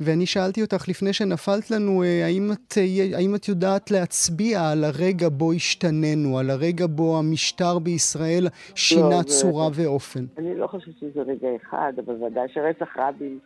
ואני 0.00 0.26
שאלתי 0.26 0.62
אותך 0.62 0.88
לפני 0.88 1.12
שנפלת 1.12 1.70
לנו, 1.70 2.02
האם 2.02 2.50
את, 2.52 2.74
האם 3.14 3.34
את 3.34 3.48
יודעת 3.48 3.90
להצביע 3.90 4.70
על 4.70 4.84
הרגע 4.84 5.28
בו 5.28 5.52
השתננו, 5.52 6.38
על 6.38 6.50
הרגע 6.50 6.86
בו 6.86 7.18
המשטר 7.18 7.78
בישראל 7.78 8.48
שינה 8.74 9.08
לא, 9.18 9.22
צורה 9.22 9.70
זה... 9.72 9.82
ואופן? 9.82 10.24
אני 10.38 10.58
לא 10.58 10.66
חושבת 10.66 10.94
שזה 11.00 11.22
רגע 11.22 11.48
אחד, 11.56 11.92
אבל 12.04 12.24
ודאי 12.24 12.48
שרצח 12.48 12.96
רבין 12.96 13.38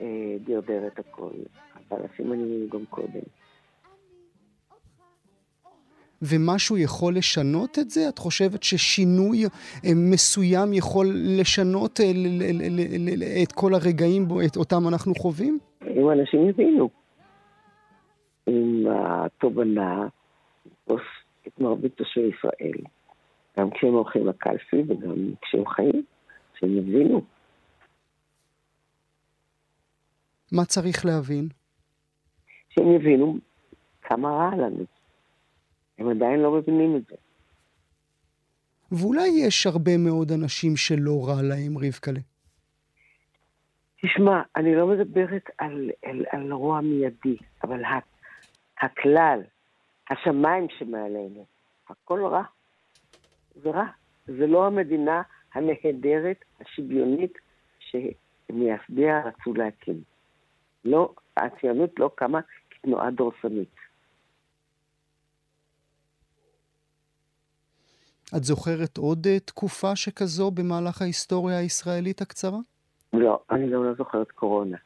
אה, 0.00 0.06
דרדר 0.46 0.86
את 0.86 0.98
הכל. 0.98 1.30
אבל 1.90 2.00
הסימנים 2.04 2.68
גם 2.72 2.84
קודם. 2.90 3.20
ומשהו 6.22 6.78
יכול 6.78 7.16
לשנות 7.16 7.78
את 7.78 7.90
זה? 7.90 8.08
את 8.08 8.18
חושבת 8.18 8.62
ששינוי 8.62 9.44
אה, 9.44 9.90
מסוים 9.96 10.72
יכול 10.72 11.06
לשנות 11.14 12.00
אה, 12.00 12.12
את 13.42 13.52
כל 13.52 13.74
הרגעים 13.74 14.28
את 14.46 14.56
אותם 14.56 14.88
אנחנו 14.88 15.14
חווים? 15.14 15.58
אם 15.82 16.10
אנשים 16.10 16.48
יבינו. 16.48 16.88
עם 18.46 18.86
התובנה 18.90 20.08
את 21.48 21.60
מרבית 21.60 21.96
תושבי 21.96 22.30
ישראל, 22.38 22.84
גם 23.58 23.70
כשהם 23.70 23.92
הולכים 23.92 24.26
לקלפי 24.26 24.82
וגם 24.88 25.14
כשהם 25.42 25.66
חיים, 25.66 26.02
שהם 26.58 26.76
יבינו. 26.76 27.20
מה 30.52 30.64
צריך 30.64 31.06
להבין? 31.06 31.48
שהם 32.78 32.92
יבינו 32.92 33.36
כמה 34.02 34.28
רע 34.30 34.56
לנו. 34.56 34.84
הם 35.98 36.08
עדיין 36.08 36.40
לא 36.40 36.52
מבינים 36.52 36.96
את 36.96 37.02
זה. 37.06 37.16
ואולי 38.92 39.28
יש 39.46 39.66
הרבה 39.66 39.96
מאוד 39.96 40.32
אנשים 40.32 40.76
שלא 40.76 41.28
רע 41.28 41.42
להם, 41.42 41.78
רבקלה. 41.78 42.20
תשמע, 44.02 44.42
אני 44.56 44.74
לא 44.74 44.86
מדברת 44.86 45.50
על, 45.58 45.90
על, 46.04 46.24
על 46.30 46.52
רוע 46.52 46.80
מיידי, 46.80 47.36
אבל 47.64 47.82
הכלל, 48.80 49.40
השמיים 50.10 50.66
שמעלינו, 50.78 51.46
הכל 51.88 52.24
רע. 52.24 52.42
זה 53.54 53.70
רע. 53.70 53.86
זה 54.26 54.46
לא 54.46 54.66
המדינה 54.66 55.22
הנהדרת, 55.54 56.44
השוויונית, 56.60 57.38
שמייסדיה 57.78 59.22
רצו 59.24 59.54
להקים. 59.54 60.00
לא, 60.84 61.14
הציונות 61.36 61.98
לא 61.98 62.10
קמה 62.14 62.40
כתנועה 62.82 63.10
דורסנית. 63.10 63.74
את 68.36 68.44
זוכרת 68.44 68.96
עוד 68.96 69.26
uh, 69.26 69.30
תקופה 69.44 69.96
שכזו 69.96 70.50
במהלך 70.50 71.02
ההיסטוריה 71.02 71.58
הישראלית 71.58 72.20
הקצרה? 72.20 72.58
לא, 73.12 73.42
אני 73.50 73.70
גם 73.70 73.84
לא 73.84 73.94
זוכרת 73.94 74.30
קורונה. 74.30 74.76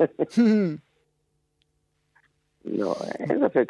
לא, 2.64 2.94
אין 3.18 3.48
ספק 3.48 3.68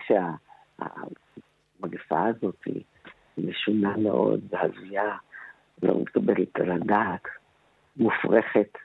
שהמגפה 1.79 2.27
הזאת 2.27 2.57
היא 2.67 2.85
משונה 3.39 3.97
מאוד, 3.97 4.41
הזויה, 4.53 5.17
לא 5.83 6.01
מתקבלת 6.01 6.57
על 6.57 6.71
הדעת, 6.71 7.23
מופרכת. 7.97 8.79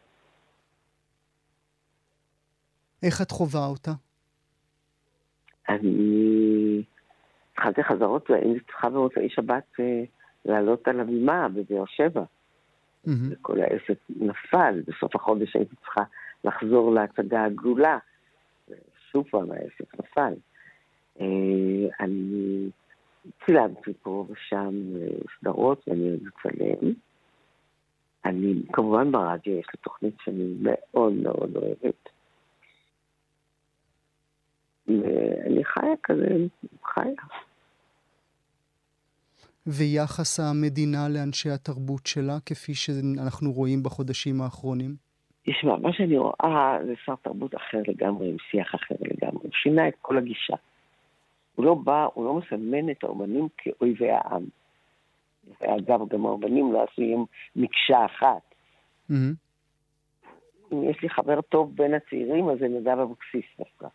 איך 3.03 3.21
את 3.21 3.31
חווה 3.31 3.65
אותה? 3.65 3.91
אני 5.69 6.83
התחלתי 7.53 7.83
חזרות, 7.83 8.29
והייתי 8.29 8.59
צריכה 8.59 8.89
במוצאי 8.89 9.29
שבת 9.29 9.79
אה, 9.79 10.03
לעלות 10.45 10.87
על 10.87 10.99
הבימה 10.99 11.47
בבאר 11.49 11.85
שבע. 11.85 12.23
מהמם. 13.05 13.29
וכל 13.31 13.61
העסק 13.61 13.97
נפל. 14.09 14.81
בסוף 14.87 15.15
החודש 15.15 15.55
הייתי 15.55 15.75
צריכה 15.75 16.03
לחזור 16.43 16.93
להצגה 16.93 17.43
הגדולה. 17.43 17.97
שוב 19.11 19.27
פעם 19.29 19.51
העסק 19.51 19.99
נפל. 19.99 20.33
אה, 21.21 21.25
אני 21.99 22.69
צילמתי 23.45 23.93
פה 24.01 24.25
ושם 24.29 24.73
אה, 24.95 25.07
סדרות 25.39 25.87
ואני 25.87 26.09
אוהב 26.09 26.19
לצלם. 26.21 26.93
אני, 28.25 28.53
כמובן 28.73 29.11
ברדיו 29.11 29.53
יש 29.53 29.65
לי 29.73 29.79
תוכנית 29.81 30.15
שאני 30.23 30.53
מאוד 30.61 31.13
מאוד 31.13 31.55
אוהבת. 31.55 32.09
ואני 34.87 35.63
חיה 35.63 35.95
כזה, 36.03 36.27
חיה. 36.83 37.13
ויחס 39.67 40.39
המדינה 40.39 41.09
לאנשי 41.09 41.49
התרבות 41.49 42.07
שלה, 42.07 42.37
כפי 42.45 42.73
שאנחנו 42.73 43.51
רואים 43.51 43.83
בחודשים 43.83 44.41
האחרונים? 44.41 44.95
תשמע, 45.43 45.77
מה 45.77 45.93
שאני 45.93 46.17
רואה 46.17 46.77
זה 46.85 46.93
שר 47.05 47.15
תרבות 47.15 47.55
אחר 47.55 47.81
לגמרי, 47.87 48.29
עם 48.29 48.37
שיח 48.51 48.75
אחר 48.75 48.95
לגמרי. 49.01 49.43
הוא 49.43 49.51
שינה 49.63 49.87
את 49.87 49.93
כל 50.01 50.17
הגישה. 50.17 50.55
הוא 51.55 51.65
לא 51.65 51.73
בא, 51.73 52.07
הוא 52.13 52.25
לא 52.25 52.33
מסמן 52.33 52.89
את 52.89 53.03
האומנים 53.03 53.47
כאויבי 53.57 54.11
העם. 54.11 54.43
אגב, 55.63 55.99
גם 56.09 56.25
האומנים 56.25 56.73
לא 56.73 56.85
עשויים 56.91 57.25
מקשה 57.55 58.05
אחת. 58.05 58.55
אם 60.71 60.83
יש 60.89 61.01
לי 61.01 61.09
חבר 61.09 61.41
טוב 61.41 61.75
בין 61.75 61.93
הצעירים, 61.93 62.49
אז 62.49 62.59
זה 62.59 62.67
נדב 62.67 62.99
אבוקסיס 62.99 63.45
דווקא. 63.57 63.87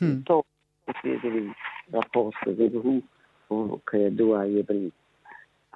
Hmm. 0.00 0.24
טוב, 0.24 0.42
יש 0.88 0.96
לי 1.04 1.12
איזה 1.12 1.28
מין 1.28 1.52
רפורט 1.92 2.34
כזה, 2.34 2.66
והוא, 2.72 3.02
הוא 3.48 3.78
כידוע 3.90 4.46
יווני. 4.46 4.88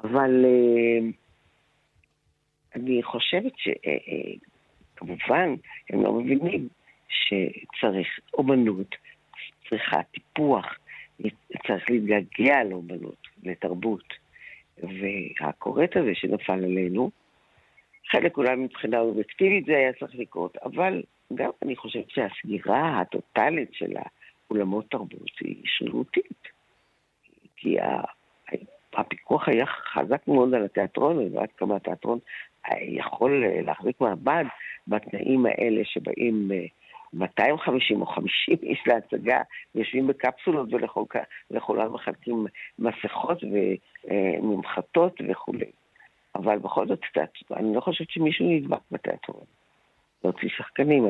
אבל 0.05 0.45
אה, 0.45 1.09
אני 2.75 3.03
חושבת 3.03 3.53
שכמובן, 3.57 5.55
הם 5.91 6.03
לא 6.03 6.13
מבינים 6.13 6.69
שצריך 7.09 8.09
אומנות, 8.35 8.95
צריכה 9.69 10.03
טיפוח, 10.03 10.79
צריך 11.67 11.91
להתגעגע 11.91 12.65
לאומנות, 12.65 13.29
לתרבות. 13.43 14.27
והכורת 15.41 15.97
הזה 15.97 16.11
שנפל 16.15 16.65
עלינו, 16.65 17.11
חלק 18.11 18.37
אולי 18.37 18.57
מבחינה 18.57 18.99
אובייקטיבית 19.01 19.67
זה 19.67 19.77
היה 19.77 19.93
צריך 19.93 20.15
לקרות, 20.15 20.57
אבל 20.57 21.03
גם 21.35 21.51
אני 21.63 21.77
חושבת 21.77 22.11
שהסגירה 22.11 23.01
הטוטלית 23.01 23.75
של 23.75 23.93
האולמות 24.49 24.91
תרבות 24.91 25.39
היא 25.41 25.63
שרירותית. 25.65 26.49
כי 27.57 27.77
הפיקוח 28.95 29.49
היה 29.49 29.67
חזק 29.67 30.29
מאוד 30.29 30.55
על 30.55 30.65
התיאטרון, 30.65 31.17
אני 31.17 31.25
יודעת 31.25 31.51
כמה 31.57 31.77
התיאטרון 31.77 32.19
יכול 32.81 33.45
להחזיק 33.67 34.01
מעמד 34.01 34.45
בתנאים 34.89 35.47
האלה 35.47 35.85
שבאים 35.85 36.53
אה, 36.53 36.67
250 37.13 38.01
או 38.01 38.07
50 38.07 38.57
איש 38.63 38.83
להצגה, 38.87 39.43
יושבים 39.75 40.07
בקפסולות 40.07 40.69
ולכולם 41.51 41.95
מחלקים 41.95 42.47
מסכות 42.79 43.39
וממחטות 43.45 45.21
וכולי. 45.29 45.71
אבל 46.35 46.59
בכל 46.59 46.87
זאת, 46.87 47.01
אני 47.57 47.75
לא 47.75 47.81
חושבת 47.81 48.11
שמישהו 48.11 48.51
נדבק 48.51 48.81
בתיאטרון. 48.91 49.45
להוציא 50.27 50.49
שחקנים 50.57 51.05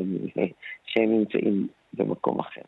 שהם 0.86 1.10
נמצאים 1.10 1.68
במקום 1.94 2.40
אחר. 2.40 2.60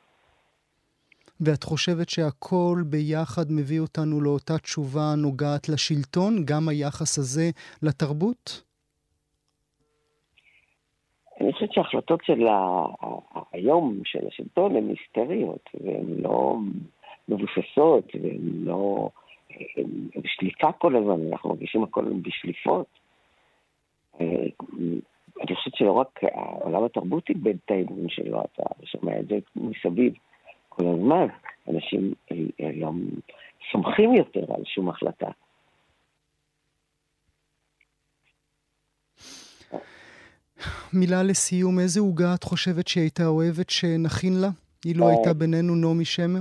ואת 1.40 1.64
חושבת 1.64 2.08
שהכל 2.08 2.82
ביחד 2.86 3.46
מביא 3.50 3.80
אותנו 3.80 4.20
לאותה 4.20 4.58
תשובה 4.58 5.14
נוגעת 5.16 5.68
לשלטון, 5.68 6.44
גם 6.44 6.68
היחס 6.68 7.18
הזה 7.18 7.50
לתרבות? 7.82 8.62
אני 11.40 11.52
חושבת 11.52 11.72
שההחלטות 11.72 12.20
של 12.24 12.46
ה... 12.46 12.84
היום 13.52 14.00
של 14.04 14.26
השלטון 14.28 14.76
הן 14.76 14.88
היסטריות, 14.88 15.70
והן 15.84 16.06
לא 16.22 16.56
מבוססות, 17.28 18.04
והן 18.22 18.64
לא... 18.64 19.10
הן 19.76 20.20
בשליפה 20.22 20.72
כל 20.72 20.96
הזמן, 20.96 21.32
אנחנו 21.32 21.50
מרגישים 21.50 21.82
הכל 21.82 22.04
בשליפות. 22.22 22.86
אה, 25.38 25.44
אני 25.48 25.56
חושבת 25.56 25.74
שלא 25.74 25.92
רק 25.92 26.20
עולם 26.60 26.84
התרבות 26.84 27.28
איבד 27.28 27.54
את 27.64 27.70
האמון 27.70 28.08
שלו, 28.08 28.40
אתה 28.40 28.62
שומע 28.84 29.20
את 29.20 29.26
זה 29.26 29.38
מסביב 29.56 30.12
כל 30.68 30.84
הזמן. 30.86 31.26
אנשים 31.68 32.14
אה, 32.32 32.36
אה, 32.60 32.70
לא 32.74 32.90
סומכים 33.72 34.14
יותר 34.14 34.54
על 34.54 34.62
שום 34.64 34.88
החלטה. 34.88 35.30
מילה 40.92 41.22
לסיום, 41.22 41.78
איזה 41.78 42.00
עוגה 42.00 42.34
את 42.34 42.44
חושבת 42.44 42.88
שהיא 42.88 43.02
הייתה 43.02 43.26
אוהבת 43.26 43.70
שנכין 43.70 44.32
לה? 44.40 44.48
אילו 44.84 45.04
אה. 45.04 45.10
הייתה 45.10 45.34
בינינו 45.34 45.74
נעמי 45.74 46.04
שמר? 46.04 46.40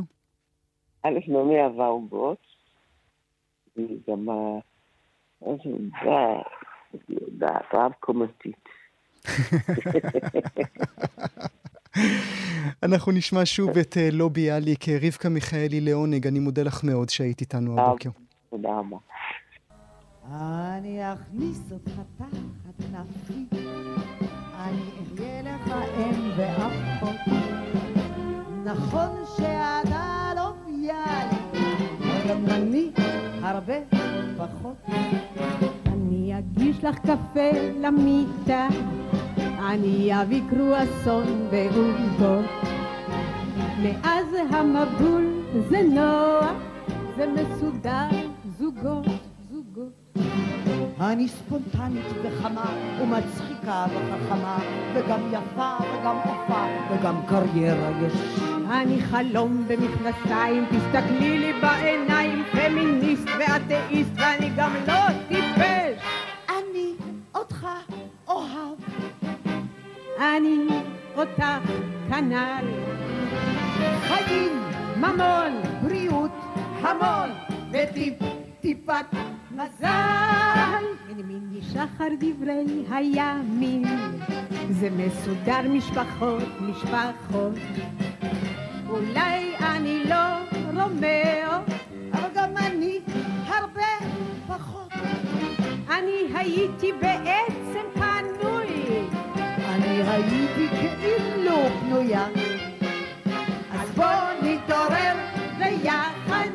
א', 1.03 1.19
נעמי 1.27 1.61
אהבה 1.61 1.85
עוגות, 1.85 2.37
והיא 3.75 3.97
גם 4.09 4.29
ה... 4.29 4.33
איזה 5.41 5.63
עוגה, 5.65 6.41
היא 7.07 7.17
יודעת, 7.21 7.65
רב 7.73 7.91
קומתית. 7.99 8.69
אנחנו 12.83 13.11
נשמע 13.11 13.41
שוב 13.45 13.77
את 13.77 13.97
אה, 13.97 14.09
לא 14.11 14.29
ביאליק, 14.29 14.89
אה, 14.89 14.97
רבקה 15.01 15.29
מיכאלי 15.29 15.81
לעונג, 15.81 16.27
אני 16.27 16.39
מודה 16.39 16.63
לך 16.63 16.83
מאוד 16.83 17.09
שהיית 17.09 17.41
איתנו 17.41 17.79
הבוקר. 17.81 18.09
תודה 18.49 18.69
רבה. 18.69 18.97
אני 20.31 21.13
אכניס 21.13 21.59
אותך 21.71 21.91
תחת 22.17 22.79
נפשי, 22.91 23.45
אני 24.59 24.81
אהיה 25.19 25.41
לך 25.41 25.71
אם 25.97 26.31
ואחות. 26.37 27.15
נכון 28.65 29.23
שאתה 29.37 30.31
לא 30.35 30.53
ביאליק, 30.65 31.63
אבל 31.99 32.29
גם 32.29 32.45
אני 32.45 32.91
הרבה 33.41 33.73
פחות. 34.37 34.85
אני 35.85 36.39
אגיש 36.39 36.83
לך 36.83 36.99
קפה 36.99 37.51
למיטה, 37.81 38.67
אני 39.59 40.21
אביא 40.21 40.41
קרואסון 40.49 41.47
ועוגות. 41.51 42.45
מאז 43.83 44.25
המבול 44.49 45.43
זה 45.69 45.81
נוח, 45.83 46.51
זה 47.17 47.25
מסודר, 47.27 48.07
זוגות, 48.57 49.05
זוגות. 49.51 49.93
אני 51.01 51.27
ספונטנית 51.27 52.05
וחמה, 52.23 52.65
ומצחיקה 53.01 53.85
וחכמה, 53.89 54.59
וגם 54.93 55.19
יפה 55.31 55.75
וגם 55.81 56.17
עפה, 56.17 56.65
וגם 56.91 57.15
קריירה 57.27 57.89
יש. 58.07 58.13
אני 58.71 59.01
חלום 59.01 59.67
במכנסיים, 59.67 60.65
תסתכלי 60.65 61.37
לי 61.39 61.53
בעיניים, 61.61 62.43
פמיניסט 62.51 63.27
ואתאיסט, 63.39 64.11
ואני 64.15 64.49
גם 64.55 64.71
לא 64.87 65.27
טיפש. 65.27 66.26
אני 70.19 70.67
אותך 71.15 71.43
כנ"ל. 72.09 72.65
חיים, 74.07 74.51
ממון, 74.97 75.61
בריאות, 75.83 76.31
המון, 76.81 77.29
וטיפ, 77.71 78.13
טיפת 78.61 79.05
מזל. 79.51 80.83
מיני 81.27 81.61
שחר 81.61 82.07
דברי 82.19 82.85
הימים, 82.89 83.83
זה 84.69 84.89
מסודר 84.89 85.61
משפחות, 85.69 86.43
משפחות. 86.61 87.53
אולי 88.89 89.55
אני 89.59 90.03
לא 90.03 90.25
רומאו, 90.65 91.57
אבל 92.13 92.29
גם 92.35 92.57
אני 92.57 92.99
הרבה 93.47 94.07
פחות. 94.47 94.91
אני 95.89 96.37
הייתי 96.37 96.91
בעצם 96.93 97.85
פנוי, 97.93 98.16
הייתי 100.05 100.67
כאילו 100.99 101.55
פנויה. 101.79 102.27
אז 103.71 103.89
בוא 103.95 104.05
נתעורר 104.41 105.15
ביחד 105.57 106.47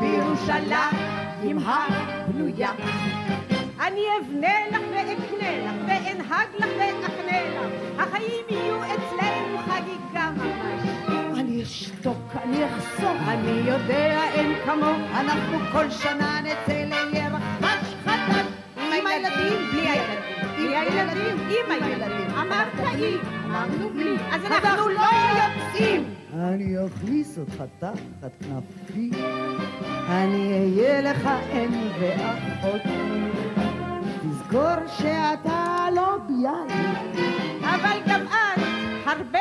בירושלים 0.00 1.58
הבנויה. 1.66 2.70
אני 3.80 4.02
אבנה 4.20 4.68
לך 4.70 4.80
ואקנה 4.90 5.50
לך 5.64 5.74
ואנהג 5.86 6.48
לך 6.58 6.68
ואחנה 6.78 7.42
לך. 7.42 7.72
החיים 7.98 8.44
יהיו 8.50 8.84
אצלנו 8.84 9.58
חגיגה 9.58 10.30
ממש. 10.36 11.38
אני 11.38 11.62
אשתוק, 11.62 12.32
אני 12.44 12.64
אחסוך. 12.66 13.16
אני 13.28 13.70
יודע 13.70 14.22
אין 14.32 14.54
כמוך. 14.64 14.98
אנחנו 15.14 15.58
כל 15.72 15.90
שנה 15.90 16.40
נצא 16.40 16.84
לירח 17.12 17.42
חדש. 18.04 18.46
עם 18.76 19.06
הילדים, 19.06 19.68
בלי 19.72 19.88
הילדים. 19.88 20.27
הילדים, 20.58 21.36
עם 21.48 21.70
הילדים. 21.72 22.30
אמרת 22.30 22.94
אי, 22.94 23.16
אמרנו 23.44 23.90
בלי. 23.90 24.16
אז 24.32 24.44
אנחנו 24.44 24.88
לא 24.88 25.06
יוצאים. 25.38 26.14
אני 26.34 26.76
אכניס 26.86 27.38
אותך 27.38 27.62
תחת 27.78 28.30
כנפי, 28.40 29.10
אני 30.08 30.52
אהיה 30.52 31.00
לך 31.00 31.28
אם 31.52 31.88
ואחות. 32.00 32.82
תזכור 34.22 34.88
שאתה 34.98 35.86
לא 35.96 36.18
ביאליק, 36.28 36.98
אבל 37.62 37.98
גם 38.06 38.20
את 38.26 38.62
הרבה. 39.06 39.37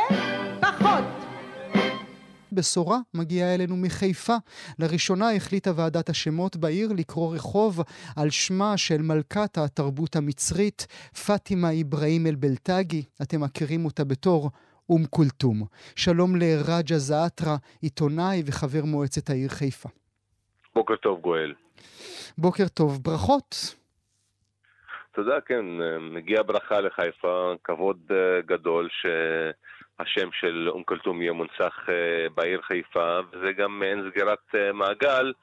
בשורה 2.58 2.97
מגיעה 3.14 3.55
אלינו 3.55 3.78
מחיפה. 3.78 4.36
לראשונה 4.80 5.32
החליטה 5.32 5.72
ועדת 5.76 6.10
השמות 6.10 6.55
בעיר 6.55 6.89
לקרוא 6.97 7.36
רחוב 7.36 7.80
על 8.16 8.30
שמה 8.30 8.78
של 8.78 9.01
מלכת 9.01 9.58
התרבות 9.58 10.16
המצרית, 10.16 10.88
פאטימה 11.26 11.68
אברהים 11.82 12.28
אל-בלטגי. 12.28 13.03
אתם 13.22 13.41
מכירים 13.43 13.86
אותה 13.86 14.03
בתור 14.03 14.51
אום 14.89 15.05
כולתום. 15.10 15.64
שלום 15.95 16.36
לרג'ה 16.36 16.97
זעאטרה, 16.97 17.55
עיתונאי 17.82 18.43
וחבר 18.45 18.86
מועצת 18.86 19.30
העיר 19.30 19.49
חיפה. 19.49 19.89
בוקר 20.76 20.95
טוב, 20.95 21.20
גואל. 21.22 21.53
בוקר 22.38 22.68
טוב, 22.68 23.03
ברכות. 23.03 23.76
תודה, 25.16 25.41
כן, 25.45 25.66
מגיעה 26.12 26.43
ברכה 26.43 26.80
לחיפה, 26.80 27.53
כבוד 27.64 27.97
אה, 28.12 28.41
גדול 28.45 28.89
שהשם 29.98 30.30
של 30.32 30.70
אום 30.70 30.84
כולתום 30.84 31.22
יהיה 31.22 31.34
מונצח 31.34 31.89
אה, 31.89 32.30
בעיר 32.36 32.62
חיפה, 32.62 33.20
וזה 33.32 33.52
גם 33.58 33.80
מעין 33.80 34.10
סגירת 34.10 34.56
אה, 34.56 34.74
מעגל. 34.74 35.34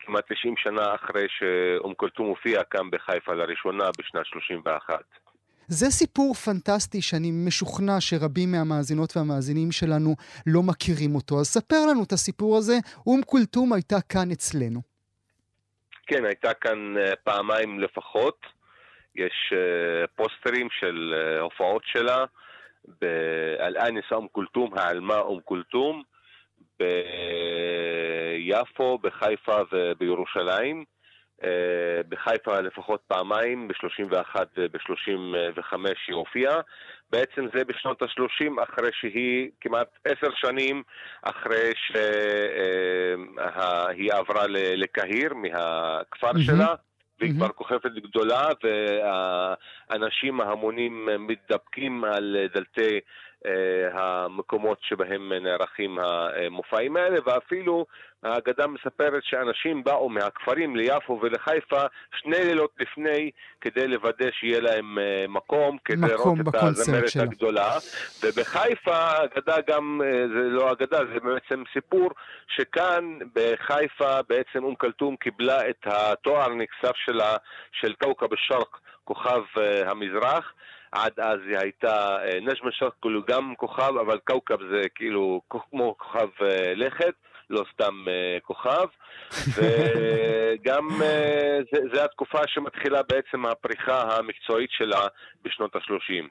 כמעט 0.00 0.32
90 0.32 0.54
שנה 0.56 0.94
אחרי 0.94 1.26
שאום 1.28 1.94
כולתום 1.94 2.26
הופיע 2.26 2.64
כאן 2.64 2.90
בחיפה 2.90 3.34
לראשונה 3.34 3.84
בשנת 3.98 4.26
31. 4.26 5.04
זה 5.66 5.86
סיפור 5.86 6.34
פנטסטי 6.34 7.02
שאני 7.02 7.30
משוכנע 7.46 8.00
שרבים 8.00 8.52
מהמאזינות 8.52 9.16
והמאזינים 9.16 9.72
שלנו 9.72 10.14
לא 10.46 10.62
מכירים 10.62 11.14
אותו. 11.14 11.40
אז 11.40 11.46
ספר 11.46 11.76
לנו 11.90 12.04
את 12.04 12.12
הסיפור 12.12 12.56
הזה. 12.56 12.74
אום 13.06 13.20
כולתום 13.26 13.72
הייתה 13.72 13.96
כאן 14.08 14.30
אצלנו. 14.32 14.80
כן, 16.06 16.24
הייתה 16.24 16.54
כאן 16.54 16.94
פעמיים 17.24 17.80
לפחות. 17.80 18.46
יש 19.14 19.52
פוסטרים 20.16 20.68
של 20.70 21.14
הופעות 21.40 21.82
שלה 21.86 22.24
באל-אנס 23.00 24.04
אום 24.12 24.26
כולתום, 24.32 24.78
העלמה 24.78 25.18
אום 25.18 25.40
כולתום, 25.44 26.02
ביפו, 26.78 26.88
בחיפה 28.98 29.60
ובירושלים. 29.72 30.84
Uh, 31.42 31.46
בחיפה 32.08 32.60
לפחות 32.60 33.00
פעמיים, 33.08 33.68
ב-31 33.68 34.36
וב-35 34.56 35.74
היא 36.06 36.14
הופיעה. 36.14 36.60
בעצם 37.10 37.46
זה 37.54 37.64
בשנות 37.64 38.02
ה-30, 38.02 38.62
אחרי 38.62 38.90
שהיא 38.92 39.50
כמעט 39.60 39.88
עשר 40.04 40.34
שנים 40.34 40.82
אחרי 41.22 41.72
שהיא 41.76 44.12
עברה 44.12 44.46
לקהיר 44.48 45.34
מהכפר 45.34 46.30
mm-hmm. 46.30 46.46
שלה. 46.46 46.74
והיא 47.20 47.32
כבר 47.34 47.48
כוכבת 47.48 47.92
גדולה, 47.92 48.48
והאנשים 49.90 50.40
ההמונים 50.40 51.08
מתדפקים 51.18 52.04
על 52.04 52.36
דלתי 52.54 52.80
אה, 52.94 52.98
המקומות 53.92 54.78
שבהם 54.82 55.32
נערכים 55.32 55.98
המופעים 55.98 56.96
האלה, 56.96 57.18
ואפילו 57.26 57.86
האגדה 58.22 58.66
מספרת 58.66 59.24
שאנשים 59.24 59.84
באו 59.84 60.08
מהכפרים 60.08 60.76
ליפו 60.76 61.20
ולחיפה 61.22 61.82
שני 62.20 62.44
לילות 62.44 62.70
לפני 62.80 63.30
כדי 63.60 63.88
לוודא 63.88 64.30
שיהיה 64.30 64.60
להם 64.60 64.98
אה, 64.98 65.24
מקום, 65.28 65.76
כדי 65.84 65.96
מקום 66.14 66.40
לראות 66.40 66.54
את 66.54 66.62
הזמרת 66.62 67.08
שלה. 67.08 67.22
הגדולה. 67.22 67.70
ובחיפה, 68.22 68.96
האגדה 68.96 69.56
גם, 69.68 70.00
אה, 70.04 70.28
זה 70.28 70.50
לא 70.50 70.72
אגדה, 70.72 70.98
זה 70.98 71.20
בעצם 71.20 71.62
סיפור, 71.72 72.10
שכאן 72.48 73.18
בחיפה 73.34 74.22
בעצם 74.28 74.64
אום 74.64 74.74
כלתום 74.74 75.16
קיבלה 75.16 75.70
את 75.70 75.86
התואר 75.86 76.50
הנכסף 76.50 76.96
שלה, 76.96 77.36
של 77.72 77.92
קאוקב 77.92 78.32
א-שרק, 78.32 78.78
כוכב 79.04 79.42
המזרח. 79.86 80.52
עד 80.96 81.20
אז 81.20 81.38
היא 81.48 81.58
הייתה 81.58 82.16
נג'מה 82.42 82.70
שרק, 82.72 82.92
כאילו 83.02 83.22
גם 83.28 83.54
כוכב, 83.56 83.92
אבל 84.00 84.18
קאוקב 84.24 84.56
זה 84.70 84.82
כאילו 84.94 85.40
כמו 85.48 85.94
כוכב 85.98 86.28
לכת. 86.76 87.14
לא 87.50 87.64
סתם 87.74 87.94
uh, 88.06 88.40
כוכב, 88.40 88.86
וגם 89.56 90.88
uh, 90.88 91.94
זה 91.94 92.04
התקופה 92.04 92.38
שמתחילה 92.46 93.02
בעצם 93.02 93.46
הפריחה 93.46 94.16
המקצועית 94.16 94.70
שלה 94.70 95.00
בשנות 95.44 95.76
ה-30. 95.76 96.28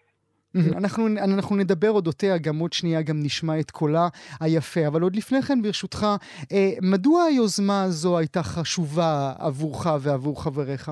אנחנו, 0.78 1.08
אנחנו 1.08 1.56
נדבר 1.56 1.90
אודותיה, 1.90 2.38
גם 2.38 2.60
עוד 2.60 2.74
שנייה 2.74 3.02
גם 3.02 3.16
נשמע 3.24 3.60
את 3.60 3.72
קולה 3.72 4.08
היפה. 4.42 4.88
אבל 4.88 5.02
עוד 5.02 5.16
לפני 5.16 5.42
כן, 5.42 5.62
ברשותך, 5.62 6.06
אה, 6.52 6.72
מדוע 6.82 7.24
היוזמה 7.24 7.84
הזו 7.84 8.18
הייתה 8.18 8.44
חשובה 8.44 9.34
עבורך 9.40 9.88
ועבור 10.02 10.44
חבריך? 10.44 10.92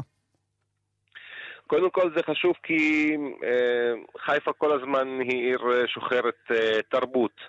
קודם 1.74 1.90
כל 1.90 2.10
זה 2.16 2.24
חשוב 2.24 2.54
כי 2.64 3.12
אה, 3.44 3.94
חיפה 4.20 4.54
כל 4.54 4.72
הזמן 4.72 5.20
היא 5.20 5.48
עיר 5.48 5.88
שוחרת 5.88 6.52
אה, 6.52 6.82
תרבות. 6.90 7.42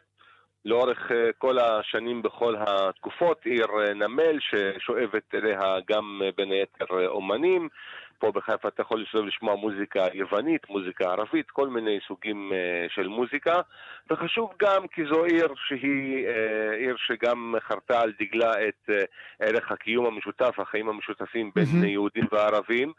לאורך 0.64 1.12
אה, 1.12 1.30
כל 1.38 1.58
השנים 1.58 2.22
בכל 2.22 2.54
התקופות, 2.58 3.44
עיר 3.44 3.66
אה, 3.80 3.94
נמל 3.94 4.38
ששואבת 4.40 5.34
אליה 5.34 5.60
גם 5.90 6.20
אה, 6.24 6.30
בין 6.36 6.52
היתר 6.52 7.06
אומנים. 7.06 7.68
פה 8.18 8.32
בחיפה 8.32 8.68
אתה 8.68 8.82
יכול 8.82 9.02
לסובב 9.02 9.24
לשמוע 9.26 9.54
מוזיקה 9.54 10.06
יוונית, 10.12 10.68
מוזיקה 10.68 11.04
ערבית, 11.04 11.50
כל 11.50 11.68
מיני 11.68 11.98
סוגים 12.08 12.52
של 12.88 13.08
מוזיקה. 13.08 13.60
וחשוב 14.10 14.50
גם 14.58 14.86
כי 14.88 15.02
זו 15.04 15.24
עיר 15.24 15.48
שהיא 15.68 16.28
עיר 16.78 16.96
שגם 16.96 17.54
חרתה 17.60 18.00
על 18.00 18.12
דגלה 18.20 18.52
את 18.68 18.90
ערך 19.40 19.72
הקיום 19.72 20.06
המשותף, 20.06 20.58
החיים 20.58 20.88
המשותפים 20.88 21.50
בין 21.54 21.64
mm-hmm. 21.64 21.86
יהודים 21.86 22.24
וערבים. 22.32 22.92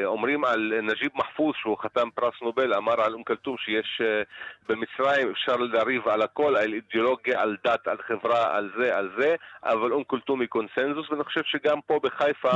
ואומרים 0.00 0.44
על 0.44 0.72
נג'יב 0.82 1.10
מחפוז, 1.14 1.54
שהוא 1.60 1.76
חתם 1.78 2.08
פרס 2.14 2.34
נובל, 2.42 2.74
אמר 2.74 3.00
על 3.00 3.12
אום 3.14 3.22
כלתום 3.22 3.56
שיש 3.58 4.00
אה, 4.04 4.22
במצרים 4.68 5.30
אפשר 5.30 5.56
לריב 5.56 6.08
על 6.08 6.22
הכל, 6.22 6.56
על 6.56 6.74
אידיאולוגיה, 6.74 7.42
על 7.42 7.56
דת, 7.64 7.88
על 7.88 7.96
חברה, 8.08 8.56
על 8.56 8.70
זה, 8.78 8.96
על 8.96 9.10
זה, 9.18 9.34
אבל 9.64 9.92
אום 9.92 10.02
כלתום 10.06 10.40
היא 10.40 10.48
קונסנזוס, 10.48 11.10
ואני 11.10 11.24
חושב 11.24 11.40
שגם 11.44 11.78
פה 11.86 11.98
בחיפה 12.02 12.50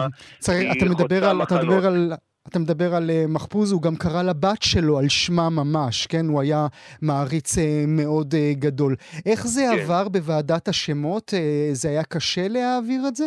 היא 0.52 0.70
חוצה 0.70 1.34
מחנות. 1.34 2.18
אתה 2.48 2.58
מדבר 2.58 2.94
על 2.94 3.10
uh, 3.10 3.30
מחפוז, 3.30 3.72
הוא 3.72 3.82
גם 3.82 3.96
קרא 3.96 4.22
לבת 4.22 4.62
שלו 4.62 4.98
על 4.98 5.08
שמה 5.08 5.50
ממש, 5.50 6.06
כן? 6.06 6.26
הוא 6.26 6.40
היה 6.40 6.66
מעריץ 7.02 7.58
uh, 7.58 7.60
מאוד 7.88 8.34
גדול. 8.52 8.96
איך 9.26 9.46
זה 9.46 9.62
כן. 9.72 9.82
עבר 9.82 10.08
בוועדת 10.08 10.68
השמות? 10.68 11.34
זה 11.72 11.88
היה 11.88 12.04
קשה 12.04 12.48
להעביר 12.48 13.00
את 13.08 13.16
זה? 13.16 13.24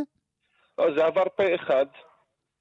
לא, 0.81 0.93
זה 0.95 1.05
עבר 1.05 1.23
פה 1.35 1.55
אחד. 1.55 1.85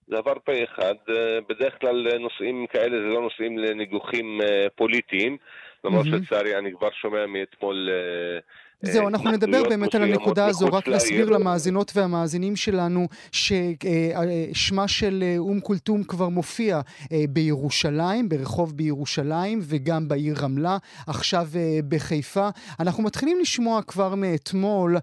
זה 0.07 0.19
עבר 0.19 0.35
פה 0.45 0.53
אחד. 0.65 0.95
אה, 1.09 1.39
בדרך 1.49 1.81
כלל 1.81 2.19
נושאים 2.19 2.67
כאלה 2.67 2.99
זה 2.99 3.07
לא 3.15 3.21
נושאים 3.21 3.59
לניגוחים 3.59 4.41
אה, 4.43 4.67
פוליטיים, 4.75 5.37
למרות. 5.85 6.07
שלצערי 6.07 6.59
אני 6.59 6.73
כבר 6.73 6.91
שומע 6.91 7.27
מאתמול 7.27 7.89
אה, 7.93 8.39
זהו, 8.83 9.09
אנחנו 9.09 9.31
נדבר 9.31 9.63
באמת 9.69 9.95
על 9.95 10.03
הנקודה 10.03 10.47
הזו, 10.47 10.67
רק 10.67 10.89
להסביר 10.89 11.31
למאזינות 11.31 11.93
והמאזינים 11.97 12.57
שלנו 12.57 13.09
ששמה 13.33 14.89
של 14.89 15.25
אה, 15.27 15.39
אום 15.39 15.61
כולתום 15.61 16.03
כבר 16.03 16.29
מופיע 16.29 16.81
אה, 17.13 17.25
בירושלים, 17.29 18.29
ברחוב 18.29 18.77
בירושלים 18.77 19.61
וגם 19.63 20.09
בעיר 20.09 20.37
רמלה, 20.41 20.79
עכשיו 21.07 21.49
אה, 21.57 21.79
בחיפה. 21.89 22.49
אנחנו 22.81 23.03
מתחילים 23.03 23.41
לשמוע 23.41 23.83
כבר 23.83 24.15
מאתמול 24.15 24.97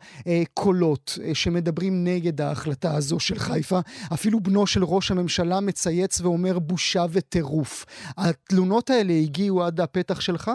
קולות 0.54 1.20
שמדברים 1.34 2.04
נגד 2.04 2.42
ההחלטה 2.42 2.96
הזו 2.96 3.20
של 3.20 3.40
חיפה. 3.40 3.80
אפילו 4.14 4.40
בנו 4.40 4.68
של 4.68 4.84
ראש 4.84 5.12
הממשלה 5.12 5.60
מצייץ 5.60 6.22
ואומר 6.22 6.60
בושה 6.60 7.06
וטירוף. 7.12 7.86
התלונות 8.18 8.90
האלה 8.90 9.14
הגיעו 9.14 9.64
עד 9.64 9.82
הפתח 9.82 10.20
שלך? 10.20 10.52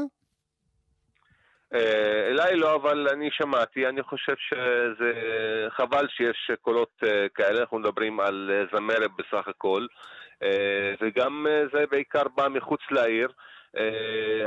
אה, 1.75 2.29
אליי 2.31 2.57
לא, 2.57 2.75
אבל 2.75 3.09
אני 3.13 3.29
שמעתי, 3.31 3.87
אני 3.87 4.03
חושב 4.03 4.35
שזה 4.37 5.13
חבל 5.69 6.09
שיש 6.09 6.51
קולות 6.61 6.93
אה, 7.05 7.27
כאלה, 7.35 7.61
אנחנו 7.61 7.79
מדברים 7.79 8.21
על 8.21 8.51
אה, 8.53 8.65
זמרת 8.77 9.11
בסך 9.19 9.49
הכל, 9.49 9.87
וגם 11.01 11.47
זה 11.73 11.85
בעיקר 11.91 12.23
בא 12.37 12.49
מחוץ 12.49 12.81
לעיר. 12.91 13.29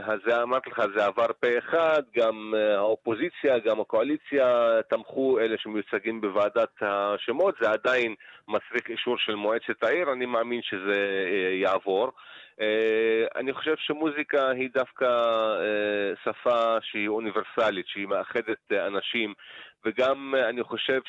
אז 0.03 0.19
אמרתי 0.43 0.69
לך, 0.69 0.81
זה 0.95 1.05
עבר 1.05 1.27
פה 1.39 1.47
אחד, 1.57 2.01
גם 2.17 2.53
האופוזיציה, 2.77 3.59
גם 3.59 3.79
הקואליציה 3.81 4.69
תמכו, 4.89 5.39
אלה 5.39 5.55
שמיוצגים 5.57 6.21
בוועדת 6.21 6.69
השמות, 6.81 7.55
זה 7.61 7.69
עדיין 7.69 8.15
מצריך 8.47 8.89
אישור 8.89 9.17
של 9.17 9.35
מועצת 9.35 9.83
העיר, 9.83 10.13
אני 10.13 10.25
מאמין 10.25 10.61
שזה 10.61 10.97
יעבור. 11.61 12.11
אה, 12.61 13.25
אני 13.35 13.53
חושב 13.53 13.75
שמוזיקה 13.77 14.49
היא 14.49 14.69
דווקא 14.73 15.05
אה, 15.05 16.13
שפה 16.23 16.77
שהיא 16.81 17.07
אוניברסלית, 17.07 17.87
שהיא 17.87 18.07
מאחדת 18.07 18.71
אנשים, 18.71 19.33
וגם 19.85 20.33
אני 20.49 20.63
חושב 20.63 20.99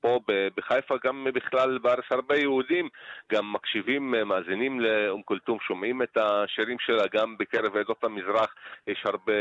שפה 0.00 0.20
בחיפה, 0.56 0.94
גם 1.04 1.26
בכלל 1.34 1.78
בארץ 1.78 2.04
הרבה 2.10 2.36
יהודים 2.36 2.88
גם 3.32 3.52
מקשיבים, 3.52 4.14
מאזינים 4.26 4.80
לאום 4.80 5.22
כולתום, 5.22 5.58
שומעים 5.60 6.02
את 6.02 6.16
השירים 6.16 6.76
שלה, 6.78 7.04
גם 7.14 7.38
בקרב 7.38 7.76
עדות 7.76 8.04
המזרח 8.04 8.54
יש 8.86 9.02
הרבה, 9.04 9.32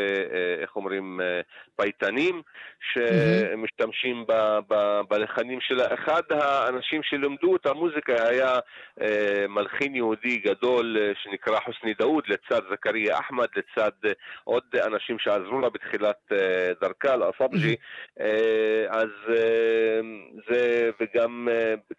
איך 0.61 0.75
אומרים, 0.75 1.19
פייטנים 1.75 2.41
שמשתמשים 2.93 4.25
ב, 4.27 4.33
ב, 4.67 5.01
בלחנים 5.09 5.61
שלה. 5.61 5.93
אחד 5.93 6.21
האנשים 6.29 7.03
שלמדו 7.03 7.55
את 7.55 7.65
המוזיקה 7.65 8.27
היה 8.27 8.59
מלחין 9.49 9.95
יהודי 9.95 10.37
גדול 10.37 10.97
שנקרא 11.23 11.59
חוסני 11.59 11.93
דאוד, 11.93 12.23
לצד 12.27 12.61
זכריה 12.71 13.19
אחמד, 13.19 13.47
לצד 13.55 13.91
עוד 14.43 14.63
אנשים 14.87 15.19
שעזרו 15.19 15.59
לה 15.59 15.69
בתחילת 15.69 16.31
דרכה, 16.81 17.15
לאסבג'י. 17.15 17.75
אז 18.89 19.09
זה, 20.49 20.89
וגם 20.99 21.47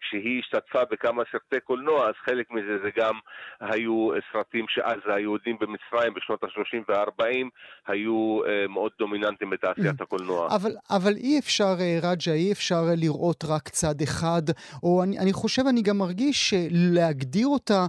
כשהיא 0.01 0.39
השתתפה 0.39 0.79
בכמה 0.91 1.23
סרטי 1.31 1.59
קולנוע, 1.59 2.07
אז 2.07 2.13
חלק 2.25 2.51
מזה 2.51 2.77
זה 2.83 2.89
גם 2.97 3.13
היו 3.59 4.09
סרטים 4.33 4.65
שאז 4.69 4.99
היהודים 5.05 5.57
במצרים 5.59 6.13
בשנות 6.13 6.43
ה-30 6.43 6.83
וה-40 6.89 7.47
היו 7.87 8.39
מאוד 8.69 8.91
דומיננטיים 8.99 9.49
בתעשיית 9.49 10.01
הקולנוע. 10.01 10.55
אבל, 10.55 10.71
אבל 10.89 11.13
אי 11.15 11.39
אפשר, 11.39 11.73
רג'ה, 12.01 12.33
אי 12.33 12.51
אפשר 12.51 12.81
לראות 12.97 13.43
רק 13.47 13.69
צד 13.69 14.01
אחד, 14.03 14.41
או 14.83 15.03
אני, 15.03 15.19
אני 15.19 15.33
חושב, 15.33 15.63
אני 15.69 15.81
גם 15.81 15.97
מרגיש 15.97 16.49
שלהגדיר 16.49 17.47
אותה 17.47 17.85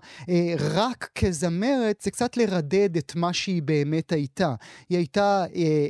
רק 0.77 1.09
כזמרת, 1.19 2.01
זה 2.01 2.11
קצת 2.11 2.37
לרדד 2.37 2.97
את 2.97 3.13
מה 3.17 3.33
שהיא 3.33 3.63
באמת 3.63 4.13
הייתה. 4.13 4.55
היא 4.89 4.99
הייתה, 4.99 5.43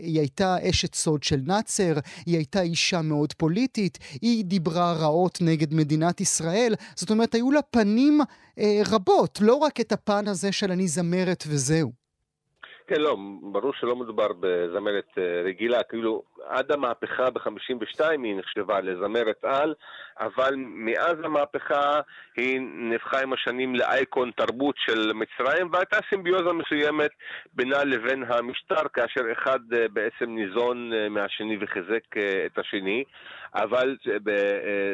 היא 0.02 0.20
הייתה 0.20 0.56
אשת 0.70 0.94
סוד 0.94 1.22
של 1.22 1.40
נאצר, 1.46 1.94
היא 2.26 2.36
הייתה 2.36 2.62
אישה 2.62 3.02
מאוד 3.02 3.32
פוליטית, 3.32 3.98
היא 4.22 4.44
דיברה 4.44 4.92
רעות 4.92 5.38
נגד 5.40 5.74
מדינת 5.74 6.20
ישראל, 6.20 6.74
זאת 6.96 7.10
אומרת, 7.10 7.34
היו 7.34 7.50
לה 7.50 7.62
פנים 7.62 8.20
אה, 8.58 8.82
רבות, 8.86 9.38
לא 9.40 9.54
רק 9.54 9.80
את 9.80 9.92
הפן 9.92 10.28
הזה 10.28 10.52
של 10.52 10.72
אני 10.72 10.88
זמרת 10.88 11.44
וזהו. 11.46 12.03
כן, 12.86 13.00
לא, 13.00 13.16
ברור 13.42 13.72
שלא 13.72 13.96
מדובר 13.96 14.26
בזמרת 14.40 15.18
רגילה, 15.44 15.82
כאילו 15.82 16.22
עד 16.46 16.72
המהפכה 16.72 17.30
ב-52 17.30 18.04
היא 18.22 18.36
נחשבה 18.36 18.80
לזמרת 18.80 19.44
על, 19.44 19.74
אבל 20.20 20.54
מאז 20.56 21.16
המהפכה 21.24 22.00
היא 22.36 22.60
נהפכה 22.60 23.22
עם 23.22 23.32
השנים 23.32 23.74
לאייקון 23.74 24.30
תרבות 24.36 24.74
של 24.78 25.12
מצרים, 25.12 25.68
והייתה 25.72 25.96
סימביוזה 26.10 26.52
מסוימת 26.52 27.10
בינה 27.54 27.84
לבין 27.84 28.24
המשטר, 28.28 28.88
כאשר 28.92 29.32
אחד 29.32 29.60
בעצם 29.92 30.24
ניזון 30.34 30.90
מהשני 31.10 31.58
וחיזק 31.60 32.16
את 32.46 32.58
השני. 32.58 33.04
אבל 33.54 33.96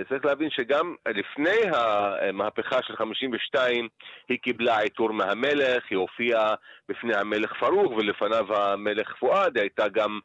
צריך 0.08 0.24
להבין 0.24 0.50
שגם 0.50 0.94
לפני 1.08 1.58
המהפכה 1.72 2.82
של 2.82 2.96
52 2.96 3.88
היא 4.28 4.38
קיבלה 4.38 4.80
עיטור 4.80 5.12
מהמלך, 5.12 5.84
היא 5.90 5.98
הופיעה 5.98 6.54
בפני 6.88 7.16
המלך 7.16 7.52
פרוק 7.52 7.92
ולפניו 7.92 8.56
המלך 8.56 9.14
פואד, 9.18 9.56
היא 9.56 9.62
הייתה 9.62 9.88
גם 9.88 10.20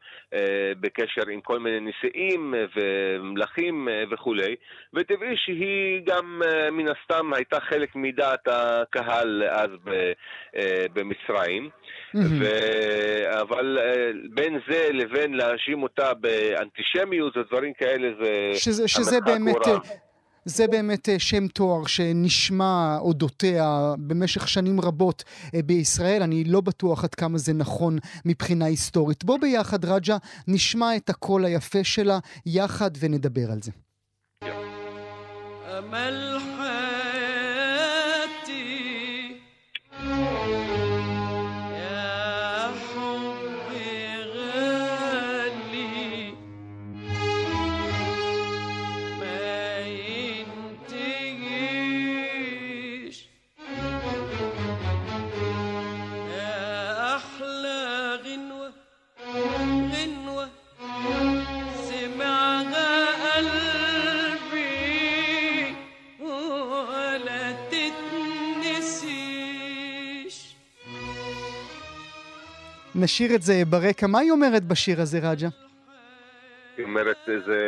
בקשר 0.80 1.28
עם 1.30 1.40
כל 1.40 1.58
מיני 1.58 1.80
נשיאים 1.80 2.54
ומלכים 2.76 3.88
וכולי, 4.10 4.56
וטבעי 4.94 5.36
שהיא 5.36 6.00
גם 6.06 6.42
מן 6.72 6.84
הסתם 6.88 7.32
הייתה 7.32 7.60
חלק 7.60 7.96
מדעת 7.96 8.48
הקהל 8.48 9.42
אז 9.50 9.70
במצרים. 10.92 11.70
ו... 12.14 12.44
אבל 13.40 13.78
בין 14.30 14.58
זה 14.68 14.88
לבין 14.92 15.34
להאשים 15.34 15.82
אותה 15.82 16.14
באנטישמיות 16.14 17.36
ודברים 17.36 17.72
כאלה 17.74 18.08
זה... 18.20 18.25
שזה, 18.54 18.88
שזה 18.88 19.20
באמת... 19.20 19.56
זה 20.48 20.66
באמת 20.66 21.08
שם 21.18 21.48
תואר 21.48 21.86
שנשמע 21.86 22.98
אודותיה 23.00 23.94
במשך 23.98 24.48
שנים 24.48 24.80
רבות 24.80 25.24
בישראל. 25.64 26.22
אני 26.22 26.44
לא 26.44 26.60
בטוח 26.60 27.04
עד 27.04 27.14
כמה 27.14 27.38
זה 27.38 27.52
נכון 27.52 27.98
מבחינה 28.24 28.64
היסטורית. 28.64 29.24
בוא 29.24 29.38
ביחד, 29.38 29.84
רג'ה, 29.84 30.16
נשמע 30.48 30.96
את 30.96 31.10
הקול 31.10 31.44
היפה 31.44 31.84
שלה 31.84 32.18
יחד 32.46 32.90
ונדבר 33.00 33.50
על 33.52 33.58
זה. 33.62 33.70
נשאיר 72.96 73.34
את 73.34 73.42
זה 73.42 73.54
ברקע. 73.70 74.06
מה 74.06 74.18
היא 74.18 74.30
אומרת 74.30 74.64
בשיר 74.64 75.00
הזה, 75.00 75.18
רג'ה? 75.18 75.48
היא 76.76 76.84
אומרת 76.84 77.16
איזה... 77.28 77.60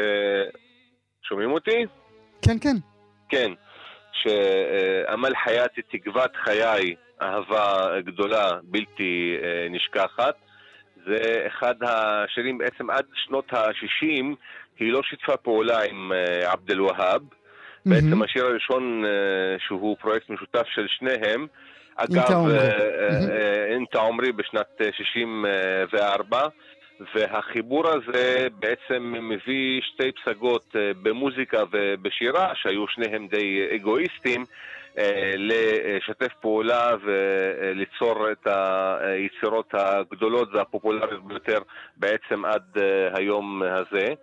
שומעים 1.23 1.51
אותי? 1.51 1.87
כן, 2.43 2.57
כן. 2.61 2.77
כן, 3.29 3.53
שעמל 4.13 5.33
חייתי 5.45 5.83
תקוות 5.83 6.37
חיי, 6.37 6.95
אהבה 7.23 8.01
גדולה, 8.01 8.51
בלתי 8.63 9.37
נשכחת. 9.71 10.35
זה 11.07 11.47
אחד 11.47 11.75
השירים, 11.83 12.59
בעצם 12.59 12.91
עד 12.91 13.05
שנות 13.15 13.53
ה-60 13.53 14.25
היא 14.79 14.93
לא 14.93 15.01
שיתפה 15.03 15.37
פעולה 15.37 15.83
עם 15.83 16.13
עבד 16.45 16.71
אל-והאב. 16.71 17.21
Mm-hmm. 17.23 17.91
בעצם 17.91 18.23
השיר 18.23 18.45
הראשון 18.45 19.05
שהוא 19.67 19.97
פרויקט 20.01 20.31
משותף 20.31 20.67
של 20.75 20.87
שניהם, 20.89 21.47
אגב, 21.99 22.49
אינטה 23.73 23.99
עומרי 23.99 24.33
בשנת 24.33 24.81
64, 24.93 26.41
והחיבור 27.15 27.89
הזה 27.89 28.47
בעצם 28.59 29.15
מביא 29.29 29.81
שתי 29.83 30.13
פסגות 30.13 30.77
במוזיקה 31.03 31.63
ובשירה, 31.73 32.53
שהיו 32.55 32.89
שניהם 32.89 33.29
די 33.29 33.77
אגואיסטים, 33.77 34.45
לשתף 35.37 36.33
פעולה 36.41 36.91
וליצור 37.05 38.33
את 38.33 38.47
היצירות 39.01 39.75
הגדולות 39.75 40.49
והפופולריות 40.55 41.25
ביותר 41.27 41.59
בעצם 41.97 42.45
עד 42.45 42.77
היום 43.15 43.63
הזה. 43.63 44.15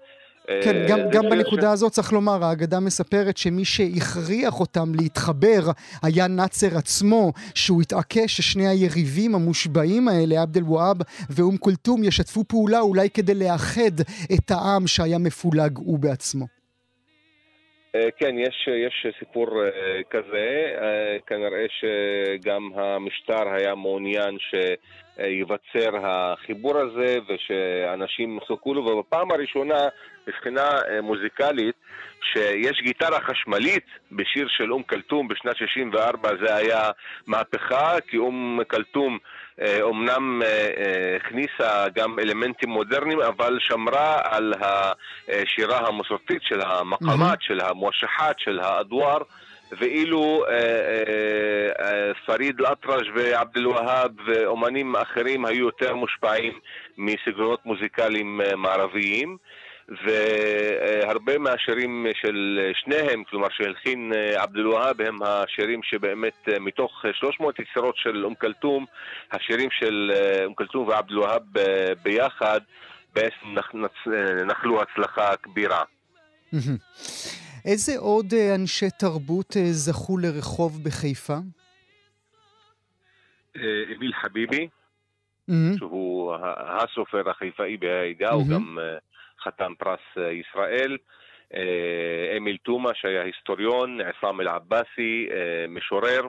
כן, 0.63 0.85
גם, 0.87 0.99
גם 1.11 1.23
בנקודה 1.29 1.71
הזאת 1.71 1.91
צריך 1.91 2.13
לומר, 2.13 2.43
האגדה 2.45 2.79
מספרת 2.79 3.37
שמי 3.37 3.65
שהכריח 3.65 4.59
אותם 4.59 4.95
להתחבר 4.95 5.71
היה 6.01 6.27
נאצר 6.27 6.77
עצמו, 6.77 7.33
שהוא 7.53 7.81
התעקש 7.81 8.37
ששני 8.37 8.67
היריבים 8.67 9.35
המושבעים 9.35 10.07
האלה, 10.07 10.41
עבד 10.41 10.57
אל-והאב 10.57 10.97
ואום 11.29 11.57
כולתום, 11.57 12.03
ישתפו 12.03 12.43
פעולה 12.47 12.79
אולי 12.79 13.09
כדי 13.09 13.33
לאחד 13.33 13.99
את 14.33 14.51
העם 14.51 14.87
שהיה 14.87 15.17
מפולג 15.17 15.77
הוא 15.77 15.99
בעצמו. 15.99 16.55
כן, 18.17 18.39
יש, 18.39 18.69
יש 18.87 19.07
סיפור 19.19 19.47
כזה, 20.09 20.73
כנראה 21.27 21.65
שגם 21.69 22.69
המשטר 22.75 23.49
היה 23.49 23.75
מעוניין 23.75 24.37
ש... 24.39 24.55
ייווצר 25.19 26.05
החיבור 26.05 26.77
הזה 26.77 27.17
ושאנשים 27.27 28.39
חיכו 28.47 28.73
לו, 28.73 28.85
ובפעם 28.85 29.31
הראשונה 29.31 29.87
מבחינה 30.27 30.69
מוזיקלית 31.03 31.75
שיש 32.33 32.81
גיטרה 32.81 33.19
חשמלית 33.19 33.85
בשיר 34.11 34.47
של 34.47 34.73
אום 34.73 34.83
כלתום 34.83 35.27
בשנת 35.27 35.57
64 35.57 36.29
זה 36.45 36.55
היה 36.55 36.89
מהפכה 37.27 38.01
כי 38.07 38.17
אום 38.17 38.59
כלתום 38.67 39.17
אומנם 39.82 40.41
הכניסה 41.16 41.86
גם 41.95 42.20
אלמנטים 42.20 42.70
מודרניים 42.70 43.22
אבל 43.22 43.58
שמרה 43.60 44.22
על 44.24 44.53
השירה 44.62 45.88
המסורתית 45.88 46.41
של 46.41 46.62
המקאמת, 46.62 47.41
של 47.41 47.60
המושחת, 47.60 48.39
של 48.39 48.60
האדואר 48.60 49.18
ואילו 49.72 50.43
פריד 52.26 52.60
אל-אטרש 52.60 53.08
ועבד 53.16 53.58
אל-והאב 53.58 54.12
ואומנים 54.26 54.95
אחרים 54.95 55.45
היו 55.45 55.66
יותר 55.66 55.95
מושפעים 55.95 56.60
מסגנונות 56.97 57.66
מוזיקליים 57.66 58.41
מערביים 58.58 59.38
והרבה 59.89 61.38
מהשירים 61.38 62.05
של 62.21 62.59
שניהם, 62.73 63.23
כלומר 63.23 63.47
שהלחין 63.51 64.11
עבד 64.36 64.57
אל-והאב, 64.57 65.01
הם 65.01 65.17
השירים 65.23 65.83
שבאמת 65.83 66.47
מתוך 66.59 67.05
300 67.13 67.59
יצירות 67.59 67.97
של 67.97 68.25
אום 68.25 68.36
כלתום, 68.36 68.86
השירים 69.31 69.69
של 69.71 70.11
אום 70.45 70.53
כלתום 70.53 70.88
ועבד 70.88 71.11
אל-והאב 71.11 71.43
ביחד 72.03 72.61
בעצם 73.15 73.55
נחלו 74.45 74.81
הצלחה 74.81 75.38
כבירה. 75.38 75.83
איזה 77.65 77.91
עוד 77.97 78.33
אה, 78.33 78.55
אנשי 78.55 78.89
תרבות 78.99 79.57
אה, 79.57 79.71
זכו 79.71 80.17
לרחוב 80.17 80.83
בחיפה? 80.83 81.38
אמיל 83.95 84.13
חביבי. 84.21 84.67
שהוא 85.77 86.36
הסופר 86.57 87.29
החיפאי 87.29 87.77
בהיגה, 87.77 88.31
הוא. 88.31 88.47
גם 88.47 88.77
אה, 88.79 88.97
חתן 89.45 89.73
פרס 89.79 89.99
אה, 90.17 90.31
ישראל. 90.31 90.97
אה, 91.53 92.37
אמיל 92.37 92.57
תומא 92.63 92.91
שהיה 92.93 93.23
היסטוריון, 93.23 93.99
עסאם 94.01 94.41
אל-עבאסי, 94.41 95.27
אה, 95.31 95.65
משורר. 95.69 96.21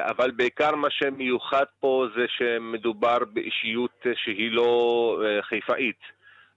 אבל 0.00 0.30
בעיקר 0.30 0.74
מה 0.74 0.90
שמיוחד 0.90 1.64
פה 1.80 2.06
זה 2.16 2.24
שמדובר 2.28 3.18
באישיות 3.32 4.06
שהיא 4.14 4.52
לא 4.52 5.22
חיפאית. 5.42 6.00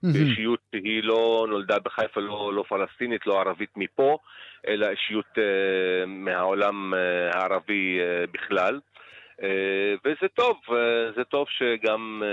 מהמם. 0.03 0.13
באישיות 0.13 0.59
שהיא 0.71 1.03
לא 1.03 1.45
נולדה 1.49 1.79
בחיפה, 1.79 2.21
לא, 2.21 2.53
לא 2.53 2.63
פלסטינית, 2.69 3.27
לא 3.27 3.39
ערבית 3.39 3.69
מפה, 3.75 4.17
אלא 4.67 4.87
אישיות 4.89 5.37
אה, 5.37 6.05
מהעולם 6.05 6.93
הערבי 7.33 7.99
אה, 7.99 8.25
בכלל. 8.31 8.79
אה, 9.43 9.93
וזה 10.05 10.27
טוב, 10.33 10.61
זה 11.15 11.23
טוב 11.23 11.47
שגם 11.49 12.23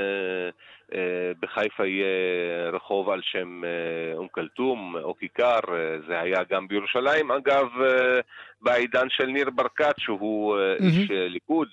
בחיפה 1.41 1.87
יהיה 1.87 2.07
רחוב 2.73 3.11
על 3.11 3.21
שם 3.23 3.65
אה, 3.65 4.17
אום 4.17 4.29
כלתום 4.31 4.97
או 5.03 5.17
כיכר, 5.17 5.59
אה, 5.73 5.97
זה 6.09 6.21
היה 6.21 6.39
גם 6.51 6.69
בירושלים. 6.69 7.31
אגב, 7.31 7.67
אה, 7.83 8.21
בעידן 8.61 9.07
של 9.09 9.27
ניר 9.27 9.51
ברקת, 9.51 9.95
שהוא 9.99 10.59
אה. 10.59 10.75
איש 10.75 11.11
אה, 11.11 11.29
ליכוד, 11.29 11.69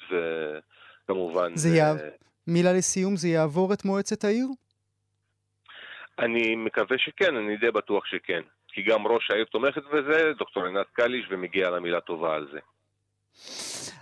וכמובן... 1.06 1.56
זה 1.56 1.70
אה, 1.70 1.76
יעב- 1.76 1.98
מילה 2.48 2.74
לסיום, 2.74 3.16
זה 3.16 3.28
יעבור 3.28 3.74
את 3.74 3.86
מועצת 3.86 4.24
העיר? 4.24 4.48
אני 6.20 6.56
מקווה 6.56 6.98
שכן, 6.98 7.36
אני 7.36 7.58
די 7.58 7.72
בטוח 7.72 8.06
שכן. 8.06 8.42
כי 8.68 8.82
גם 8.82 9.08
ראש 9.08 9.32
העיר 9.32 9.46
תומכת 9.46 9.84
בזה, 9.94 10.32
דוקטור 10.38 10.66
עינת 10.66 10.86
קליש, 10.94 11.26
ומגיעה 11.30 11.70
לה 11.72 11.80
מילה 11.80 12.02
טובה 12.02 12.36
על 12.36 12.48
זה. 12.52 12.60